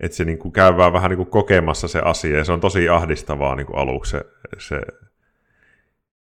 [0.00, 2.88] että se niin kuin käydään vähän niin kuin kokemassa se asia, ja se on tosi
[2.88, 4.24] ahdistavaa niin kuin aluksi se,
[4.58, 4.80] se,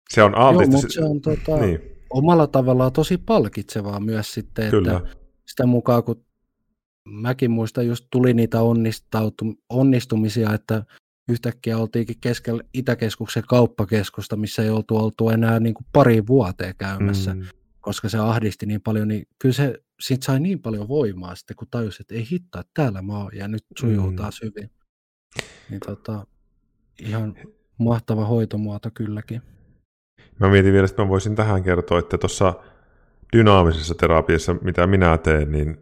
[0.08, 0.96] se on altistus.
[0.96, 1.80] Joo, mutta se on tota, niin.
[2.10, 4.96] omalla tavallaan tosi palkitsevaa myös sitten, Kyllä.
[4.96, 5.10] että
[5.46, 6.24] sitä mukaan kun
[7.04, 8.58] mäkin muistan, just tuli niitä
[9.68, 10.84] onnistumisia, että
[11.29, 17.35] yhtäkkiä oltiinkin keskellä Itäkeskuksen kauppakeskusta, missä ei oltu oltu enää niin kuin pari vuoteen käymässä,
[17.35, 17.43] mm.
[17.81, 21.68] koska se ahdisti niin paljon, niin kyllä se siitä sai niin paljon voimaa sitten, kun
[21.70, 24.16] tajusi, että ei hittaa, täällä mä oon ja nyt sujuu mm.
[24.16, 24.70] taas hyvin.
[25.70, 26.27] Niin tota,
[27.01, 27.35] ihan
[27.79, 29.43] mahtava hoitomuoto kylläkin.
[30.41, 32.55] Mä mietin vielä, että mä voisin tähän kertoa, että tuossa
[33.37, 35.77] dynaamisessa terapiassa, mitä minä teen, niin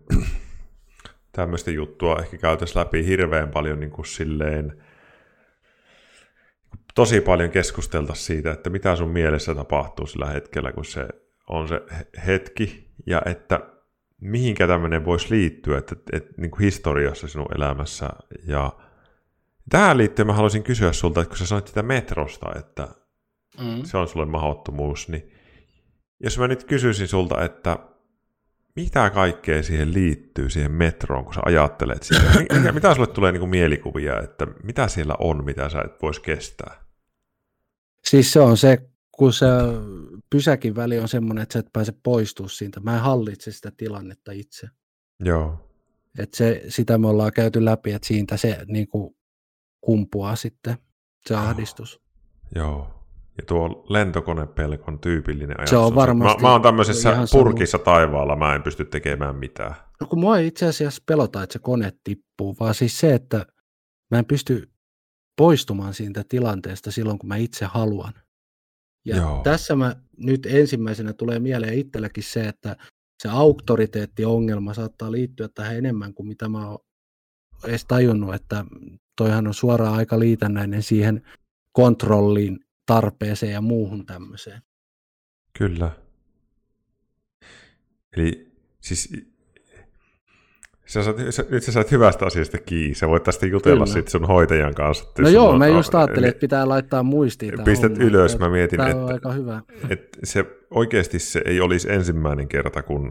[1.37, 4.83] tämmöistä juttua ehkä käytäisiin läpi hirveän paljon niin kuin silleen
[6.95, 11.09] tosi paljon keskustelta siitä, että mitä sun mielessä tapahtuu sillä hetkellä, kun se
[11.49, 11.81] on se
[12.27, 13.61] hetki, ja että
[14.21, 18.09] mihinkä tämmöinen voisi liittyä, että, että, että niin kuin historiassa sinun elämässä.
[18.47, 18.73] Ja
[19.71, 22.89] tähän liittyen mä haluaisin kysyä sulta, että kun sä sanoit sitä metrosta, että
[23.61, 23.85] mm.
[23.85, 25.33] se on sulle mahdottomuus, niin
[26.21, 27.79] jos mä nyt kysyisin sulta, että
[28.77, 32.73] mitä kaikkea siihen liittyy, siihen metroon, kun sä ajattelet sitä?
[32.73, 36.84] Mitä sulle tulee niin kuin mielikuvia, että mitä siellä on, mitä sä et voisi kestää?
[38.09, 38.79] Siis se on se,
[39.13, 39.47] kun se
[40.31, 42.81] pysäkin väli on semmoinen, että sä et pääse poistua siitä.
[42.81, 44.69] Mä en hallitse sitä tilannetta itse.
[45.21, 45.71] Joo.
[46.19, 49.17] Et se, sitä me ollaan käyty läpi, että siitä se niin kuin,
[49.81, 50.77] kumpuaa sitten,
[51.27, 52.01] se ahdistus.
[52.55, 52.91] Joo.
[53.39, 55.71] Ja tuo lentokonepelko on tyypillinen ajatus.
[55.71, 56.43] Se on varmasti.
[56.43, 57.85] Mä, mä oon tämmöisessä purkissa sama.
[57.85, 59.75] taivaalla, mä en pysty tekemään mitään.
[60.01, 63.47] No kun mua ei itse asiassa pelota, että se kone tippuu, vaan siis se, että
[64.11, 64.71] mä en pysty
[65.37, 68.13] poistumaan siitä tilanteesta silloin, kun mä itse haluan.
[69.05, 69.41] Ja Joo.
[69.43, 72.77] tässä mä nyt ensimmäisenä tulee mieleen itselläkin se, että
[73.23, 76.79] se auktoriteettiongelma saattaa liittyä tähän enemmän kuin mitä mä oon
[77.65, 78.65] edes tajunnut, että
[79.17, 81.23] toihan on suoraan aika liitännäinen siihen
[81.73, 84.63] kontrollin tarpeeseen ja muuhun tämmöiseen.
[85.59, 85.91] Kyllä.
[88.17, 89.13] Eli siis
[90.87, 92.95] Sä saat, sä, nyt sä saat hyvästä asiasta kiinni.
[92.95, 95.05] Sä voit tästä jutella sitten sun hoitajan kanssa.
[95.19, 98.81] No joo, on, mä just ajattelin, että pitää laittaa muistiin Pistät homma, ylös, mä mietin,
[98.81, 99.61] että, on aika hyvä.
[99.89, 103.11] että se, oikeasti se ei olisi ensimmäinen kerta, kun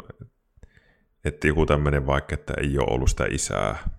[1.26, 3.89] että joku tämmöinen vaikka, että ei ole ollut sitä isää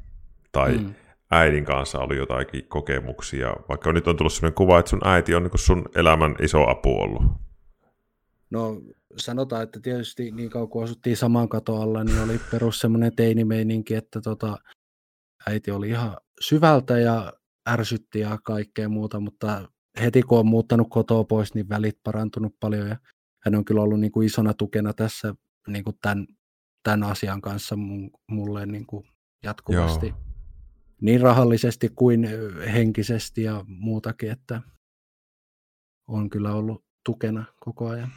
[0.52, 0.94] tai mm.
[1.30, 3.56] äidin kanssa oli jotakin kokemuksia.
[3.68, 7.00] Vaikka nyt on tullut sellainen kuva, että sun äiti on niin sun elämän iso apu
[7.00, 7.22] ollut.
[8.50, 8.80] No
[9.16, 13.94] sanotaan, että tietysti niin kauan kuin asuttiin saman katon alla, niin oli perus semmoinen teinimeininki,
[13.94, 14.58] että tota,
[15.46, 17.32] äiti oli ihan syvältä ja
[17.68, 19.68] ärsytti ja kaikkea muuta, mutta
[20.00, 22.96] heti kun on muuttanut kotoa pois, niin välit parantunut paljon ja
[23.44, 25.34] hän on kyllä ollut niin kuin isona tukena tässä
[25.68, 26.26] niin kuin tämän,
[26.82, 27.76] tämän asian kanssa
[28.30, 29.06] mulle niin kuin
[29.42, 30.06] jatkuvasti.
[30.06, 30.18] Joo.
[31.00, 32.28] Niin rahallisesti kuin
[32.72, 34.62] henkisesti ja muutakin, että
[36.08, 38.08] on kyllä ollut tukena koko ajan.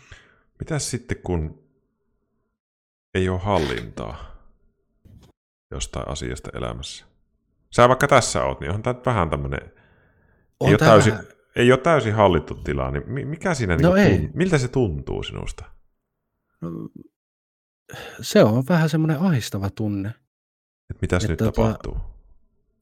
[0.59, 1.63] Mitäs sitten, kun
[3.13, 4.37] ei ole hallintaa
[5.71, 7.05] jostain asiasta elämässä?
[7.75, 9.71] Sä vaikka tässä oot, niin onhan tämä vähän tämmöinen...
[10.61, 11.13] Ei, ole täysin,
[11.55, 14.19] ei ole täysin hallittu tila, niin mikä siinä no niin ei.
[14.19, 15.65] Tunt, miltä se tuntuu sinusta?
[16.61, 16.69] No,
[18.21, 20.13] se on vähän semmoinen ahistava tunne.
[20.89, 21.97] Et mitäs että nyt tota, tapahtuu?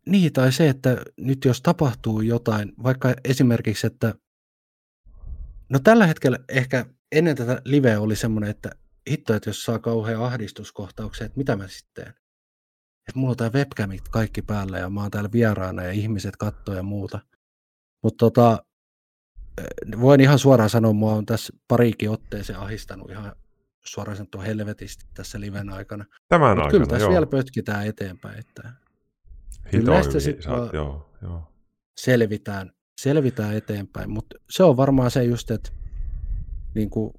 [0.05, 4.15] Niin, tai se, että nyt jos tapahtuu jotain, vaikka esimerkiksi, että
[5.69, 6.86] no tällä hetkellä ehkä
[7.16, 8.70] ennen tätä liveä oli semmoinen, että
[9.09, 12.16] hitto, että jos saa kauhean ahdistuskohtauksen, että mitä mä sitten teen?
[13.07, 16.76] Että mulla on tää webcamit kaikki päällä ja mä oon täällä vieraana ja ihmiset katsoo
[16.76, 17.20] ja muuta.
[18.03, 18.66] Mutta tota,
[19.57, 23.36] eh, voin ihan suoraan sanoa, mua on tässä pariikin otteeseen ahistanut ihan
[23.86, 26.05] suoraan sanottua helvetisti tässä liven aikana.
[26.28, 27.11] Tämän Mut aikana, Kyllä tässä joo.
[27.11, 28.39] vielä pötkitään eteenpäin.
[28.39, 28.74] Että
[29.72, 31.53] kyllä näistä sitten joo, joo.
[31.97, 35.72] selvitään, selvitään eteenpäin, mutta se on varmaan se just, että
[36.76, 37.13] niin kuin,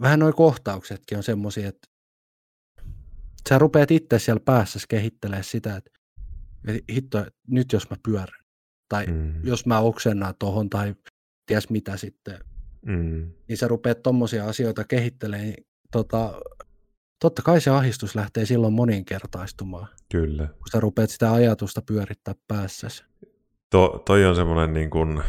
[0.00, 1.88] vähän noin kohtauksetkin on semmoisia, että
[3.48, 5.90] sä rupeat itse siellä päässä kehittelemään sitä, että
[6.92, 8.40] hitto, nyt jos mä pyörän,
[8.88, 9.46] tai mm.
[9.46, 10.94] jos mä oksennan tuohon, tai
[11.46, 12.38] ties mitä sitten,
[12.86, 13.32] mm.
[13.48, 16.40] niin sä rupeat tommosia asioita kehittelemään, niin tota,
[17.20, 19.88] totta kai se ahdistus lähtee silloin moninkertaistumaan.
[20.12, 20.46] Kyllä.
[20.46, 23.04] Kun sä rupeat sitä ajatusta pyörittää päässäsi.
[23.70, 25.22] To, toi on semmoinen niin kuin...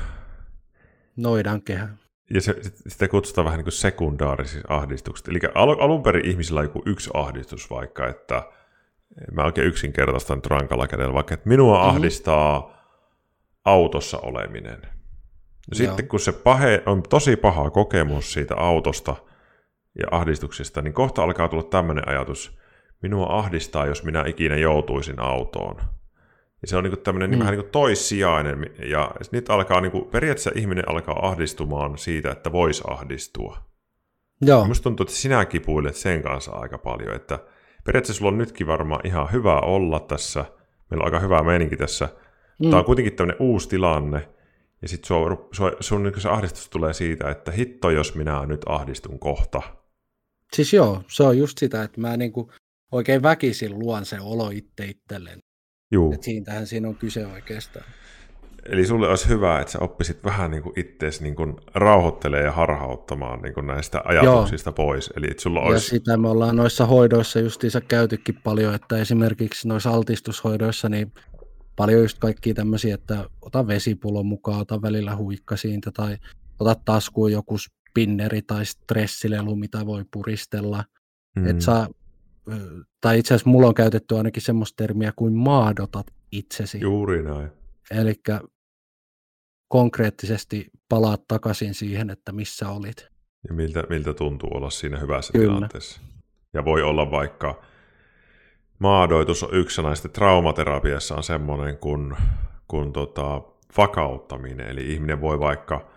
[1.15, 1.89] Noidan kehä.
[2.33, 2.55] Ja se,
[2.87, 5.31] sitä kutsutaan vähän niin kuin sekundaarisiksi ahdistuksiksi.
[5.31, 8.43] Eli al- alun perin ihmisillä on joku yksi ahdistus vaikka, että
[9.31, 11.89] mä oikein yksinkertaistan nyt rankalla kädellä, vaikka että minua mm-hmm.
[11.89, 12.77] ahdistaa
[13.65, 14.81] autossa oleminen.
[15.69, 19.15] Ja sitten kun se pahe, on tosi paha kokemus siitä autosta–
[19.99, 22.57] ja ahdistuksista, niin kohta alkaa tulla tämmöinen ajatus,
[23.01, 25.81] minua ahdistaa, jos minä ikinä joutuisin autoon.
[26.61, 27.31] Ja se on niin tämmöinen mm.
[27.31, 32.31] niin vähän niin kuin toissijainen, ja nyt alkaa niin kuin, periaatteessa ihminen alkaa ahdistumaan siitä,
[32.31, 33.57] että voisi ahdistua.
[34.41, 34.61] Joo.
[34.61, 37.39] Minusta tuntuu, että sinä kipuilet sen kanssa aika paljon, että
[37.83, 40.45] periaatteessa sulla on nytkin varmaan ihan hyvä olla tässä,
[40.89, 42.09] meillä on aika hyvä meininki tässä,
[42.59, 42.69] mm.
[42.69, 44.29] tämä on kuitenkin tämmöinen uusi tilanne,
[44.81, 48.61] ja sitten sun, sun, sun niin se ahdistus tulee siitä, että hitto, jos minä nyt
[48.65, 49.61] ahdistun kohta,
[50.53, 52.51] Siis joo, se on just sitä, että mä niinku
[52.91, 55.39] oikein väkisin luon se olo itse itselleen.
[55.91, 56.13] Juu.
[56.13, 57.85] Et siitähän siinä on kyse oikeastaan.
[58.65, 62.51] Eli sulle olisi hyvä, että sä oppisit vähän niin kuin ittees niin kuin rauhoittelemaan ja
[62.51, 64.73] harhauttamaan niin kuin näistä ajatuksista Joo.
[64.73, 65.13] pois.
[65.17, 65.95] Eli että sulla olisi...
[65.95, 71.11] Ja sitä me ollaan noissa hoidoissa justiinsa käytykin paljon, että esimerkiksi noissa altistushoidoissa niin
[71.75, 76.17] paljon just kaikkia tämmöisiä, että ota vesipullon mukaan, ota välillä huikka siitä tai
[76.59, 80.83] ota taskuun joku spinneri tai stressilelu, mitä voi puristella.
[81.35, 81.47] Mm.
[81.47, 81.87] Et saa,
[83.01, 86.79] tai itse asiassa mulla on käytetty ainakin semmoista termiä kuin maadotat itsesi.
[86.79, 87.49] Juuri näin.
[87.91, 88.13] Eli
[89.67, 93.07] konkreettisesti palaat takaisin siihen, että missä olit.
[93.47, 95.45] Ja miltä, miltä tuntuu olla siinä hyvässä Kyllä.
[95.45, 96.01] tilanteessa.
[96.53, 97.61] Ja voi olla vaikka,
[98.79, 102.15] maadoitus on yksi näistä traumaterapiassa on semmoinen kuin,
[102.67, 103.41] kuin tota,
[103.77, 104.67] vakauttaminen.
[104.67, 105.91] Eli ihminen voi vaikka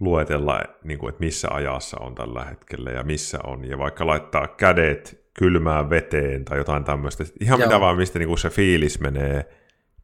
[0.00, 4.48] luetella, niin kuin, että missä ajassa on tällä hetkellä ja missä on, ja vaikka laittaa
[4.48, 7.24] kädet kylmään veteen tai jotain tämmöistä.
[7.40, 7.68] Ihan Joo.
[7.68, 9.48] mitä vaan, mistä niin kuin se fiilis menee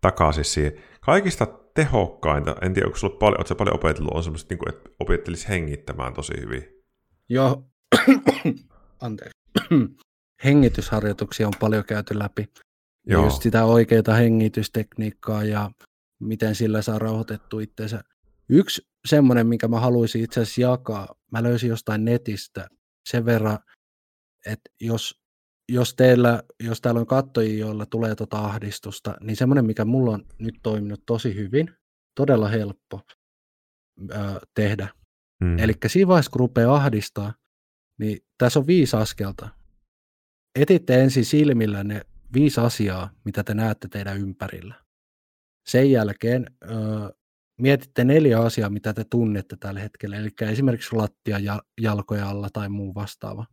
[0.00, 0.72] takaisin siihen.
[1.00, 4.90] Kaikista tehokkainta, en tiedä, onko sulla paljon, oletko paljon opetellut, on semmoista, niin kuin, että
[5.00, 6.64] opettelisi hengittämään tosi hyvin.
[7.28, 7.64] Joo,
[9.00, 9.38] anteeksi.
[10.44, 12.48] Hengitysharjoituksia on paljon käyty läpi.
[13.06, 13.24] Joo.
[13.24, 15.70] Just sitä oikeaa hengitystekniikkaa ja
[16.20, 18.04] miten sillä saa rauhoitettua itseensä.
[18.48, 22.68] Yksi semmoinen, minkä mä haluaisin itse asiassa jakaa, mä löysin jostain netistä
[23.08, 23.58] sen verran,
[24.46, 25.23] että jos,
[25.68, 30.24] jos, teillä, jos täällä on kattojia, joilla tulee tota ahdistusta, niin semmoinen, mikä mulla on
[30.38, 31.70] nyt toiminut tosi hyvin,
[32.14, 33.00] todella helppo
[34.10, 34.14] ö,
[34.54, 34.88] tehdä.
[35.40, 35.58] Mm.
[35.58, 37.34] Eli siinä vaiheessa, kun rupeaa ahdistaa,
[38.00, 39.48] niin tässä on viisi askelta.
[40.58, 42.02] Etitte ensin silmillä ne
[42.32, 44.74] viisi asiaa, mitä te näette teidän ympärillä.
[45.68, 46.68] Sen jälkeen ö,
[47.60, 51.38] mietitte neljä asiaa, mitä te tunnette tällä hetkellä, eli esimerkiksi lattia
[51.80, 53.46] jalkoja alla tai muu vastaava.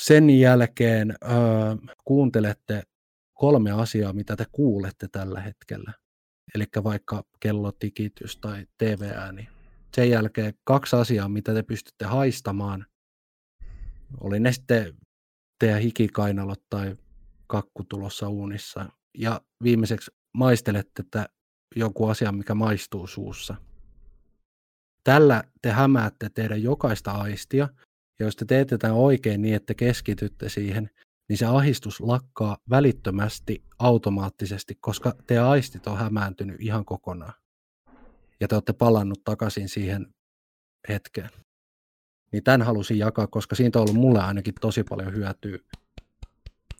[0.00, 1.16] Sen jälkeen ö,
[2.04, 2.82] kuuntelette
[3.34, 5.92] kolme asiaa, mitä te kuulette tällä hetkellä,
[6.54, 9.48] eli vaikka kellotikitys tai TV-ääni.
[9.96, 12.86] Sen jälkeen kaksi asiaa, mitä te pystytte haistamaan,
[14.20, 14.94] oli ne sitten
[15.58, 16.96] teidän hikikainalot tai
[17.46, 18.86] kakku tulossa uunissa.
[19.18, 21.28] Ja viimeiseksi maistelette, että
[21.76, 23.54] joku asia, mikä maistuu suussa.
[25.04, 27.68] Tällä te hämäätte teidän jokaista aistia,
[28.20, 30.90] ja jos te teette tämän oikein niin, että keskitytte siihen,
[31.28, 37.32] niin se ahistus lakkaa välittömästi automaattisesti, koska te aistit on hämääntynyt ihan kokonaan.
[38.40, 40.14] Ja te olette palannut takaisin siihen
[40.88, 41.30] hetkeen.
[42.32, 45.58] Niin tämän halusin jakaa, koska siitä on ollut mulle ainakin tosi paljon hyötyä.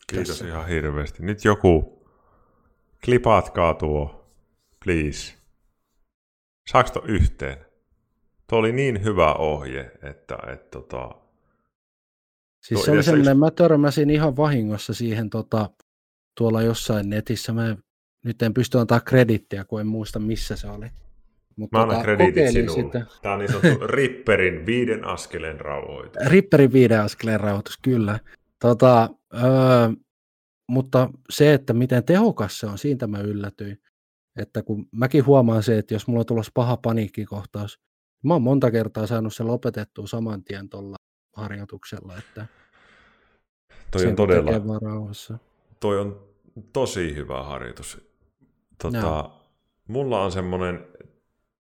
[0.07, 0.47] Kiitos tässä.
[0.47, 1.23] ihan hirveästi.
[1.23, 2.03] Nyt joku,
[3.05, 4.27] klipaatkaa tuo,
[4.83, 5.33] please.
[6.69, 7.65] Saako to yhteen?
[8.49, 11.20] Tuo oli niin hyvä ohje, että et, tota...
[12.61, 15.69] Siis se oli semmoinen, mä törmäsin ihan vahingossa siihen tota,
[16.37, 17.53] tuolla jossain netissä.
[17.53, 17.75] Mä
[18.25, 20.85] nyt en pysty antaa kredittiä, kun en muista missä se oli.
[21.55, 22.83] Mutta Mä annan tota, krediitit sinulle.
[22.83, 23.05] Sitä.
[23.21, 26.25] Tämä on niin sanottu Ripperin viiden askeleen rauhoitus.
[26.25, 28.19] Ripperin viiden askeleen rauhoitus, kyllä.
[28.59, 29.89] Tota, öö,
[30.69, 33.81] mutta se, että miten tehokas se on, siitä mä yllätyin.
[34.39, 37.79] Että kun mäkin huomaan se, että jos mulla on tulossa paha paniikkikohtaus,
[38.23, 40.95] mä oon monta kertaa saanut se lopetettua saman tien tuolla
[41.33, 42.45] harjoituksella, että
[43.91, 44.51] toi on todella,
[45.79, 46.27] toi on
[46.73, 48.11] tosi hyvä harjoitus.
[48.81, 49.41] Tota, no.
[49.87, 50.87] Mulla on semmoinen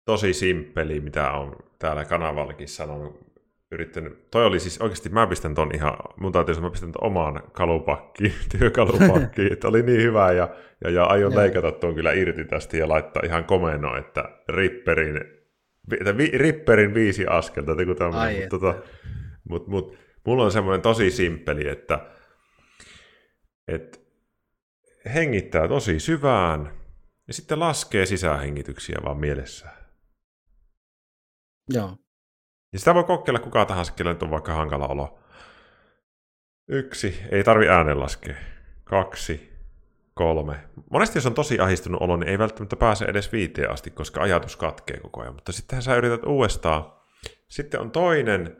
[0.06, 3.32] tosi simppeli, mitä on täällä kanavallakin sanonut.
[3.74, 4.32] Yrittänyt.
[4.32, 7.43] Toi oli siis oikeasti, mä pistän ton ihan, mun täytyy sanoa, mä pistän ton omaan
[7.52, 10.49] kalupakkiin, työkalupakkiin, että oli niin hyvä ja,
[10.84, 15.18] ja, ja aion leikata tuon kyllä irti tästä ja laittaa ihan komeno, että Ripperin,
[15.99, 18.76] että vi, Ripperin viisi askelta, joku tämmöinen, mutta tota,
[19.50, 22.10] mut, mut, mulla on semmoinen tosi simppeli, että,
[23.68, 24.00] että
[25.14, 26.82] hengittää tosi syvään
[27.28, 29.78] ja sitten laskee sisähengityksiä vaan mielessään.
[31.70, 31.98] Joo.
[32.74, 35.20] Ja sitä voi kokeilla kuka tahansa, kellä nyt on vaikka hankala olo.
[36.68, 38.36] Yksi, ei tarvi äänen laskea.
[38.84, 39.52] Kaksi,
[40.14, 40.60] kolme.
[40.92, 44.56] Monesti jos on tosi ahistunut olo, niin ei välttämättä pääse edes viiteen asti, koska ajatus
[44.56, 45.34] katkee koko ajan.
[45.34, 46.94] Mutta sittenhän sä yrität uudestaan.
[47.48, 48.58] Sitten on toinen,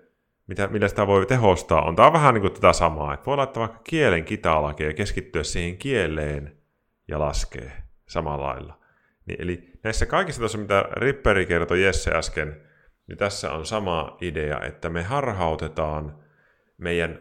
[0.52, 1.82] mitä, millä sitä voi tehostaa.
[1.82, 5.44] On tämä vähän niin kuin tätä samaa, että voi laittaa vaikka kielen kitalakia ja keskittyä
[5.44, 6.58] siihen kieleen
[7.08, 7.72] ja laskee
[8.08, 8.80] samalla lailla.
[9.26, 12.62] Niin, eli näissä kaikissa tuossa, mitä Ripperi kertoi Jesse äsken,
[13.08, 16.16] niin tässä on sama idea, että me harhautetaan
[16.78, 17.20] meidän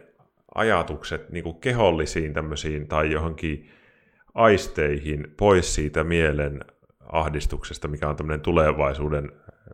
[0.55, 3.71] ajatukset niin kuin kehollisiin tämmöisiin tai johonkin
[4.33, 6.59] aisteihin pois siitä mielen
[7.11, 9.31] ahdistuksesta, mikä on tämmöinen tulevaisuuden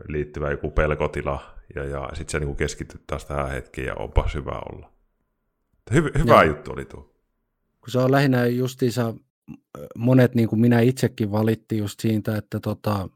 [0.08, 4.62] liittyvä joku pelkotila, ja, ja sitten se niin keskityt taas tähän hetkeen, ja onpa hyvä
[4.72, 4.92] olla.
[5.92, 6.44] Hy- hyvä ja.
[6.44, 7.02] juttu oli tuo.
[7.82, 9.14] Kun se on lähinnä justiinsa,
[9.98, 13.10] monet niin kuin minä itsekin valitti just siitä, että, tota,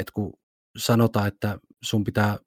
[0.00, 0.32] että kun
[0.78, 2.38] sanotaan, että sun pitää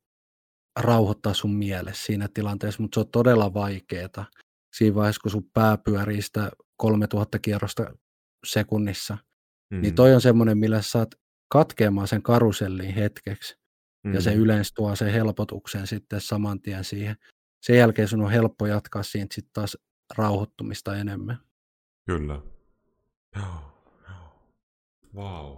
[0.79, 4.25] rauhoittaa sun mielessä siinä tilanteessa, mutta se on todella vaikeaa
[4.73, 7.95] siinä vaiheessa, kun sun pää pyörii sitä 3000 kierrosta
[8.45, 9.13] sekunnissa.
[9.13, 9.81] Mm-hmm.
[9.81, 11.15] Niin toi on semmoinen, millä sä saat
[11.51, 13.57] katkeamaan sen karuselliin hetkeksi.
[14.05, 14.15] Mm-hmm.
[14.15, 14.43] Ja se mm-hmm.
[14.43, 17.15] yleensä tuo sen helpotuksen sitten saman tien siihen.
[17.61, 19.77] Sen jälkeen sun on helppo jatkaa siitä sitten taas
[20.17, 21.37] rauhoittumista enemmän.
[22.05, 22.41] Kyllä.
[23.35, 23.75] Joo.
[25.15, 25.57] Wow.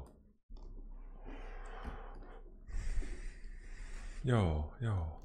[4.23, 5.21] Joo, joo.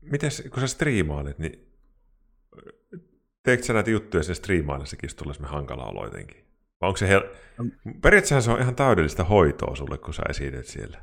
[0.00, 1.72] Mites, kun sä striimailet, niin
[3.42, 6.47] teekö sä näitä juttuja sen striimaillessakin, jos tulee hankala olo jotenkin?
[6.80, 7.20] Vai onko se hel...
[8.02, 11.02] Periaatteessa se on ihan täydellistä hoitoa sulle, kun sä esiinnyt siellä.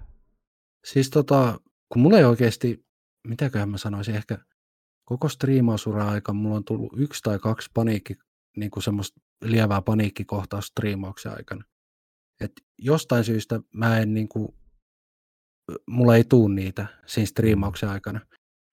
[0.85, 1.59] Siis tota,
[1.89, 2.85] kun mulla ei oikeasti,
[3.27, 4.37] mitäköhän mä sanoisin, ehkä
[5.05, 8.15] koko striimausura aika mulla on tullut yksi tai kaksi paniikki,
[8.57, 11.63] niin kuin semmoista lievää paniikkikohtausta striimauksen aikana.
[12.41, 14.47] Et jostain syystä mä en niin kuin
[15.87, 18.19] mulla ei tuu niitä siinä striimauksen aikana.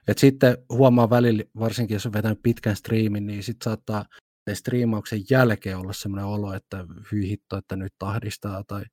[0.08, 4.04] Et sitten huomaa välillä, varsinkin jos on vetänyt pitkän striimin, niin sitten saattaa
[4.54, 8.84] striimauksen jälkeen olla sellainen olo, että hyi hitto, että nyt tahdistaa tai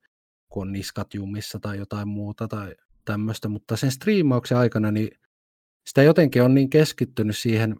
[0.49, 2.75] kun on niskat jumissa tai jotain muuta tai
[3.05, 5.09] tämmöistä, mutta sen striimauksen aikana niin
[5.89, 7.75] sitä jotenkin on niin keskittynyt siihen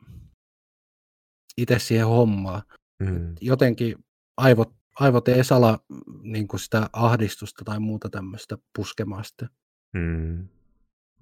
[1.58, 2.62] itse siihen hommaan.
[3.00, 3.36] Mm.
[3.42, 4.06] Jotenkin
[4.38, 5.80] aivot, aivot ei sala
[6.22, 9.50] niin sitä ahdistusta tai muuta tämmöistä puskemaan sitten.
[9.94, 10.48] Mm.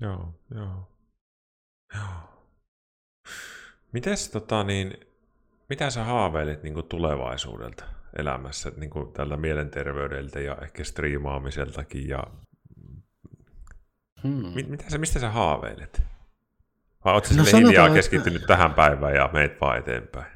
[0.02, 0.92] Joo, joo.
[1.96, 2.46] Joo.
[3.92, 4.94] Mites tota niin,
[5.70, 7.84] mitä sä haaveilet niin tulevaisuudelta
[8.18, 12.24] elämässä, niin kuin tällä mielenterveydeltä ja ehkä striimaamiseltakin ja
[14.24, 14.54] hmm.
[14.68, 16.02] mitä sä, mistä sä haaveilet?
[17.06, 18.48] Vai ootko no, hiljaa keskittynyt että...
[18.48, 20.32] tähän päivään ja meet vaan eteenpäin?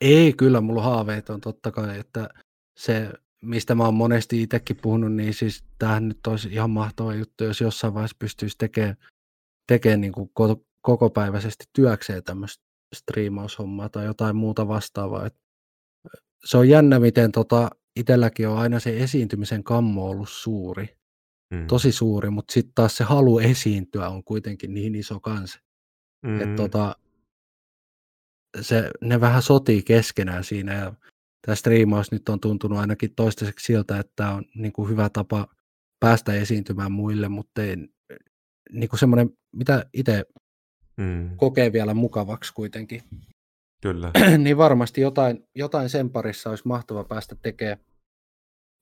[0.00, 2.28] Ei, kyllä mulla haaveet on totta kai, että
[2.76, 3.12] se
[3.42, 7.60] mistä mä oon monesti itsekin puhunut, niin siis tämähän nyt olisi ihan mahtava juttu, jos
[7.60, 8.96] jossain vaiheessa pystyisi tekemään,
[9.66, 10.30] tekemään niin kuin
[10.80, 15.26] kokopäiväisesti työkseen tämmöistä striimaushommaa tai jotain muuta vastaavaa.
[15.26, 15.36] Et
[16.44, 20.98] se on jännä, miten tota, itselläkin on aina se esiintymisen kammo ollut suuri,
[21.54, 21.66] mm.
[21.66, 25.60] tosi suuri, mutta sitten taas se halu esiintyä on kuitenkin niin iso kanssa.
[26.26, 26.40] Mm.
[26.40, 26.96] Että tota,
[28.60, 30.92] se, ne vähän sotii keskenään siinä ja
[31.46, 35.48] tämä striimaus nyt on tuntunut ainakin toistaiseksi siltä, että on niin kuin hyvä tapa
[36.00, 37.76] päästä esiintymään muille, mutta ei,
[38.72, 40.24] niin kuin semmoinen, mitä itse
[40.98, 41.36] Mm.
[41.36, 43.02] kokee vielä mukavaksi kuitenkin.
[43.82, 44.10] Kyllä.
[44.38, 47.78] niin varmasti jotain, jotain sen parissa olisi mahtava päästä tekemään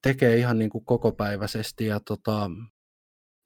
[0.03, 2.51] tekee ihan niin kuin kokopäiväisesti ja tota,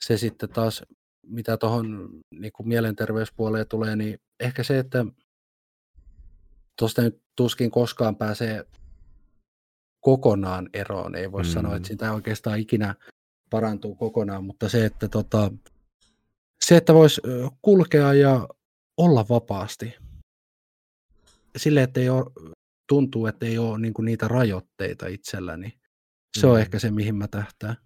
[0.05, 0.83] se sitten taas,
[1.27, 5.07] mitä tuohon niin kuin mielenterveyspuoleen tulee, niin ehkä se, että
[6.79, 8.65] tuosta nyt tuskin koskaan pääsee
[10.01, 11.49] kokonaan eroon, ei voi mm.
[11.49, 12.95] sanoa, että sitä oikeastaan ikinä
[13.51, 15.53] parantuu kokonaan, mutta se, että tota,
[16.65, 17.21] se, että voisi
[17.63, 18.49] kulkea ja
[19.05, 19.95] olla vapaasti.
[21.57, 22.27] Sille, että ei ole,
[22.89, 25.81] tuntuu, että ei ole niin niitä rajoitteita itselläni.
[26.39, 26.53] Se mm.
[26.53, 27.77] on ehkä se, mihin mä tähtään.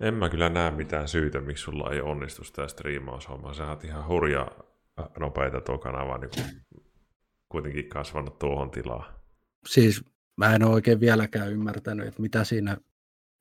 [0.00, 3.54] En mä kyllä näe mitään syytä, miksi sulla ei onnistu sitä striimaushommaa.
[3.54, 4.46] Sä oot ihan hurja
[5.18, 6.44] nopeita tuo kanava niin kuin
[7.48, 9.14] kuitenkin kasvanut tuohon tilaan.
[9.66, 10.04] Siis
[10.36, 12.76] mä en ole oikein vieläkään ymmärtänyt, että mitä siinä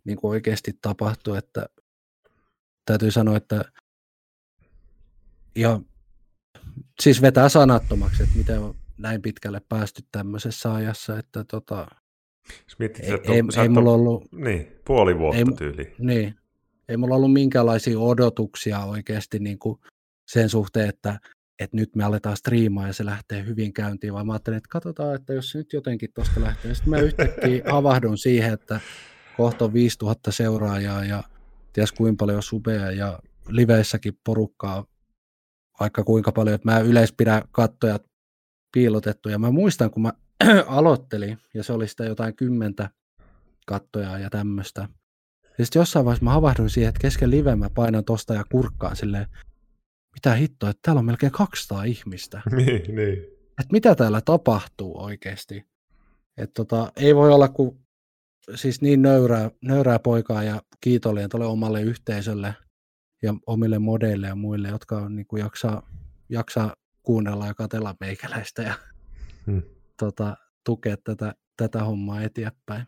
[0.04, 1.66] niin kuin oikeasti tapahtui, että
[2.86, 3.66] täytyy sanoa, että
[5.56, 5.80] ja
[7.02, 11.88] siis vetää sanattomaksi, että miten on näin pitkälle päästy tämmöisessä ajassa, että tota,
[12.80, 14.32] Mietit, ei, että ei, ei mulla ollut...
[14.32, 15.96] Niin, puoli vuotta ei, tyyli.
[16.00, 16.36] Niin,
[16.90, 19.80] ei mulla ollut minkäänlaisia odotuksia oikeasti niin kuin
[20.28, 21.20] sen suhteen, että,
[21.60, 25.16] että nyt me aletaan striimaa ja se lähtee hyvin käyntiin, vaan mä ajattelin, että katsotaan,
[25.16, 26.76] että jos se nyt jotenkin tuosta lähtee.
[26.76, 28.80] Sitten mä yhtäkkiä havahdun siihen, että
[29.38, 31.24] kohta on 5000 seuraajaa ja
[31.74, 34.86] ties kuinka paljon subeja ja liveissäkin porukkaa
[35.80, 38.06] vaikka kuinka paljon, että mä yleispidän kattojat
[38.74, 39.30] piilotettu.
[39.30, 40.14] Ja mä muistan, kun mä
[40.68, 42.90] aloittelin, ja se oli sitä jotain kymmentä
[43.68, 44.88] kattoja ja tämmöistä.
[45.58, 48.96] Ja sitten jossain vaiheessa mä havahduin siihen, että kesken live mä painan tosta ja kurkkaan
[48.96, 49.26] silleen,
[50.14, 52.42] mitä hittoa, että täällä on melkein 200 ihmistä.
[52.58, 53.18] niin, niin.
[53.60, 55.66] Että mitä täällä tapahtuu oikeasti.
[56.38, 57.86] Että tota, ei voi olla kuin
[58.56, 62.56] siis niin nöyrää, nöyrää poikaa ja kiitollinen tuolle omalle yhteisölle
[63.26, 65.90] ja omille modeille ja muille, jotka on, niin kuin jaksaa,
[66.30, 68.74] jaksaa kuunnella ja katella meikäläistä ja
[69.46, 69.62] hmm.
[70.00, 72.84] tota, tukea tätä, tätä hommaa eteenpäin.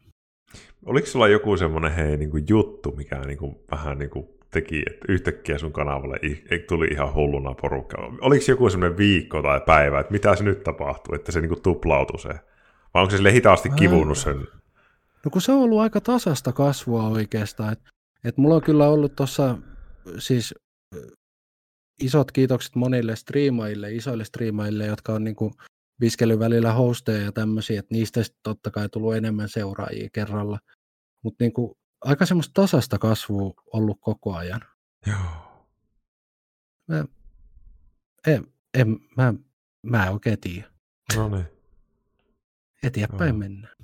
[0.85, 4.83] Oliko sulla joku semmoinen hei, niin kuin juttu, mikä niin kuin, vähän niin kuin teki,
[4.87, 6.19] että yhtäkkiä sun kanavalle
[6.67, 7.97] tuli ihan hulluna porukka?
[8.21, 11.61] Oliko joku semmoinen viikko tai päivä, että mitä se nyt tapahtuu, että se niin kuin
[11.61, 12.29] tuplautui se?
[12.93, 14.47] Vai onko se sille hitaasti kivunut sen?
[15.25, 17.73] No kun se on ollut aika tasasta kasvua oikeastaan.
[17.73, 17.89] Että
[18.23, 19.57] et mulla on kyllä ollut tuossa
[20.19, 20.53] siis
[22.01, 25.53] isot kiitokset monille striimaille, isoille striimaille, jotka on niin kuin
[26.01, 30.59] viskellyt välillä hosteja ja tämmöisiä, että niistä sitten totta kai tullut enemmän seuraajia kerralla.
[31.23, 34.61] Mutta niin kuin, aika semmoista tasasta kasvua ollut koko ajan.
[35.05, 35.65] Joo.
[36.87, 37.05] Mä,
[38.27, 39.33] en, en, mä,
[39.83, 40.71] mä en oikein tiedä.
[41.15, 41.45] No niin.
[42.83, 43.37] Eteenpäin Joo.
[43.37, 43.75] mennään.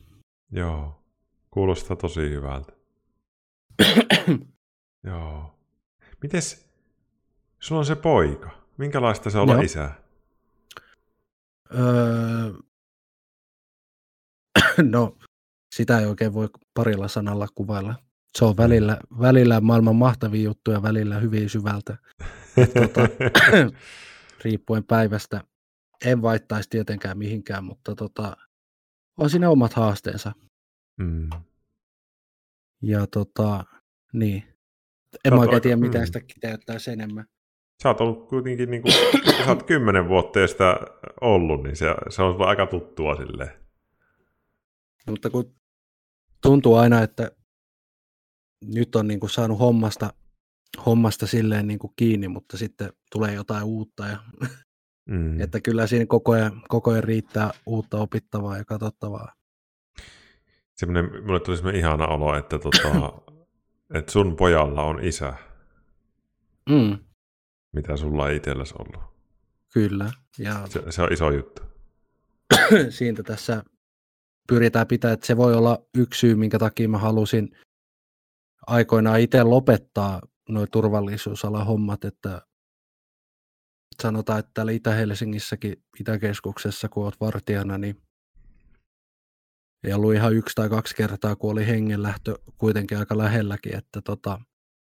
[0.52, 1.04] Joo.
[1.52, 2.74] Kuulostaa tosi hyvältä.
[5.04, 5.60] Joo.
[6.24, 6.70] Mites,
[7.60, 8.52] sulla on se poika.
[8.78, 9.62] Minkälaista se olla Joo.
[9.62, 9.92] isä?
[11.76, 12.54] Öö,
[14.92, 15.18] no,
[15.76, 17.96] sitä ei oikein voi parilla sanalla kuvailla.
[18.38, 21.98] Se on välillä, välillä maailman mahtavia juttuja, välillä hyvin syvältä.
[22.56, 23.02] tota,
[24.44, 25.44] riippuen päivästä.
[26.06, 28.38] En vaittaisi tietenkään mihinkään, mutta tota,
[29.18, 30.32] on siinä omat haasteensa.
[30.98, 31.30] Mm.
[32.82, 33.66] Ja tota,
[34.14, 34.53] niin.
[35.26, 36.06] En mä oikein tiedä, mitä mm.
[36.06, 37.26] sitä kiteyttäisi enemmän.
[37.84, 38.94] Sä oot ollut kuitenkin, niin kuin,
[39.38, 40.78] sä oot kymmenen vuotta jo sitä
[41.22, 43.52] ollut, niin se, se on aika tuttua silleen.
[45.10, 45.56] Mutta kun
[46.42, 47.32] tuntuu aina, että
[48.66, 50.14] nyt on niin kuin saanut hommasta,
[50.86, 54.06] hommasta silleen niin kuin kiinni, mutta sitten tulee jotain uutta.
[54.06, 54.18] Ja,
[55.10, 55.42] mm.
[55.42, 59.34] että kyllä siinä koko ajan, koko ajan riittää uutta opittavaa ja katsottavaa.
[60.76, 62.90] Semmoinen, mulle tuli semmoinen ihana olo, että tota,
[63.94, 65.34] että sun pojalla on isä.
[66.70, 66.98] Mm.
[67.74, 69.14] Mitä sulla ei itsellesi ollut.
[69.74, 70.12] Kyllä.
[70.38, 70.68] Ja...
[70.68, 71.62] Se, se on iso juttu.
[72.90, 73.64] Siitä tässä
[74.48, 77.58] pyritään pitää, että se voi olla yksi syy, minkä takia mä halusin
[78.68, 82.42] aikoinaan itse lopettaa nuo turvallisuusalan hommat, että
[84.02, 88.02] sanotaan, että täällä Itä-Helsingissäkin, Itäkeskuksessa, kun olet vartijana, niin
[89.84, 94.40] ei ollut ihan yksi tai kaksi kertaa, kun oli hengenlähtö kuitenkin aika lähelläkin, että tota,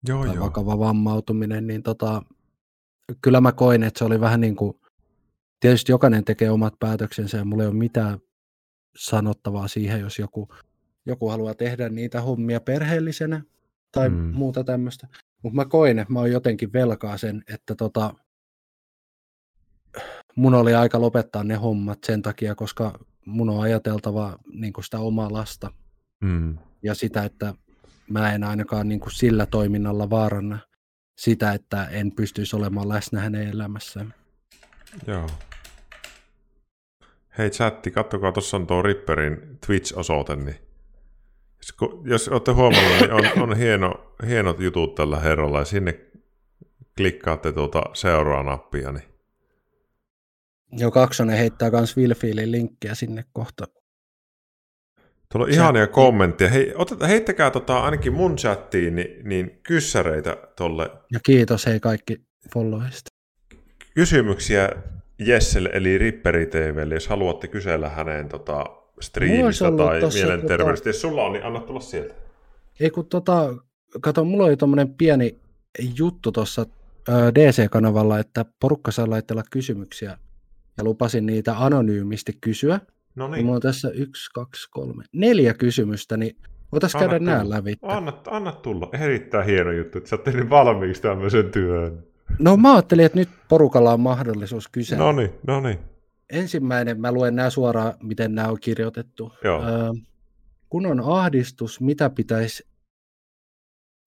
[0.09, 0.45] joo, joo.
[0.45, 2.23] vakava vammautuminen, niin tota,
[3.23, 4.81] kyllä mä koin, että se oli vähän niin kuin,
[5.61, 8.19] tietysti jokainen tekee omat päätöksensä ja mulla ei ole mitään
[8.97, 10.49] sanottavaa siihen, jos joku,
[11.07, 13.43] joku haluaa tehdä niitä hommia perheellisenä
[13.93, 14.17] tai mm.
[14.17, 15.09] muuta tämmöistä.
[15.43, 18.15] Mutta mä koin, että mä oon jotenkin velkaa sen, että tota,
[20.37, 22.99] mun oli aika lopettaa ne hommat sen takia, koska
[23.29, 25.73] mun on ajateltava niin sitä omaa lasta
[26.21, 26.59] mm.
[26.83, 27.55] ja sitä, että
[28.11, 30.59] mä en ainakaan niin kuin sillä toiminnalla vaaranna
[31.19, 34.15] sitä, että en pystyisi olemaan läsnä hänen elämässään.
[35.07, 35.27] Joo.
[37.39, 40.57] Hei chatti, kattokaa, tuossa on tuo Ripperin Twitch-osoite, niin
[41.57, 41.75] jos,
[42.05, 46.01] jos olette huomannut, niin on, on hieno, hienot jutut tällä herralla, ja sinne
[46.97, 49.05] klikkaatte tuota seuraa nappia, niin
[50.73, 53.65] Joo, Kaksonen heittää myös Wilfielin linkkiä sinne kohta.
[55.33, 56.51] Tuolla on ihania kommentteja.
[56.51, 60.91] Hei, oteta, heittäkää tota, ainakin mun chattiin niin, niin kyssäreitä tolle.
[61.13, 62.21] Ja kiitos hei kaikki
[62.55, 63.11] followista.
[63.95, 64.71] Kysymyksiä
[65.19, 68.65] Jesselle eli Ripperi TVlle, jos haluatte kysellä hänen tota,
[69.01, 70.85] striimistä tai mielenterveydestä.
[70.85, 70.89] Tota...
[70.89, 72.15] Jos sulla on, niin anna tulla sieltä.
[72.81, 73.55] Ei kun tota,
[74.01, 75.41] kato, mulla oli tuommoinen pieni
[75.99, 76.67] juttu tuossa
[77.35, 80.19] DC-kanavalla, että porukka saa laitella kysymyksiä
[80.79, 82.81] ja lupasin niitä anonyymisti kysyä.
[83.15, 83.45] No niin.
[83.45, 86.37] Mulla on tässä yksi, kaksi, kolme, neljä kysymystä, niin
[86.73, 87.75] voitaisiin käydä nämä läpi.
[87.83, 88.89] Anna, anna tulla.
[88.93, 92.05] Erittäin hieno juttu, että sä oot tehnyt valmiiksi tämmöisen työn.
[92.39, 94.99] No mä ajattelin, että nyt porukalla on mahdollisuus kysyä.
[94.99, 95.79] No niin, no niin.
[96.31, 99.33] Ensimmäinen, mä luen nämä suoraan, miten nämä on kirjoitettu.
[99.45, 99.63] Joo.
[99.63, 99.93] Öö,
[100.69, 102.67] kun on ahdistus, mitä pitäisi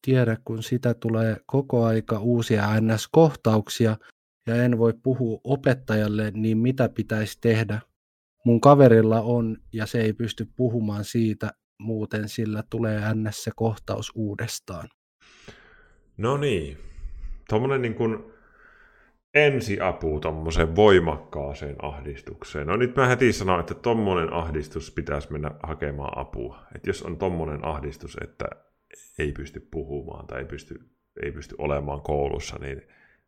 [0.06, 3.98] tiedä, kun sitä tulee koko aika uusia NS-kohtauksia,
[4.48, 7.80] ja en voi puhua opettajalle, niin mitä pitäisi tehdä?
[8.46, 13.44] Mun kaverilla on ja se ei pysty puhumaan siitä, muuten sillä tulee ns.
[13.44, 14.90] se kohtaus uudestaan.
[16.18, 16.78] No niin,
[17.50, 18.32] tuommoinen niin kuin
[19.34, 22.68] ensiapu tuommoiseen voimakkaaseen ahdistukseen.
[22.68, 26.60] No nyt mä heti sanon, että tuommoinen ahdistus pitäisi mennä hakemaan apua.
[26.76, 28.46] Että jos on tuommoinen ahdistus, että
[29.20, 30.80] ei pysty puhumaan tai ei pysty,
[31.24, 32.82] ei pysty olemaan koulussa, niin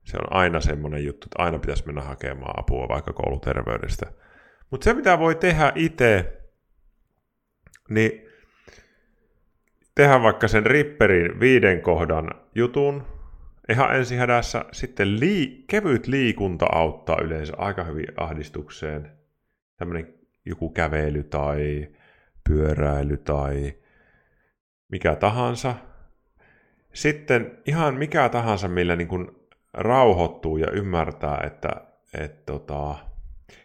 [0.03, 4.05] se on aina semmoinen juttu, että aina pitäisi mennä hakemaan apua vaikka kouluterveydestä.
[4.69, 6.41] Mutta se, mitä voi tehdä itse,
[7.89, 8.27] niin
[9.95, 13.03] tehdä vaikka sen ripperin viiden kohdan jutun,
[13.69, 14.65] ihan ensihädässä.
[14.71, 19.11] Sitten lii, kevyt liikunta auttaa yleensä aika hyvin ahdistukseen.
[19.77, 20.13] Tämmöinen
[20.45, 21.87] joku kävely tai
[22.49, 23.73] pyöräily tai
[24.91, 25.75] mikä tahansa.
[26.93, 29.31] Sitten ihan mikä tahansa, millä niin kuin
[29.73, 31.69] rauhoittuu ja ymmärtää, että
[32.13, 32.95] et tota,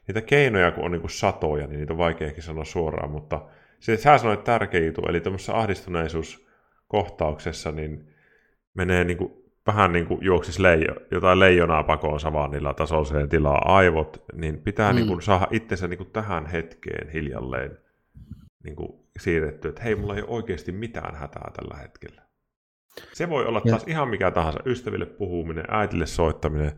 [0.06, 3.40] niitä keinoja kun on niin kuin satoja, niin niitä on vaikea ehkä sanoa suoraan, mutta
[3.80, 8.14] se, sä sanoit tärkeä juttu, eli tuommoisessa ahdistuneisuuskohtauksessa niin
[8.74, 9.32] menee niin kuin,
[9.66, 14.96] vähän niin kuin juoksis leijo, jotain leijonaa pakoon savannilla tasoiseen tilaa aivot, niin pitää mm.
[14.96, 17.78] niin kuin, saada itsensä niin kuin, tähän hetkeen hiljalleen
[18.64, 22.27] niin kuin, siirretty, että hei, mulla ei ole oikeasti mitään hätää tällä hetkellä.
[23.12, 23.90] Se voi olla taas ja.
[23.90, 26.72] ihan mikä tahansa, ystäville puhuminen, äitille soittaminen.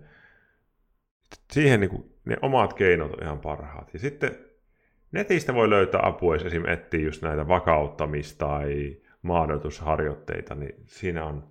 [1.53, 3.93] Siihen niin kuin, ne omat keinot on ihan parhaat.
[3.93, 4.39] Ja sitten
[5.13, 11.49] netistä voi löytää apua, jos esimerkiksi etsii just näitä vakauttamista tai maadotusharjoitteita, niin siinä on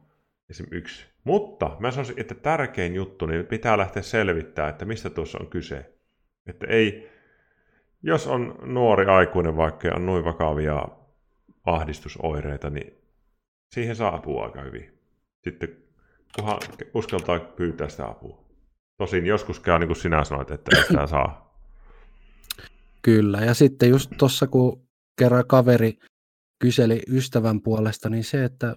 [0.49, 1.05] esimerkiksi yksi.
[1.24, 5.93] Mutta mä sanoisin, että tärkein juttu, niin pitää lähteä selvittämään, että mistä tuossa on kyse.
[6.47, 7.09] Että ei,
[8.03, 10.86] jos on nuori aikuinen vaikka on noin vakavia
[11.65, 12.99] ahdistusoireita, niin
[13.74, 14.99] siihen saa apua aika hyvin.
[15.43, 15.78] Sitten
[16.36, 16.59] kunhan
[16.93, 18.45] uskaltaa pyytää sitä apua.
[18.97, 21.49] Tosin joskus käy niin kuin sinä sanoit, että ei sitä saa.
[23.01, 24.88] Kyllä, ja sitten just tuossa kun
[25.20, 25.99] kerran kaveri
[26.59, 28.76] kyseli ystävän puolesta, niin se, että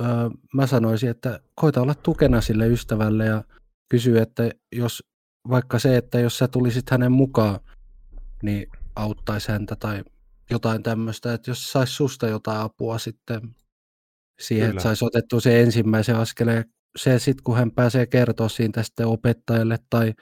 [0.00, 0.06] öö,
[0.54, 3.44] mä sanoisin, että koita olla tukena sille ystävälle ja
[3.88, 5.02] kysy, että jos
[5.48, 7.60] vaikka se, että jos sä tulisit hänen mukaan,
[8.42, 8.66] niin
[8.96, 10.04] auttaisi häntä tai
[10.50, 13.54] jotain tämmöistä, että jos saisi susta jotain apua sitten
[14.42, 14.78] siihen, Kyllä.
[14.78, 16.64] että saisi otettua se ensimmäisen askeleen.
[16.96, 20.12] Se sitten, kun hän pääsee kertoa siitä sitten opettajalle tai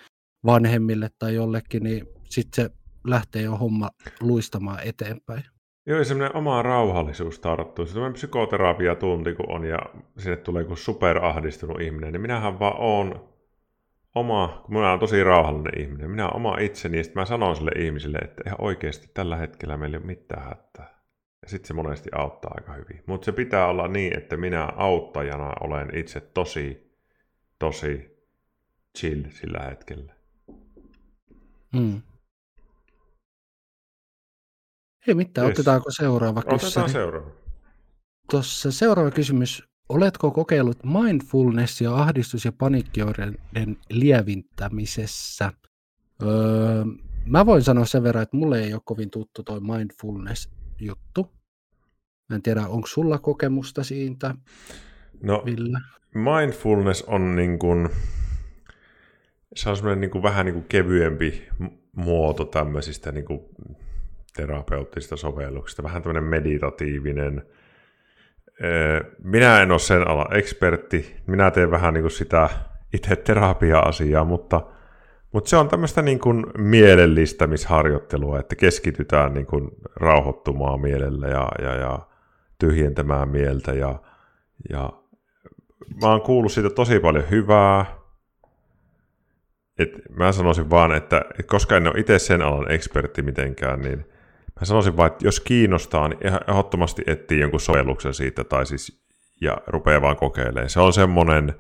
[0.47, 2.71] vanhemmille tai jollekin, niin sitten se
[3.07, 3.91] lähtee jo homma
[4.21, 5.45] luistamaan eteenpäin.
[5.87, 7.87] Joo, semmoinen oma rauhallisuus tarttuu.
[7.87, 9.79] Se on psykoterapiatunti, kun on, ja
[10.19, 13.31] sinne tulee joku superahdistunut ihminen, niin minähän vaan oon
[14.15, 17.57] oma, kun minä olen tosi rauhallinen ihminen, minä olen oma itseni, ja sitten mä sanon
[17.57, 21.00] sille ihmiselle, että ihan oikeasti tällä hetkellä meillä ei ole mitään hätää.
[21.43, 23.03] Ja sitten se monesti auttaa aika hyvin.
[23.07, 26.95] Mutta se pitää olla niin, että minä auttajana olen itse tosi,
[27.59, 28.21] tosi
[28.99, 30.15] chill sillä hetkellä.
[31.77, 32.03] Hmm.
[35.07, 35.59] Ei mitään, yes.
[35.59, 36.65] otetaanko seuraava kysymys?
[36.65, 37.31] Otetaan seuraava.
[38.31, 39.63] Tuossa seuraava kysymys.
[39.89, 45.53] Oletko kokeillut mindfulnessia ahdistus- ja paniikkioireiden lievintämisessä?
[46.23, 46.85] Öö,
[47.27, 51.33] mä voin sanoa sen verran, että mulle ei ole kovin tuttu toi mindfulness juttu.
[52.29, 54.35] Mä en tiedä, onko sulla kokemusta siitä,
[55.23, 55.79] No, Ville?
[56.15, 57.89] mindfulness on niin kuin,
[59.55, 61.49] se on semmoinen niin kuin vähän niin kuin kevyempi
[61.97, 63.41] muoto tämmöisistä niin kuin
[64.37, 65.83] terapeuttisista sovelluksista.
[65.83, 67.43] Vähän tämmöinen meditatiivinen,
[69.25, 71.17] minä en ole sen alan ekspertti.
[71.27, 72.49] Minä teen vähän niin kuin sitä
[72.95, 74.67] itse terapia-asiaa, mutta,
[75.33, 81.75] mutta se on tämmöistä niin kuin mielellistämisharjoittelua, että keskitytään niin kuin rauhoittumaan mielellä ja, ja,
[81.75, 81.99] ja
[82.59, 83.73] tyhjentämään mieltä.
[83.73, 84.03] Ja,
[84.71, 84.93] ja
[86.03, 88.01] mä oon kuullut siitä tosi paljon hyvää.
[89.79, 93.99] Et mä sanoisin vaan, että, että koska en ole itse sen alan ekspertti mitenkään, niin
[94.61, 99.03] mä sanoisin vaan, että jos kiinnostaa, niin ehdottomasti etsii jonkun sovelluksen siitä tai siis,
[99.41, 100.71] ja rupeaa vaan kokeilemaan.
[100.71, 101.55] Se on semmoinen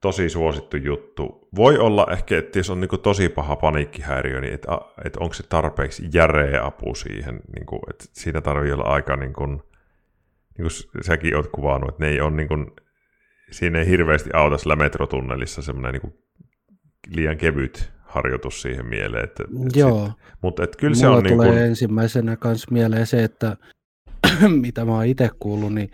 [0.00, 1.48] tosi suosittu juttu.
[1.56, 4.68] Voi olla ehkä, että jos on niin tosi paha paniikkihäiriö, niin että,
[5.04, 9.32] että onko se tarpeeksi järeä apu siihen, niin kuin, että siinä tarvii olla aika, niin
[9.32, 9.50] kuin,
[10.58, 12.66] niin kuin säkin olet kuvannut, että ne ei ole niin kuin,
[13.50, 16.14] siinä ei hirveästi auta sillä metrotunnelissa semmoinen niin
[17.08, 19.24] liian kevyt harjoitus siihen mieleen.
[19.24, 19.44] Että,
[19.74, 20.06] Joo.
[20.06, 21.68] Sit, mutta että kyllä Mulla se on tulee niin kuin...
[21.68, 23.56] ensimmäisenä kanssa mieleen se, että
[24.62, 25.90] mitä mä oon itse kuullut, niin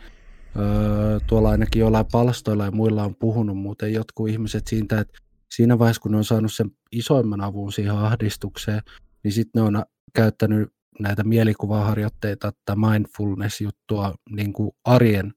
[0.58, 5.18] öö, tuolla ainakin jollain palstoilla ja muilla on puhunut muuten jotkut ihmiset siitä, että
[5.50, 8.82] siinä vaiheessa, kun ne on saanut sen isoimman avun siihen ahdistukseen,
[9.24, 9.84] niin sitten ne on
[10.14, 10.68] käyttänyt
[11.00, 15.34] näitä mielikuvaharjoitteita tai mindfulness-juttua niin kuin arjen,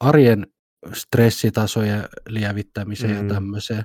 [0.00, 0.46] arjen
[0.92, 3.28] stressitasojen lievittämiseen mm.
[3.28, 3.84] ja tämmöiseen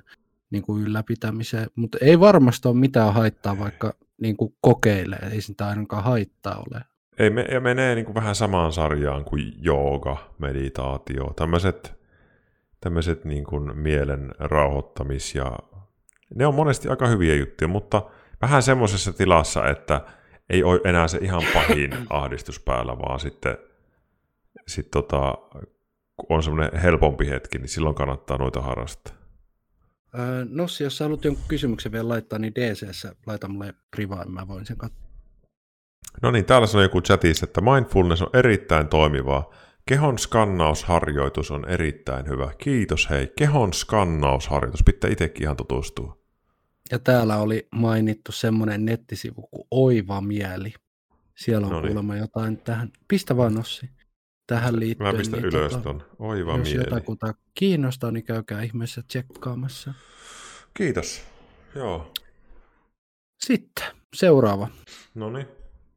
[0.52, 5.68] niin kuin ylläpitämiseen, mutta ei varmasti ole mitään haittaa, vaikka niin kuin kokeilee, ei sitä
[5.68, 6.82] ainakaan haittaa ole.
[7.20, 11.93] Ei, me, ja menee niin kuin vähän samaan sarjaan kuin jooga, meditaatio, tämmöiset,
[12.80, 15.59] tämmöiset niin kuin mielen rauhoittamis ja
[16.36, 18.01] ne on monesti aika hyviä juttuja, mutta
[18.41, 20.01] vähän semmoisessa tilassa, että
[20.49, 23.57] ei ole enää se ihan pahin ahdistus päällä, vaan sitten
[24.68, 25.38] sit tota,
[26.18, 29.16] kun on semmoinen helpompi hetki, niin silloin kannattaa noita harrastaa.
[30.20, 34.47] Öö, Nossi, jos sä haluat jonkun kysymyksen vielä laittaa, niin dc laita mulle privaan, mä
[34.47, 35.03] voin sen katsoa.
[36.22, 39.49] No niin, täällä sanoo joku chatissa, että mindfulness on erittäin toimivaa.
[39.86, 42.51] Kehon skannausharjoitus on erittäin hyvä.
[42.58, 43.32] Kiitos hei.
[43.38, 44.84] Kehon skannausharjoitus.
[44.84, 46.18] Pitää itsekin ihan tutustua.
[46.91, 50.74] Ja täällä oli mainittu semmoinen nettisivu kuin Oiva Mieli.
[51.36, 51.88] Siellä on Noniin.
[51.88, 52.91] kuulemma jotain tähän.
[53.08, 53.89] Pistä vaan Nossi
[54.47, 55.14] tähän liittyen.
[55.14, 56.04] Mä pistän niin ylös tota, ton.
[56.20, 56.84] Oiva jos mieli.
[56.84, 59.93] jotakuta kiinnostaa, niin käykää ihmeessä tsekkaamassa.
[60.74, 61.24] Kiitos.
[61.76, 62.12] Joo.
[63.43, 64.68] Sitten seuraava.
[65.16, 65.47] No niin.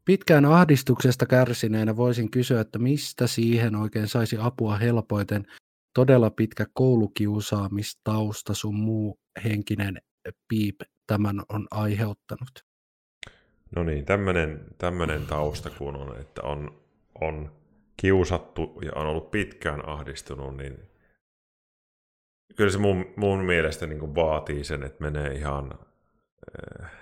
[0.06, 5.46] Pitkään ahdistuksesta kärsineenä voisin kysyä, että mistä siihen oikein saisi apua helpoiten.
[5.94, 9.98] Todella pitkä koulukiusaamistausta sun muu henkinen
[10.48, 12.64] piip tämän on aiheuttanut.
[13.76, 14.04] No niin,
[14.78, 16.80] tämmöinen tausta kun on, että on,
[17.20, 17.52] on
[17.96, 20.78] kiusattu ja on ollut pitkään ahdistunut, niin
[22.56, 25.78] kyllä se mun, mun mielestä niin vaatii sen, että menee ihan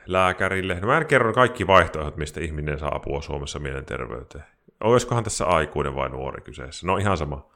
[0.06, 0.80] lääkärille.
[0.80, 4.44] No mä en kerro kaikki vaihtoehdot, mistä ihminen saa apua Suomessa mielenterveyteen.
[4.80, 6.86] Olisikohan tässä aikuinen vai nuori kyseessä?
[6.86, 7.50] No ihan sama.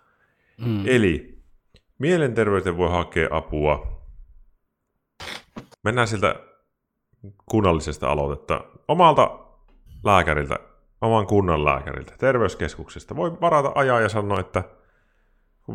[0.59, 0.83] Mm.
[0.87, 1.43] Eli
[1.99, 4.03] mielenterveyteen voi hakea apua.
[5.85, 6.35] Mennään siltä
[7.47, 8.65] kunnallisesta aloitetta.
[8.89, 9.39] Omalta
[10.05, 10.59] lääkäriltä
[11.01, 13.17] oman kunnan lääkäriltä, terveyskeskuksesta.
[13.17, 14.65] Voi varata ajaa ja sanoa, että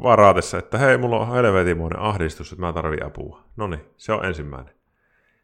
[0.04, 3.44] varatessa, että hei, mulla on helvetimoinen ahdistus, että mä tarvitsen apua.
[3.56, 4.76] No niin, se on ensimmäinen.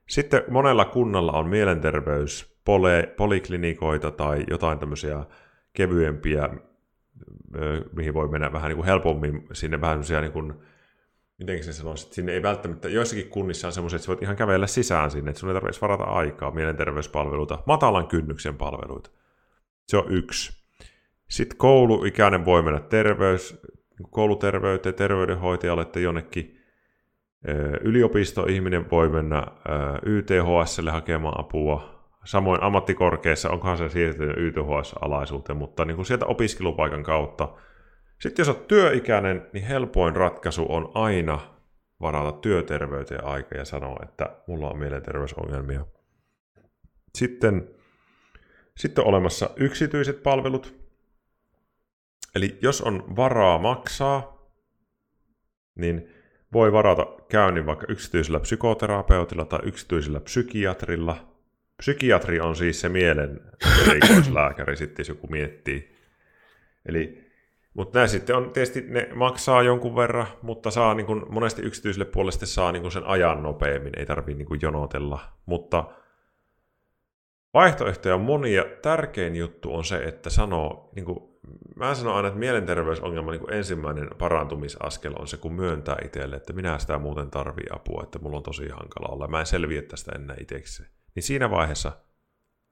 [0.10, 5.24] Sitten monella kunnalla on mielenterveys, pole, poliklinikoita tai jotain tämmöisiä
[5.74, 6.50] kevyempiä,
[7.92, 10.54] mihin voi mennä vähän niin kuin helpommin sinne vähän semmoisia niin kuin,
[11.38, 14.36] miten se sanoisi, että sinne ei välttämättä, joissakin kunnissa on semmoisia, että sä voit ihan
[14.36, 19.10] kävellä sisään sinne, että sun ei tarvitse varata aikaa, mielenterveyspalveluita, matalan kynnyksen palveluita.
[19.88, 20.60] Se on yksi.
[21.30, 23.62] Sitten kouluikäinen voi mennä terveys,
[24.10, 26.59] kouluterveyteen, terveydenhoitajalle tai jonnekin
[27.82, 29.44] yliopistoihminen voi mennä
[30.06, 32.00] YTHSlle hakemaan apua.
[32.26, 37.50] Samoin ammattikorkeassa, onkohan se siirtynyt YTHS-alaisuuteen, mutta niin kuin sieltä opiskelupaikan kautta.
[38.20, 41.40] Sitten jos olet työikäinen, niin helpoin ratkaisu on aina
[42.02, 45.86] varata työterveyteen aika ja sanoa, että mulla on mielenterveysongelmia.
[47.16, 47.68] Sitten
[48.80, 50.76] sitten on olemassa yksityiset palvelut.
[52.36, 54.50] Eli jos on varaa maksaa,
[55.76, 56.10] niin
[56.54, 61.18] voi varata käynnin vaikka yksityisellä psykoterapeutilla tai yksityisellä psykiatrilla.
[61.78, 63.42] Psykiatri on siis se mielen
[63.88, 65.96] erikoislääkäri, sitten jos joku miettii.
[66.86, 67.32] Eli,
[67.74, 72.06] mutta nämä sitten on, tietysti ne maksaa jonkun verran, mutta saa niin kuin, monesti yksityiselle
[72.06, 75.20] puolelle saa niin kuin sen ajan nopeammin, ei tarvitse niin jonotella.
[75.46, 75.84] Mutta
[77.54, 78.66] Vaihtoehtoja on monia.
[78.82, 81.29] Tärkein juttu on se, että sanoo, niin kuin,
[81.76, 86.54] mä sanon aina, että mielenterveysongelma niin kuin ensimmäinen parantumisaskel on se, kun myöntää itselle, että
[86.54, 90.12] minä sitä muuten tarvii apua, että mulla on tosi hankala olla, mä en selviä tästä
[90.16, 90.90] enää itsekseen.
[91.16, 91.92] Niin siinä vaiheessa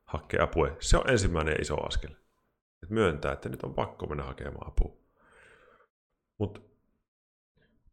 [0.04, 0.70] hakee apua.
[0.80, 2.12] Se on ensimmäinen iso askel.
[2.84, 4.98] Että myöntää, että nyt on pakko mennä hakemaan apua.
[6.38, 6.62] Mutta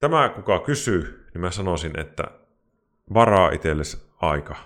[0.01, 2.25] tämä, kuka kysyy, niin mä sanoisin, että
[3.15, 4.57] varaa itsellesi aika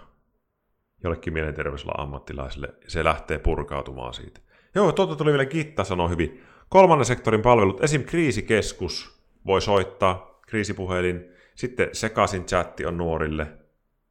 [1.04, 4.40] jollekin mielenterveysalan ammattilaiselle, se lähtee purkautumaan siitä.
[4.78, 6.42] Joo, tuota tuli vielä Kitta sanoi hyvin.
[6.68, 8.04] Kolmannen sektorin palvelut, esim.
[8.04, 13.46] kriisikeskus voi soittaa, kriisipuhelin, sitten sekaisin chatti on nuorille,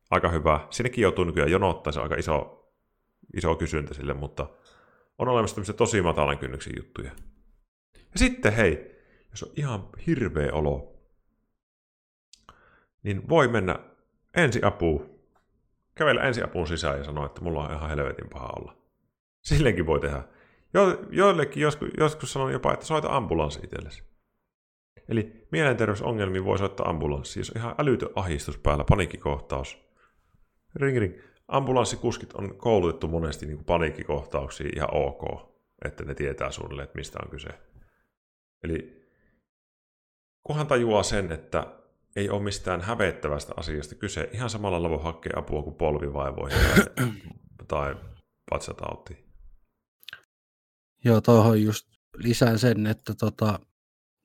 [0.10, 0.68] aika hyvä.
[0.70, 2.68] Sinnekin joutuu nykyään jonottaa, se on aika iso,
[3.36, 4.50] iso kysyntä sille, mutta
[5.18, 7.12] on olemassa tämmöisiä tosi matalan kynnyksen juttuja.
[7.96, 11.02] Ja sitten hei, jos on ihan hirveä olo,
[13.04, 13.80] niin voi mennä
[14.36, 15.20] ensiapuun,
[15.96, 18.78] kävellä ensiapuun sisään ja sanoa, että mulla on ihan helvetin paha olla.
[19.42, 20.37] Silleenkin voi tehdä.
[20.74, 24.04] Jo, joillekin joskus, joskus sanon jopa, että soita ambulanssi itsellesi.
[25.10, 29.88] Eli mielenterveysongelmiin voi soittaa ambulanssi, jos on ihan älytön ahistus päällä, paniikkikohtaus.
[30.76, 31.20] Ring ring.
[31.48, 35.24] Ambulanssikuskit on koulutettu monesti niin kuin paniikkikohtauksiin ihan ok,
[35.86, 37.50] että ne tietää suunnilleen, että mistä on kyse.
[38.64, 39.08] Eli
[40.44, 41.68] kunhan tajuaa sen, että
[42.16, 47.08] ei ole mistään hävettävästä asiasta kyse, ihan samalla lailla voi hakea apua kuin polvivaivoihin tai,
[47.68, 47.96] tai
[48.52, 49.27] vatsatautiin.
[51.06, 51.88] Joo, tuohon just
[52.18, 53.60] lisään sen, että tota,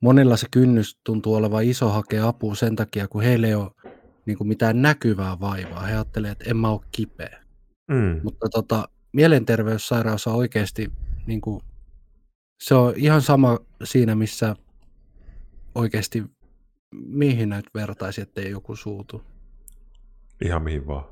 [0.01, 3.71] monilla se kynnys tuntuu olevan iso hakea apua sen takia, kun heillä ei ole
[4.25, 5.83] niin kuin mitään näkyvää vaivaa.
[5.83, 7.43] He ajattelevat, että en mä ole kipeä.
[7.87, 8.19] Mm.
[8.23, 10.91] Mutta tota, mielenterveyssairaus on oikeasti,
[11.25, 11.61] niin kuin,
[12.63, 14.55] se on ihan sama siinä, missä
[15.75, 16.23] oikeasti
[16.95, 19.23] mihin näitä vertaisi, ettei joku suutu.
[20.45, 21.05] Ihan mihin vaan.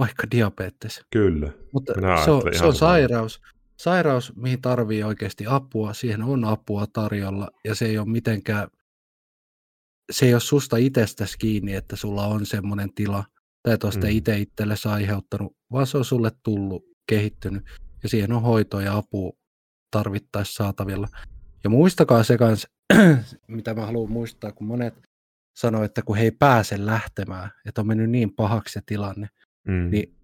[0.00, 1.04] vaikka diabetes.
[1.10, 1.52] Kyllä.
[1.72, 1.92] Mutta
[2.24, 3.40] se on, se on sairaus.
[3.78, 8.68] Sairaus, mihin tarvii oikeasti apua, siihen on apua tarjolla ja se ei ole mitenkään
[10.12, 13.24] se ei ole susta itsestäsi kiinni, että sulla on semmoinen tila,
[13.62, 14.08] tai että mm.
[14.08, 17.64] itse itsellesi aiheuttanut, vaan se on sulle tullut, kehittynyt,
[18.02, 19.38] ja siihen on hoito ja apu
[19.90, 21.08] tarvittaessa saatavilla.
[21.64, 22.68] Ja muistakaa se kanssa,
[23.48, 24.94] mitä mä haluan muistaa, kun monet
[25.56, 29.28] sanoo, että kun he ei pääse lähtemään, että on mennyt niin pahaksi se tilanne,
[29.68, 29.90] mm.
[29.90, 30.17] niin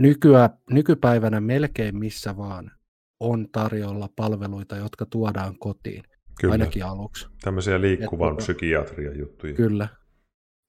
[0.00, 2.70] nykyä, nykypäivänä melkein missä vaan
[3.20, 6.02] on tarjolla palveluita, jotka tuodaan kotiin.
[6.40, 6.52] Kyllä.
[6.52, 7.26] ainakin aluksi.
[7.40, 9.54] Tämmöisiä liikkuvan tota, psykiatrian juttuja.
[9.54, 9.88] Kyllä.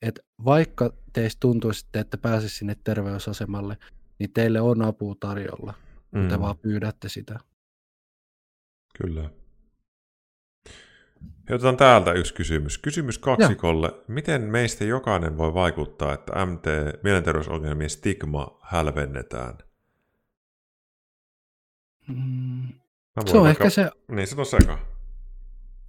[0.02, 3.78] Et vaikka teistä tuntuisi, että pääse sinne terveysasemalle,
[4.20, 5.74] niin teille on apu tarjolla,
[6.12, 6.28] kun mm.
[6.28, 7.40] te vaan pyydätte sitä.
[8.98, 9.30] Kyllä.
[11.50, 12.78] Ja otetaan täältä yksi kysymys.
[12.78, 13.88] Kysymys kaksikolle.
[13.88, 14.04] Ja.
[14.08, 16.66] Miten meistä jokainen voi vaikuttaa, että MT,
[17.04, 19.58] mielenterveysongelmien stigma hälvennetään?
[22.08, 22.68] Mm.
[23.26, 23.64] Se on vaikka...
[23.64, 23.92] ehkä se...
[24.12, 24.80] Niin, se on seka.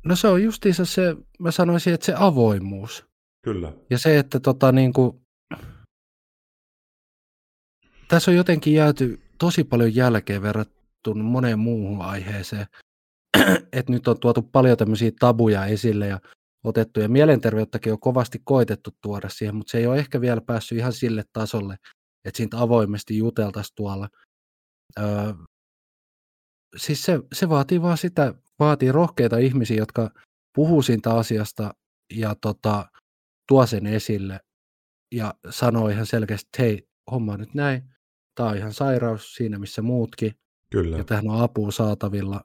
[0.04, 3.06] No se on justiinsa se, mä sanoisin, että se avoimuus.
[3.42, 3.72] Kyllä.
[3.90, 5.22] Ja se, että tota niin kuin,
[8.08, 12.66] tässä on jotenkin jääty tosi paljon jälkeen verrattuna moneen muuhun aiheeseen.
[13.72, 16.20] että nyt on tuotu paljon tämmöisiä tabuja esille ja
[16.64, 20.78] otettu, ja mielenterveyttäkin on kovasti koitettu tuoda siihen, mutta se ei ole ehkä vielä päässyt
[20.78, 21.76] ihan sille tasolle,
[22.24, 24.08] että siitä avoimesti juteltaisiin tuolla.
[25.00, 25.32] Öö,
[26.76, 30.10] siis se, se vaatii vaan sitä vaatii rohkeita ihmisiä, jotka
[30.54, 31.74] puhuu siitä asiasta
[32.16, 32.88] ja tota,
[33.48, 34.40] tuo sen esille
[35.14, 37.82] ja sanoo ihan selkeästi, että hei, homma nyt näin,
[38.34, 40.32] tämä on ihan sairaus siinä missä muutkin,
[40.70, 40.98] Kyllä.
[40.98, 42.40] ja tähän on apua saatavilla.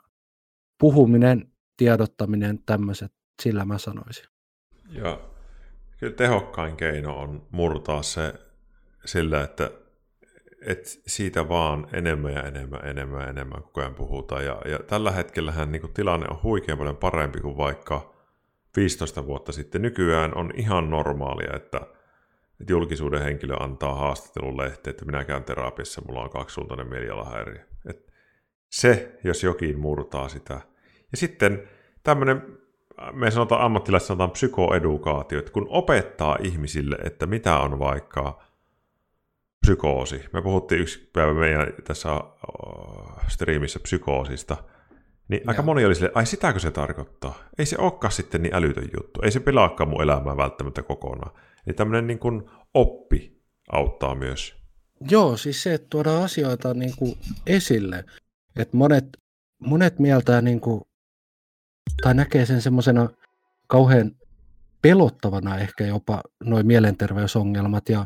[0.79, 4.25] Puhuminen, tiedottaminen, tämmöiset, sillä mä sanoisin.
[4.89, 5.19] Ja
[5.97, 8.33] kyllä tehokkain keino on murtaa se
[9.05, 9.71] sillä, että
[10.61, 14.45] et siitä vaan enemmän ja enemmän, enemmän ja enemmän koko ajan puhutaan.
[14.45, 18.13] Ja, ja tällä hetkellähän niin tilanne on huikean paljon parempi kuin vaikka
[18.75, 19.81] 15 vuotta sitten.
[19.81, 21.77] Nykyään on ihan normaalia, että,
[22.61, 27.65] että julkisuuden henkilö antaa haastattelun lehteen, että minä käyn terapiassa, mulla on kaksisuuntainen mielialahäiriö.
[27.89, 28.13] Et
[28.69, 30.53] se, jos jokin murtaa sitä.
[31.11, 31.63] Ja sitten
[32.03, 32.41] tämmöinen,
[33.13, 38.41] me sanotaan ammattilaiset sanotaan psykoedukaatio, että kun opettaa ihmisille, että mitä on vaikka
[39.65, 40.23] psykoosi.
[40.33, 42.09] Me puhuttiin yksi päivä meidän tässä
[43.27, 44.57] striimissä psykoosista.
[45.27, 47.35] Niin aika moni oli sille, ai sitäkö se tarkoittaa?
[47.57, 49.21] Ei se olekaan sitten niin älytön juttu.
[49.23, 51.31] Ei se pelaakaan mun elämää välttämättä kokonaan.
[51.67, 53.41] Eli tämmöinen niin kuin oppi
[53.71, 54.55] auttaa myös.
[55.11, 57.17] Joo, siis se, että tuodaan asioita niin kuin
[57.47, 58.05] esille.
[58.57, 59.05] Että monet,
[59.59, 60.81] monet mieltää niin kuin,
[62.01, 63.09] tai näkee sen semmoisena
[63.67, 64.11] kauhean
[64.81, 68.05] pelottavana ehkä jopa noin mielenterveysongelmat ja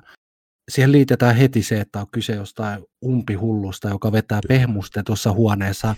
[0.71, 5.95] siihen liitetään heti se, että on kyse jostain umpihullusta, joka vetää pehmustetussa huoneessa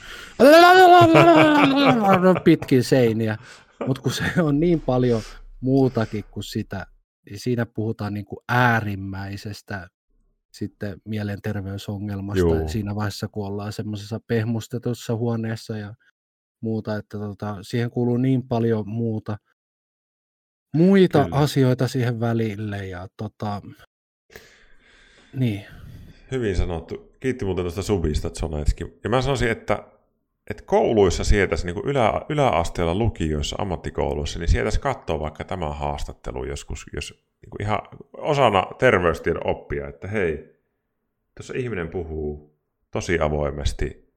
[2.43, 3.37] pitkin seiniä.
[3.87, 5.21] Mutta kun se on niin paljon
[5.61, 6.85] muutakin kuin sitä,
[7.25, 9.87] niin siinä puhutaan niin kuin äärimmäisestä
[10.53, 12.67] sitten mielenterveysongelmasta Joo.
[12.67, 15.93] siinä vaiheessa, kun ollaan semmoisessa pehmustetussa huoneessa ja
[16.61, 19.37] muuta, että tota, siihen kuuluu niin paljon muuta,
[20.73, 21.37] muita Kyllä.
[21.37, 23.61] asioita siihen välille ja tota,
[25.33, 25.65] niin.
[26.31, 27.13] Hyvin sanottu.
[27.19, 28.99] Kiitti muuten tuosta subista, Zonetski.
[29.03, 29.83] Ja mä sanoisin, että,
[30.49, 36.85] että kouluissa sietäisi, niin ylä, yläasteella lukioissa, ammattikouluissa, niin sietäisi katsoa vaikka tämä haastattelu joskus,
[36.93, 37.79] jos niin kuin ihan
[38.17, 40.59] osana terveystiedon oppia, että hei,
[41.35, 42.57] tuossa ihminen puhuu
[42.91, 44.13] tosi avoimesti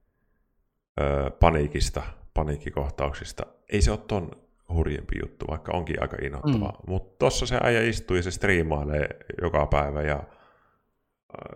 [1.01, 2.03] ö, paniikista,
[2.35, 3.47] paniikkikohtauksista.
[3.69, 4.31] Ei se ole ton
[4.69, 6.78] hurjempi juttu, vaikka onkin aika innoittavaa.
[6.86, 6.93] Mm.
[6.93, 9.09] Mutta tuossa se äijä istuu ja se striimailee
[9.43, 10.23] joka päivä ja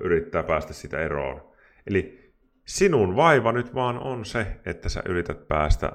[0.01, 1.51] yrittää päästä sitä eroon.
[1.87, 2.33] Eli
[2.67, 5.93] sinun vaiva nyt vaan on se, että sä yrität päästä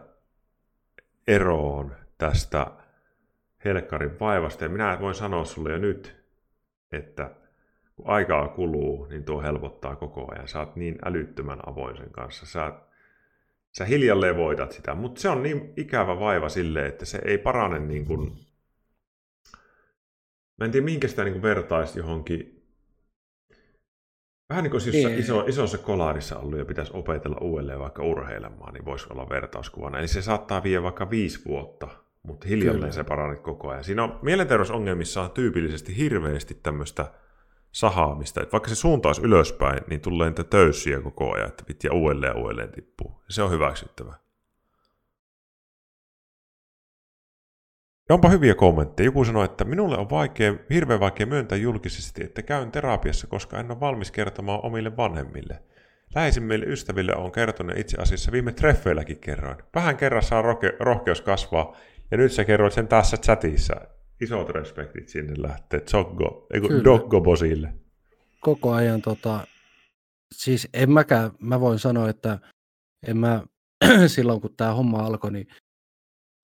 [1.28, 2.68] eroon tästä
[3.66, 4.64] helkkarin vaivasta.
[4.64, 6.16] Ja minä voin sanoa sulle jo nyt,
[6.92, 7.36] että
[7.96, 10.48] kun aikaa kuluu, niin tuo helpottaa koko ajan.
[10.48, 12.46] Sä oot niin älyttömän avoin sen kanssa.
[12.46, 12.74] Sä,
[13.78, 17.80] sä hiljalleen voitat sitä, mutta se on niin ikävä vaiva sille, että se ei parane
[17.80, 18.32] niin kuin...
[20.58, 22.56] Mä en tiedä, minkä sitä niin vertaisi johonkin
[24.50, 25.20] Vähän niin kuin jos niin.
[25.20, 30.00] iso, isossa kolarissa ollut ja pitäisi opetella uudelleen vaikka urheilemaan, niin voisi olla vertauskuvana.
[30.00, 31.88] Eli se saattaa vie vaikka viisi vuotta,
[32.26, 32.92] mutta hiljalleen Kyllä.
[32.92, 33.84] se paranee koko ajan.
[33.84, 37.12] Siinä on mielenterveysongelmissa on tyypillisesti hirveästi tämmöistä
[37.72, 38.42] sahaamista.
[38.42, 42.42] Että vaikka se suuntaisi ylöspäin, niin tulee niitä töyssiä koko ajan, että pitää uudelleen ja
[42.42, 43.24] uudelleen tippuu.
[43.30, 44.14] Se on hyväksyttävä.
[48.10, 49.08] Ja onpa hyviä kommentteja.
[49.08, 53.72] Joku sanoi, että minulle on vaikea, hirveän vaikea myöntää julkisesti, että käyn terapiassa, koska en
[53.72, 55.64] ole valmis kertomaan omille vanhemmille.
[56.16, 59.58] Läheisimmille ystäville on kertonut itse asiassa viime treffeilläkin kerroin.
[59.76, 61.76] Vähän kerran saa roke- rohkeus kasvaa,
[62.12, 63.76] ja nyt sä kerroit sen tässä chatissa.
[64.22, 65.82] Isot respektit sinne lähtee.
[66.84, 67.74] Zoggo, Bosille.
[68.40, 69.48] Koko ajan tota,
[70.34, 72.40] siis en mäkään, mä voin sanoa, että
[73.08, 73.44] en mä
[74.08, 75.48] silloin kun tämä homma alkoi, niin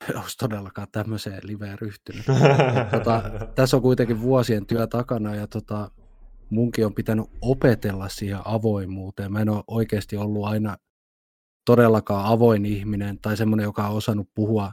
[0.22, 2.26] olisi todellakaan tämmöiseen liveen ryhtynyt.
[2.92, 3.24] tota,
[3.56, 5.92] tässä on kuitenkin vuosien työ takana ja tota,
[6.50, 9.32] munkin on pitänyt opetella siihen avoimuuteen.
[9.32, 10.78] Mä en ole oikeasti ollut aina
[11.66, 14.72] todellakaan avoin ihminen tai semmoinen, joka on osannut puhua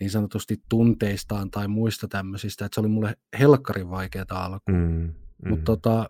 [0.00, 4.78] niin sanotusti tunteistaan tai muista tämmöisistä, että se oli mulle helkkarin vaikeaa alkuun.
[4.78, 5.14] Mm,
[5.44, 5.50] mm.
[5.50, 6.08] Mutta tota,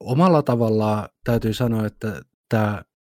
[0.00, 2.22] omalla tavallaan täytyy sanoa, että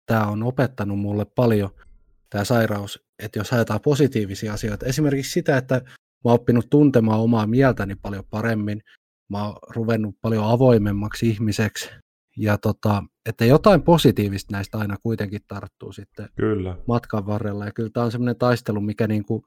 [0.05, 1.69] tämä on opettanut mulle paljon–
[2.29, 7.47] tämä sairaus, että jos haetaan positiivisia asioita, esimerkiksi sitä, että mä oon oppinut tuntemaan omaa
[7.47, 8.81] mieltäni paljon paremmin,
[9.29, 11.89] mä oon ruvennut paljon avoimemmaksi ihmiseksi,
[12.37, 16.77] ja tota, että jotain positiivista näistä aina kuitenkin tarttuu sitten kyllä.
[16.87, 19.45] matkan varrella, ja kyllä tämä on semmoinen taistelu, mikä niinku,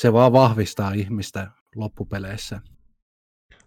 [0.00, 2.60] se vaan vahvistaa ihmistä loppupeleissä.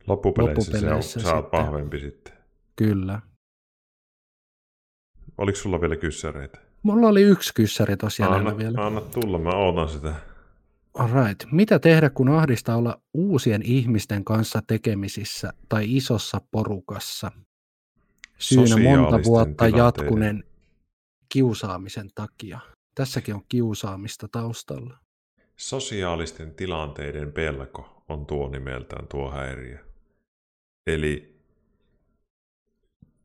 [0.08, 2.34] Loppupeleissä, loppupeleissä se on, sä oot vahvempi sitten.
[2.76, 3.22] Kyllä.
[5.38, 6.58] Oliko sulla vielä kyssäreitä?
[6.84, 8.86] Mulla oli yksi kyssäri tosiaan anna, vielä.
[8.86, 10.16] Anna tulla, mä ootan sitä.
[10.94, 11.46] Alright.
[11.52, 17.32] Mitä tehdä, kun ahdistaa olla uusien ihmisten kanssa tekemisissä tai isossa porukassa?
[18.40, 19.78] Syynä monta vuotta tilanteiden.
[19.78, 20.44] jatkuneen
[21.30, 22.60] kiusaamisen takia.
[22.96, 24.98] Tässäkin on kiusaamista taustalla.
[25.60, 29.78] Sosiaalisten tilanteiden pelko on tuo nimeltään tuo häiriö.
[30.88, 31.42] Eli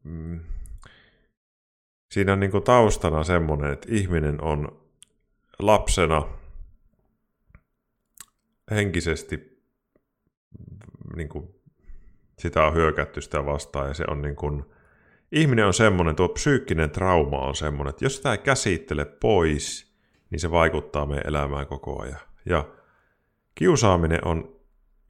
[0.05, 0.40] mm,
[2.11, 4.81] siinä on niin taustana semmoinen, että ihminen on
[5.59, 6.28] lapsena
[8.70, 9.62] henkisesti
[11.16, 11.55] niin kuin
[12.39, 14.65] sitä on hyökätty sitä vastaan ja se on niin kuin,
[15.32, 19.93] ihminen on semmoinen, tuo psyykkinen trauma on semmoinen, että jos sitä ei käsittele pois,
[20.35, 22.20] niin se vaikuttaa meidän elämään koko ajan.
[22.47, 22.65] Ja
[23.55, 24.56] kiusaaminen on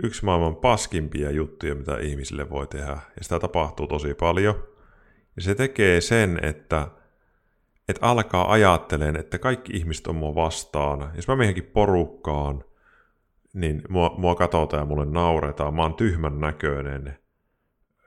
[0.03, 4.55] yksi maailman paskimpia juttuja, mitä ihmisille voi tehdä, ja sitä tapahtuu tosi paljon.
[5.37, 6.89] Ja se tekee sen, että,
[7.89, 11.13] että alkaa ajattelemaan, että kaikki ihmiset on mua vastaan.
[11.17, 12.65] Jos mä menen porukkaan,
[13.55, 15.75] niin mua, mua katsotaan ja mulle nauretaan.
[15.75, 17.19] Mä oon tyhmän näköinen.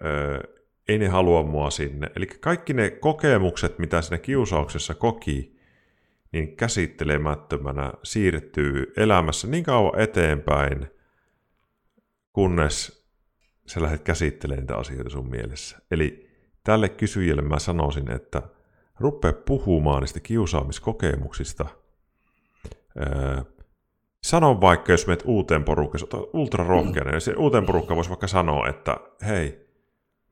[0.05, 0.39] Öö,
[0.87, 2.11] ei ne halua mua sinne.
[2.15, 5.56] Eli kaikki ne kokemukset, mitä siinä kiusauksessa koki,
[6.37, 10.87] niin käsittelemättömänä siirtyy elämässä niin kauan eteenpäin,
[12.33, 13.07] kunnes
[13.67, 15.77] sä lähdet käsittelemään niitä asioita sun mielessä.
[15.91, 16.27] Eli
[16.67, 18.41] Tälle kysyjälle mä sanoisin, että
[18.99, 21.65] rupea puhumaan niistä kiusaamiskokemuksista.
[22.97, 23.41] Öö,
[24.23, 28.67] sano vaikka, jos menet uuteen porukkaan, ultra rohkeana, ja se uuteen porukkaan voisi vaikka sanoa,
[28.67, 28.97] että
[29.27, 29.67] hei,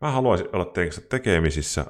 [0.01, 0.71] mä haluaisin olla
[1.09, 1.85] tekemisissä,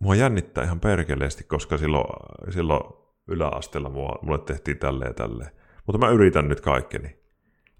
[0.00, 2.06] mua jännittää ihan perkeleesti, koska silloin,
[2.52, 5.50] silloin yläasteella mua, mulle tehtiin tälleen ja tälleen.
[5.86, 7.16] Mutta mä yritän nyt kaikkeni.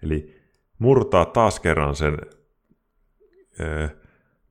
[0.02, 0.40] Eli
[0.78, 2.18] murtaa taas kerran sen
[3.60, 3.88] öö,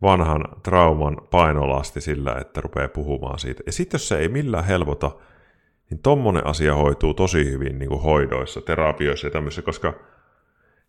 [0.01, 3.63] vanhan trauman painolasti sillä, että rupeaa puhumaan siitä.
[3.65, 5.11] Ja sitten jos se ei millään helpota,
[5.89, 9.93] niin tommonen asia hoituu tosi hyvin niin kuin hoidoissa, terapioissa ja tämmöisissä, koska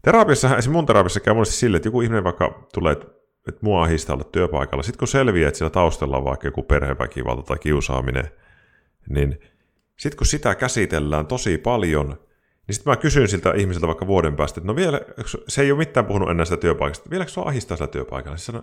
[0.02, 3.06] terapiassa, esimerkiksi mun terapiassa käy monesti sille, että joku ihminen vaikka tulee, että,
[3.48, 7.42] että mua ahistaa olla työpaikalla, sitten kun selviää, että siellä taustalla on vaikka joku perheväkivalta
[7.42, 8.30] tai kiusaaminen,
[9.08, 9.40] niin
[9.98, 12.08] sitten kun sitä käsitellään tosi paljon,
[12.66, 15.00] niin sitten mä kysyn siltä ihmiseltä vaikka vuoden päästä, että no vielä,
[15.48, 18.36] se ei ole mitään puhunut enää sitä työpaikasta, vieläkö sua ahistaa sitä työpaikalla?
[18.36, 18.62] Sanoo,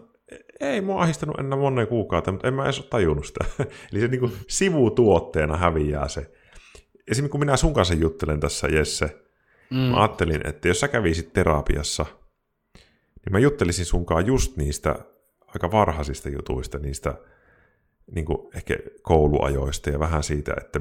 [0.59, 3.45] ei mua ahistanut enää monen kuukautta, mutta en mä edes ole tajunnut sitä.
[3.91, 6.31] Eli se niin kuin sivutuotteena häviää se.
[7.07, 9.23] Esimerkiksi kun minä sun kanssa juttelen tässä, Jesse,
[9.69, 9.77] mm.
[9.77, 12.05] mä ajattelin, että jos sä kävisit terapiassa,
[13.25, 14.95] niin mä juttelisin sunkaan just niistä
[15.47, 17.13] aika varhaisista jutuista, niistä
[18.15, 20.79] niin kuin ehkä kouluajoista ja vähän siitä, että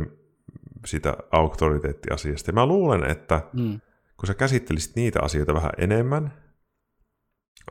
[0.87, 2.51] sitä auktoriteettiasiasta.
[2.51, 3.81] Ja mä luulen, että mm.
[4.17, 6.43] kun sä käsittelisit niitä asioita vähän enemmän,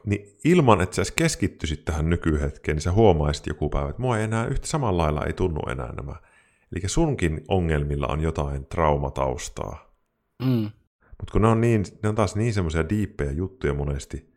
[0.06, 4.18] niin ilman, että sä edes keskittyisit tähän nykyhetkeen, niin sä huomaisit joku päivä, että mua
[4.18, 6.16] ei enää yhtä samalla lailla ei tunnu enää nämä.
[6.76, 9.96] Eli sunkin ongelmilla on jotain traumataustaa.
[10.46, 10.72] Mm.
[11.22, 14.34] Mutta kun ne on, niin, ne on taas niin semmoisia diippejä juttuja monesti,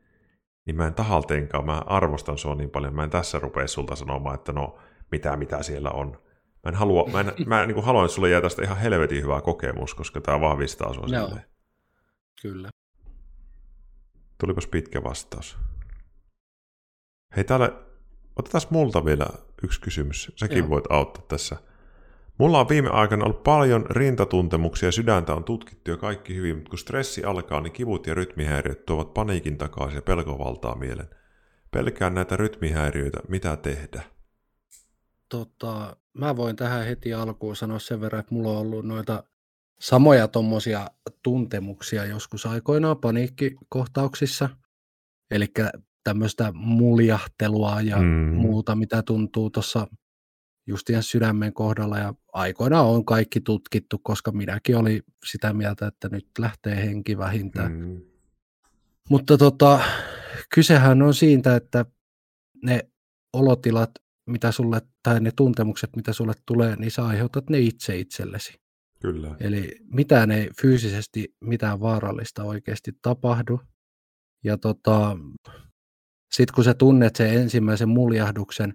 [0.66, 4.34] niin mä en tahalteenkaan, mä arvostan sua niin paljon, mä en tässä rupea sulta sanomaan,
[4.34, 4.78] että no
[5.10, 6.23] mitä mitä siellä on.
[6.64, 9.22] Mä en halua, mä, en, mä niin kuin haluan, että sulle jää tästä ihan helvetin
[9.22, 11.08] hyvä kokemus, koska tämä vahvistaa sua no.
[11.08, 11.46] silleen.
[12.42, 12.70] Kyllä.
[14.40, 15.58] Tulipas pitkä vastaus.
[17.36, 17.72] Hei täällä,
[18.36, 19.26] otetaan multa vielä
[19.62, 20.32] yksi kysymys.
[20.36, 20.68] Säkin Joo.
[20.68, 21.56] voit auttaa tässä.
[22.38, 26.70] Mulla on viime aikana ollut paljon rintatuntemuksia ja sydäntä on tutkittu jo kaikki hyvin, mutta
[26.70, 31.08] kun stressi alkaa, niin kivut ja rytmihäiriöt tuovat paniikin takaisin ja pelkovaltaa mielen.
[31.70, 34.02] Pelkään näitä rytmihäiriöitä, mitä tehdä?
[35.34, 39.24] Tota, mä voin tähän heti alkuun sanoa sen verran, että mulla on ollut noita
[39.80, 40.86] samoja tuommoisia
[41.22, 44.48] tuntemuksia joskus aikoinaan paniikkikohtauksissa.
[45.30, 45.46] Eli
[46.04, 48.06] tämmöistä muljahtelua ja mm.
[48.34, 49.86] muuta, mitä tuntuu tuossa
[50.66, 51.98] justien sydämen kohdalla.
[51.98, 57.72] Ja aikoinaan on kaikki tutkittu, koska minäkin oli sitä mieltä, että nyt lähtee henki vähintään.
[57.72, 58.00] Mm.
[59.10, 59.80] Mutta tota,
[60.54, 61.84] kysehän on siitä, että
[62.62, 62.88] ne
[63.32, 63.90] olotilat
[64.26, 68.54] mitä sulle, tai ne tuntemukset, mitä sulle tulee, niin sä aiheutat ne itse itsellesi.
[69.00, 69.36] Kyllä.
[69.40, 73.60] Eli mitään ei fyysisesti, mitään vaarallista oikeasti tapahdu.
[74.44, 75.16] Ja tota,
[76.34, 78.74] sitten kun sä tunnet sen ensimmäisen muljahduksen,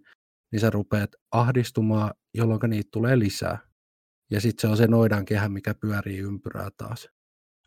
[0.52, 3.58] niin sä rupeat ahdistumaan, jolloin niitä tulee lisää.
[4.32, 7.10] Ja sitten se on se noidan kehä, mikä pyörii ympyrää taas.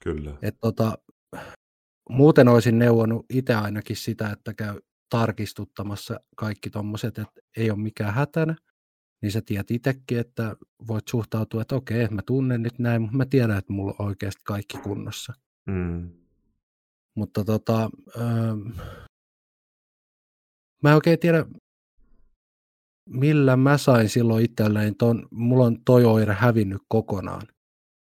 [0.02, 0.38] Kyllä.
[0.42, 0.98] Et tota,
[2.10, 4.80] muuten olisin neuvonut itse ainakin sitä, että käy
[5.12, 8.56] tarkistuttamassa kaikki tuommoiset, että ei ole mikään hätänä,
[9.22, 10.56] niin sä tiedät itsekin, että
[10.88, 14.40] voit suhtautua, että okei, mä tunnen nyt näin, mutta mä tiedän, että mulla on oikeasti
[14.44, 15.32] kaikki kunnossa.
[15.66, 16.10] Mm.
[17.16, 18.56] Mutta tota, öö,
[20.82, 21.46] mä en oikein tiedä,
[23.08, 27.42] millä mä sain silloin itselleen, ton, mulla on toi oire hävinnyt kokonaan.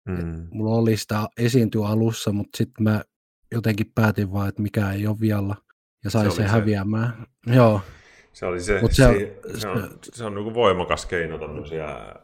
[0.08, 0.48] Mm.
[0.50, 3.04] mulla oli sitä esiintyä alussa, mutta sitten mä
[3.52, 5.65] jotenkin päätin vaan, että mikä ei ole vialla
[6.06, 7.26] ja sai se, se häviämään.
[7.46, 7.80] Joo.
[8.32, 12.16] Se oli se, se, se, se, on, se on niin voimakas keino tämmöisiä äh,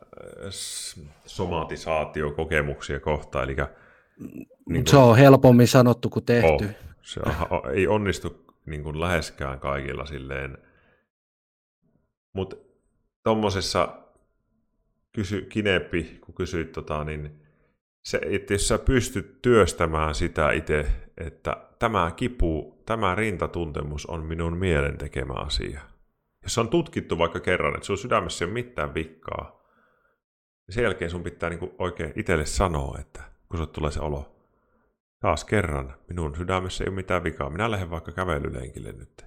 [1.26, 3.44] somatisaatiokokemuksia kohtaan.
[3.44, 6.64] Eli, niin kuin, se on helpommin sanottu kuin tehty.
[6.64, 6.70] Oh,
[7.02, 10.58] se on, ei onnistu niin kuin läheskään kaikilla silleen.
[12.32, 12.56] Mutta
[13.24, 13.98] tuommoisessa
[15.12, 17.41] kysy, kinepi, kun kysyit, tota, niin
[18.02, 20.86] se, että jos sä pystyt työstämään sitä itse,
[21.18, 25.80] että tämä kipu, tämä rintatuntemus on minun mielen tekemä asia.
[26.42, 29.62] Jos on tutkittu vaikka kerran, että sun sydämessä ei ole mitään vikkaa,
[30.66, 34.36] niin sen jälkeen sun pitää niinku oikein itselle sanoa, että kun sulle tulee se olo,
[35.20, 39.26] taas kerran, minun sydämessä ei ole mitään vikaa, minä lähden vaikka kävelylenkille nyt.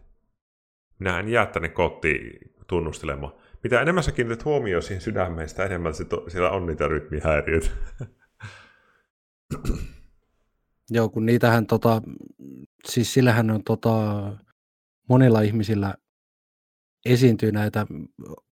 [0.99, 3.33] Minä en jää tänne kotiin tunnustelemaan.
[3.63, 7.69] Mitä enemmän sä kiinnität huomioon siihen sydämeen, sitä enemmän se to, siellä on niitä rytmihäiriöitä.
[10.89, 12.01] Joo, kun niitähän tota,
[12.87, 13.91] siis sillähän on tota,
[15.09, 15.95] monilla ihmisillä
[17.05, 17.87] esiintyy näitä,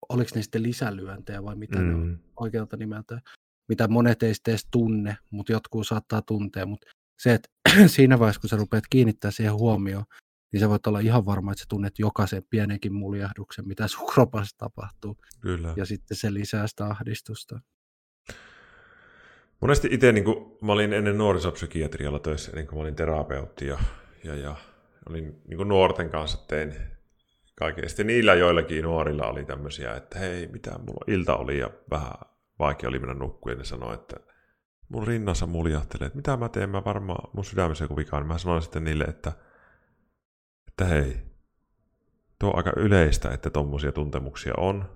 [0.09, 1.87] oliko ne sitten lisälyöntejä vai mitä mm.
[1.87, 2.19] ne on mm.
[2.39, 3.21] oikealta nimeltä,
[3.67, 6.87] mitä monet ei sitten edes tunne, mutta jotkut saattaa tuntea, mutta
[7.19, 7.49] se, että
[7.87, 10.05] siinä vaiheessa, kun sä rupeat kiinnittää siihen huomioon,
[10.51, 14.57] niin sä voit olla ihan varma, että sä tunnet jokaisen pienenkin muljahduksen, mitä sun kropassa
[14.57, 15.17] tapahtuu.
[15.41, 15.73] Kyllä.
[15.77, 17.59] Ja sitten se lisää sitä ahdistusta.
[19.63, 23.79] Monesti itse, niin kuin, mä olin ennen nuorisopsykiatrialla töissä, niin kuin mä olin terapeutti ja,
[24.23, 24.55] ja, ja
[25.09, 26.73] olin niin kuin nuorten kanssa tein
[27.55, 27.89] kaiken.
[27.89, 32.13] Sitten niillä joillakin nuorilla oli tämmöisiä, että hei, mitä mulla ilta oli ja vähän
[32.59, 33.51] vaikea oli mennä nukkuun.
[33.53, 34.17] Ja ne sanoi, että
[34.89, 38.61] mun rinnassa muljahtelee, että mitä mä teen, mä varmaan mun sydämessä joku vika, mä sanoin
[38.61, 39.31] sitten niille, että,
[40.67, 41.17] että hei,
[42.39, 44.89] tuo on aika yleistä, että tommosia tuntemuksia on,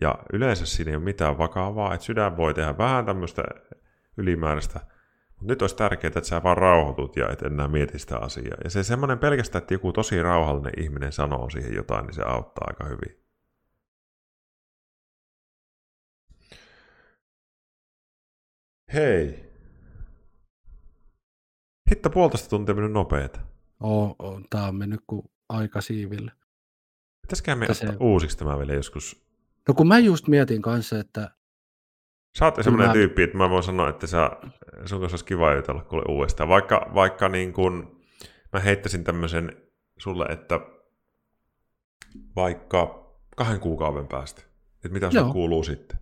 [0.00, 3.42] Ja yleensä siinä ei ole mitään vakavaa, että sydän voi tehdä vähän tämmöistä
[4.16, 4.80] ylimääräistä,
[5.28, 8.56] mutta nyt olisi tärkeää, että sä vaan rauhoitut ja et enää mieti sitä asiaa.
[8.64, 12.66] Ja se semmoinen pelkästään, että joku tosi rauhallinen ihminen sanoo siihen jotain, niin se auttaa
[12.68, 13.26] aika hyvin.
[18.94, 19.52] Hei.
[21.90, 23.40] Hitto puolitoista tuntia mennyt nopeeta.
[23.80, 26.32] Oo, oo, tää on mennyt kuin aika siiville.
[27.22, 29.25] Pitäisikö me ottaa uusiksi tämä vielä joskus?
[29.68, 31.30] No kun mä just mietin kanssa, että...
[32.38, 32.92] Sä oot semmoinen mä...
[32.92, 34.30] tyyppi, että mä voin sanoa, että sä,
[34.84, 36.48] sun kanssa olisi kiva jutella kuule uudestaan.
[36.48, 38.00] Vaikka, vaikka niin kun,
[38.52, 39.56] mä heittäisin tämmöisen
[39.98, 40.60] sulle, että
[42.36, 44.42] vaikka kahden kuukauden päästä,
[44.74, 45.98] että mitä sulle kuuluu sitten.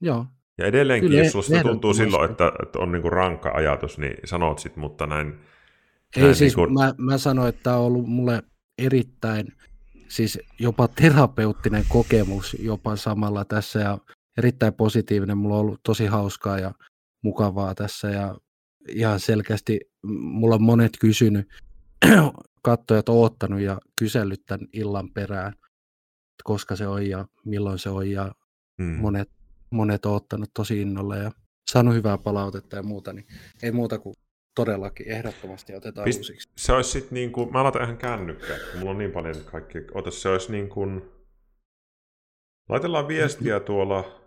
[0.00, 0.26] Joo.
[0.58, 4.58] Ja edelleenkin, Kyllä, jos susta tuntuu silloin, että, että on niinku rankka ajatus, niin sanot
[4.58, 5.40] sit, mutta näin...
[6.16, 6.72] Ei näin siis, niinku...
[6.72, 8.42] mä, mä sanoin, että tämä on ollut mulle
[8.78, 9.52] erittäin,
[10.08, 13.98] siis jopa terapeuttinen kokemus jopa samalla tässä ja
[14.38, 15.38] erittäin positiivinen.
[15.38, 16.74] Mulla on ollut tosi hauskaa ja
[17.22, 18.36] mukavaa tässä ja
[18.88, 21.48] ihan selkeästi mulla on monet kysynyt,
[22.62, 25.52] kattojat oottanut ja kysellyt tämän illan perään,
[26.44, 28.32] koska se on ja milloin se on ja
[28.78, 28.84] mm.
[28.84, 29.30] monet
[29.70, 31.32] monet on ottanut tosi innolla ja
[31.70, 33.26] saanut hyvää palautetta ja muuta, niin
[33.62, 34.14] ei muuta kuin
[34.64, 36.48] todellakin ehdottomasti otetaan Pist- uusiksi.
[36.56, 40.10] Se olisi sitten niin kuin, mä aloitan ihan kännykkää, mulla on niin paljon kaikki, ota
[40.10, 41.10] se olisi niin kuin,
[42.68, 44.20] laitellaan viestiä tuolla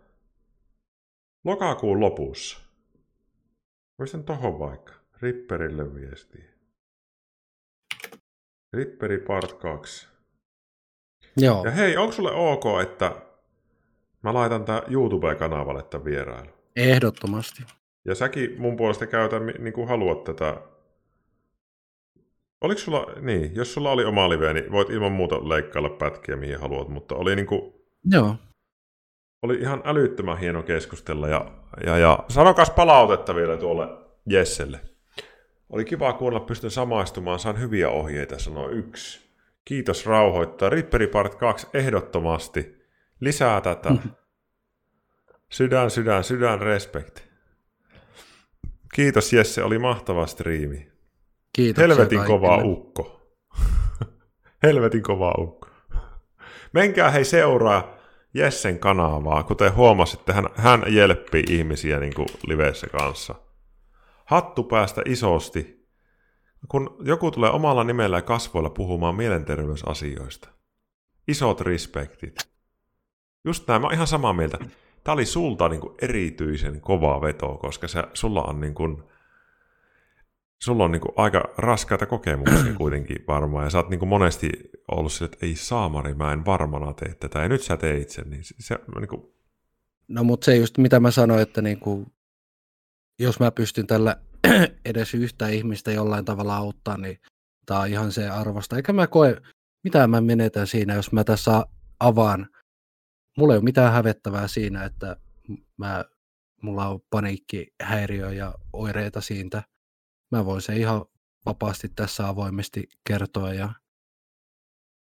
[1.43, 2.59] lokakuun lopussa.
[3.99, 6.51] Voisin tohon vaikka, Ripperille viestiä.
[8.73, 10.07] Ripperi part 2.
[11.37, 11.65] Joo.
[11.65, 13.31] Ja hei, onko sulle ok, että
[14.23, 16.49] Mä laitan tää YouTube-kanavalle tämän vierailu.
[16.75, 17.63] Ehdottomasti.
[18.05, 20.61] Ja säkin mun puolesta käytä niin kuin haluat tätä.
[22.61, 26.59] Oliko sulla, niin, jos sulla oli oma live, niin voit ilman muuta leikkailla pätkiä mihin
[26.59, 27.73] haluat, mutta oli niin kuin,
[28.05, 28.35] Joo.
[29.41, 31.51] Oli ihan älyttömän hieno keskustella ja,
[31.85, 33.87] ja, ja sanokas palautetta vielä tuolle
[34.29, 34.79] Jesselle.
[35.69, 39.31] Oli kiva kuunnella, pystyn samaistumaan, saan hyviä ohjeita, sanoo yksi.
[39.65, 40.69] Kiitos rauhoittaa.
[40.69, 42.85] Ripperi Part 2 ehdottomasti.
[43.19, 43.91] Lisää tätä.
[45.51, 47.19] Sydän, sydän, sydän, respect.
[48.93, 50.91] Kiitos Jesse, oli mahtava striimi.
[51.53, 51.81] Kiitos.
[51.81, 53.21] Helvetin kova ukko.
[54.63, 55.67] Helvetin kova ukko.
[56.73, 57.95] Menkää hei seuraa
[58.33, 63.35] Jessen kanavaa, kuten huomasitte, hän, hän jelppii ihmisiä niin kuin liveissä kanssa.
[64.25, 65.87] Hattu päästä isosti,
[66.67, 70.49] kun joku tulee omalla nimellä ja kasvoilla puhumaan mielenterveysasioista.
[71.27, 72.35] Isot respektit.
[73.45, 74.57] Just näin, mä oon ihan samaa mieltä.
[75.03, 79.03] Tämä oli sulta niin kuin erityisen kova veto, koska se, sulla on, niin kuin,
[80.61, 84.49] sulla on niin kuin aika raskaita kokemuksia kuitenkin varmaan, ja sä oot niin kuin monesti
[84.91, 88.29] ollut sille, että ei saamari, mä en varmana tee tätä, ja nyt sä teit sen,
[88.29, 89.21] niin se niin kuin...
[90.07, 92.05] No mutta se just mitä mä sanoin, että niin kuin,
[93.19, 94.15] jos mä pystyn tällä
[94.85, 97.19] edes yhtä ihmistä jollain tavalla auttaa, niin
[97.65, 98.75] tämä on ihan se arvosta.
[98.75, 99.41] Eikä mä koe,
[99.83, 101.65] mitä mä menetän siinä, jos mä tässä
[101.99, 102.47] avaan
[103.37, 105.15] mulla ei ole mitään hävettävää siinä, että
[105.77, 106.05] mä,
[106.61, 109.63] mulla on paniikkihäiriö ja oireita siitä.
[110.31, 111.05] Mä voin se ihan
[111.45, 113.73] vapaasti tässä avoimesti kertoa ja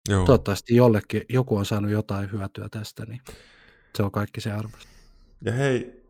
[0.08, 0.26] Joo.
[0.26, 3.20] toivottavasti jollekin, joku on saanut jotain hyötyä tästä, niin
[3.96, 4.76] se on kaikki se arvo.
[5.44, 6.02] Ja hei,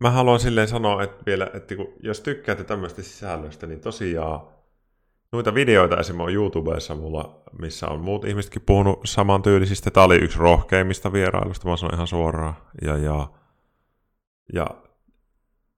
[0.00, 4.51] mä haluan silleen sanoa, että vielä, että kun, jos tykkäätte tämmöistä sisällöstä, niin tosiaan
[5.32, 9.90] noita videoita esimerkiksi on YouTubessa mulla, missä on muut ihmisetkin puhunut samantyylisistä.
[9.90, 12.54] Tämä oli yksi rohkeimmista vierailusta, mä sanon ihan suoraan.
[12.82, 13.28] Ja, ja,
[14.52, 14.66] ja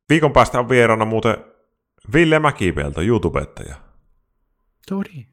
[0.08, 1.36] viikon päästä on vieraana muuten
[2.12, 3.74] Ville Mäkipelto, YouTubettaja.
[4.88, 5.26] Tori.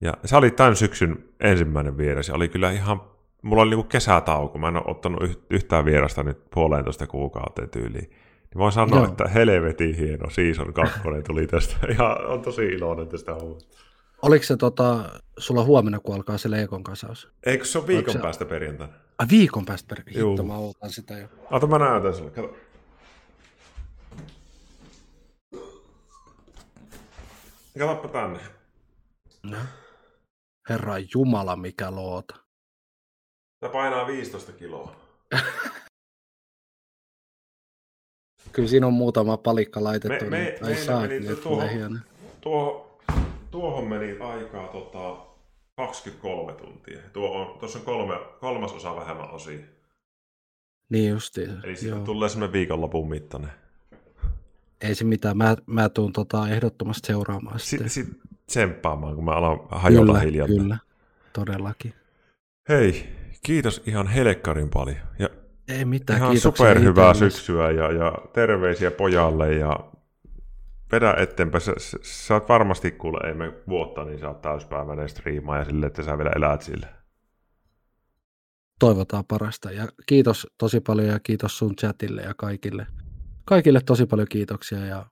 [0.00, 3.00] Ja se oli tämän syksyn ensimmäinen vieras oli kyllä ihan,
[3.42, 8.10] mulla oli niinku kesätauko, mä en ole ottanut yhtään vierasta nyt puolentoista kuukauteen tyyliin.
[8.50, 9.08] Niin voin sanoa, Joo.
[9.08, 11.76] että helvetin hieno season 2 tuli tästä.
[11.98, 13.78] Ja on tosi iloinen tästä hommasta.
[14.22, 17.28] Oliko se tota, sulla huomenna, kun alkaa se Leikon kasaus?
[17.46, 18.18] Eikö se ole viikon se...
[18.18, 18.92] päästä perjantaina?
[19.18, 20.28] Ai viikon päästä perjantaina?
[20.28, 21.28] Hitto, mä ootan sitä jo.
[21.50, 22.56] Ota mä näytän sulle, kato.
[27.78, 28.40] Katsoppa tänne.
[29.42, 29.58] No.
[30.68, 32.36] Herra Jumala, mikä loota.
[33.60, 34.96] Tämä painaa 15 kiloa.
[38.52, 40.24] Kyllä siinä on muutama palikka laitettu.
[40.24, 42.00] Me, me, niin, saa, meni niin, tuohon,
[42.40, 42.86] tuohon,
[43.50, 45.16] tuohon meni aikaa tota,
[45.76, 46.98] 23 tuntia.
[47.12, 49.58] Tuo on, tuossa on kolme, kolmas osa vähemmän osia.
[50.88, 51.50] Niin justiin.
[51.64, 53.50] Eli siitä tulee semmoinen viikonlopun mittainen.
[54.80, 57.90] Ei se mitään, mä, mä tuun tota ehdottomasti seuraamaan sitten.
[57.90, 60.46] Sitten sit tsemppaamaan, kun mä alan hajota kyllä, hiljaa.
[60.46, 60.78] Kyllä,
[61.32, 61.94] todellakin.
[62.68, 63.08] Hei,
[63.42, 64.96] kiitos ihan helekkarin paljon.
[65.18, 65.28] Ja
[65.68, 69.80] Ei mitään, ihan superhyvää syksyä ja, ja terveisiä pojalle ja
[70.92, 71.60] vedä eteenpäin.
[71.60, 71.72] Sä,
[72.02, 76.18] sä, oot varmasti, kuule, ei me vuotta, niin sä oot täyspäiväinen striimaaja sille, että sä
[76.18, 76.86] vielä elät sille.
[78.80, 79.70] Toivotaan parasta.
[79.72, 82.86] Ja kiitos tosi paljon ja kiitos sun chatille ja kaikille.
[83.44, 85.06] Kaikille tosi paljon kiitoksia ja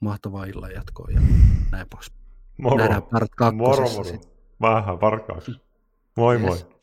[0.00, 1.20] mahtavaa illan jatkoa ja
[1.72, 2.12] näin pois.
[2.58, 2.76] Moro.
[2.76, 4.22] Nähdään part Moro, kakkosessa moro.
[4.60, 5.60] Vähän varkaus.
[6.16, 6.42] Moi Yes.
[6.46, 6.79] moi.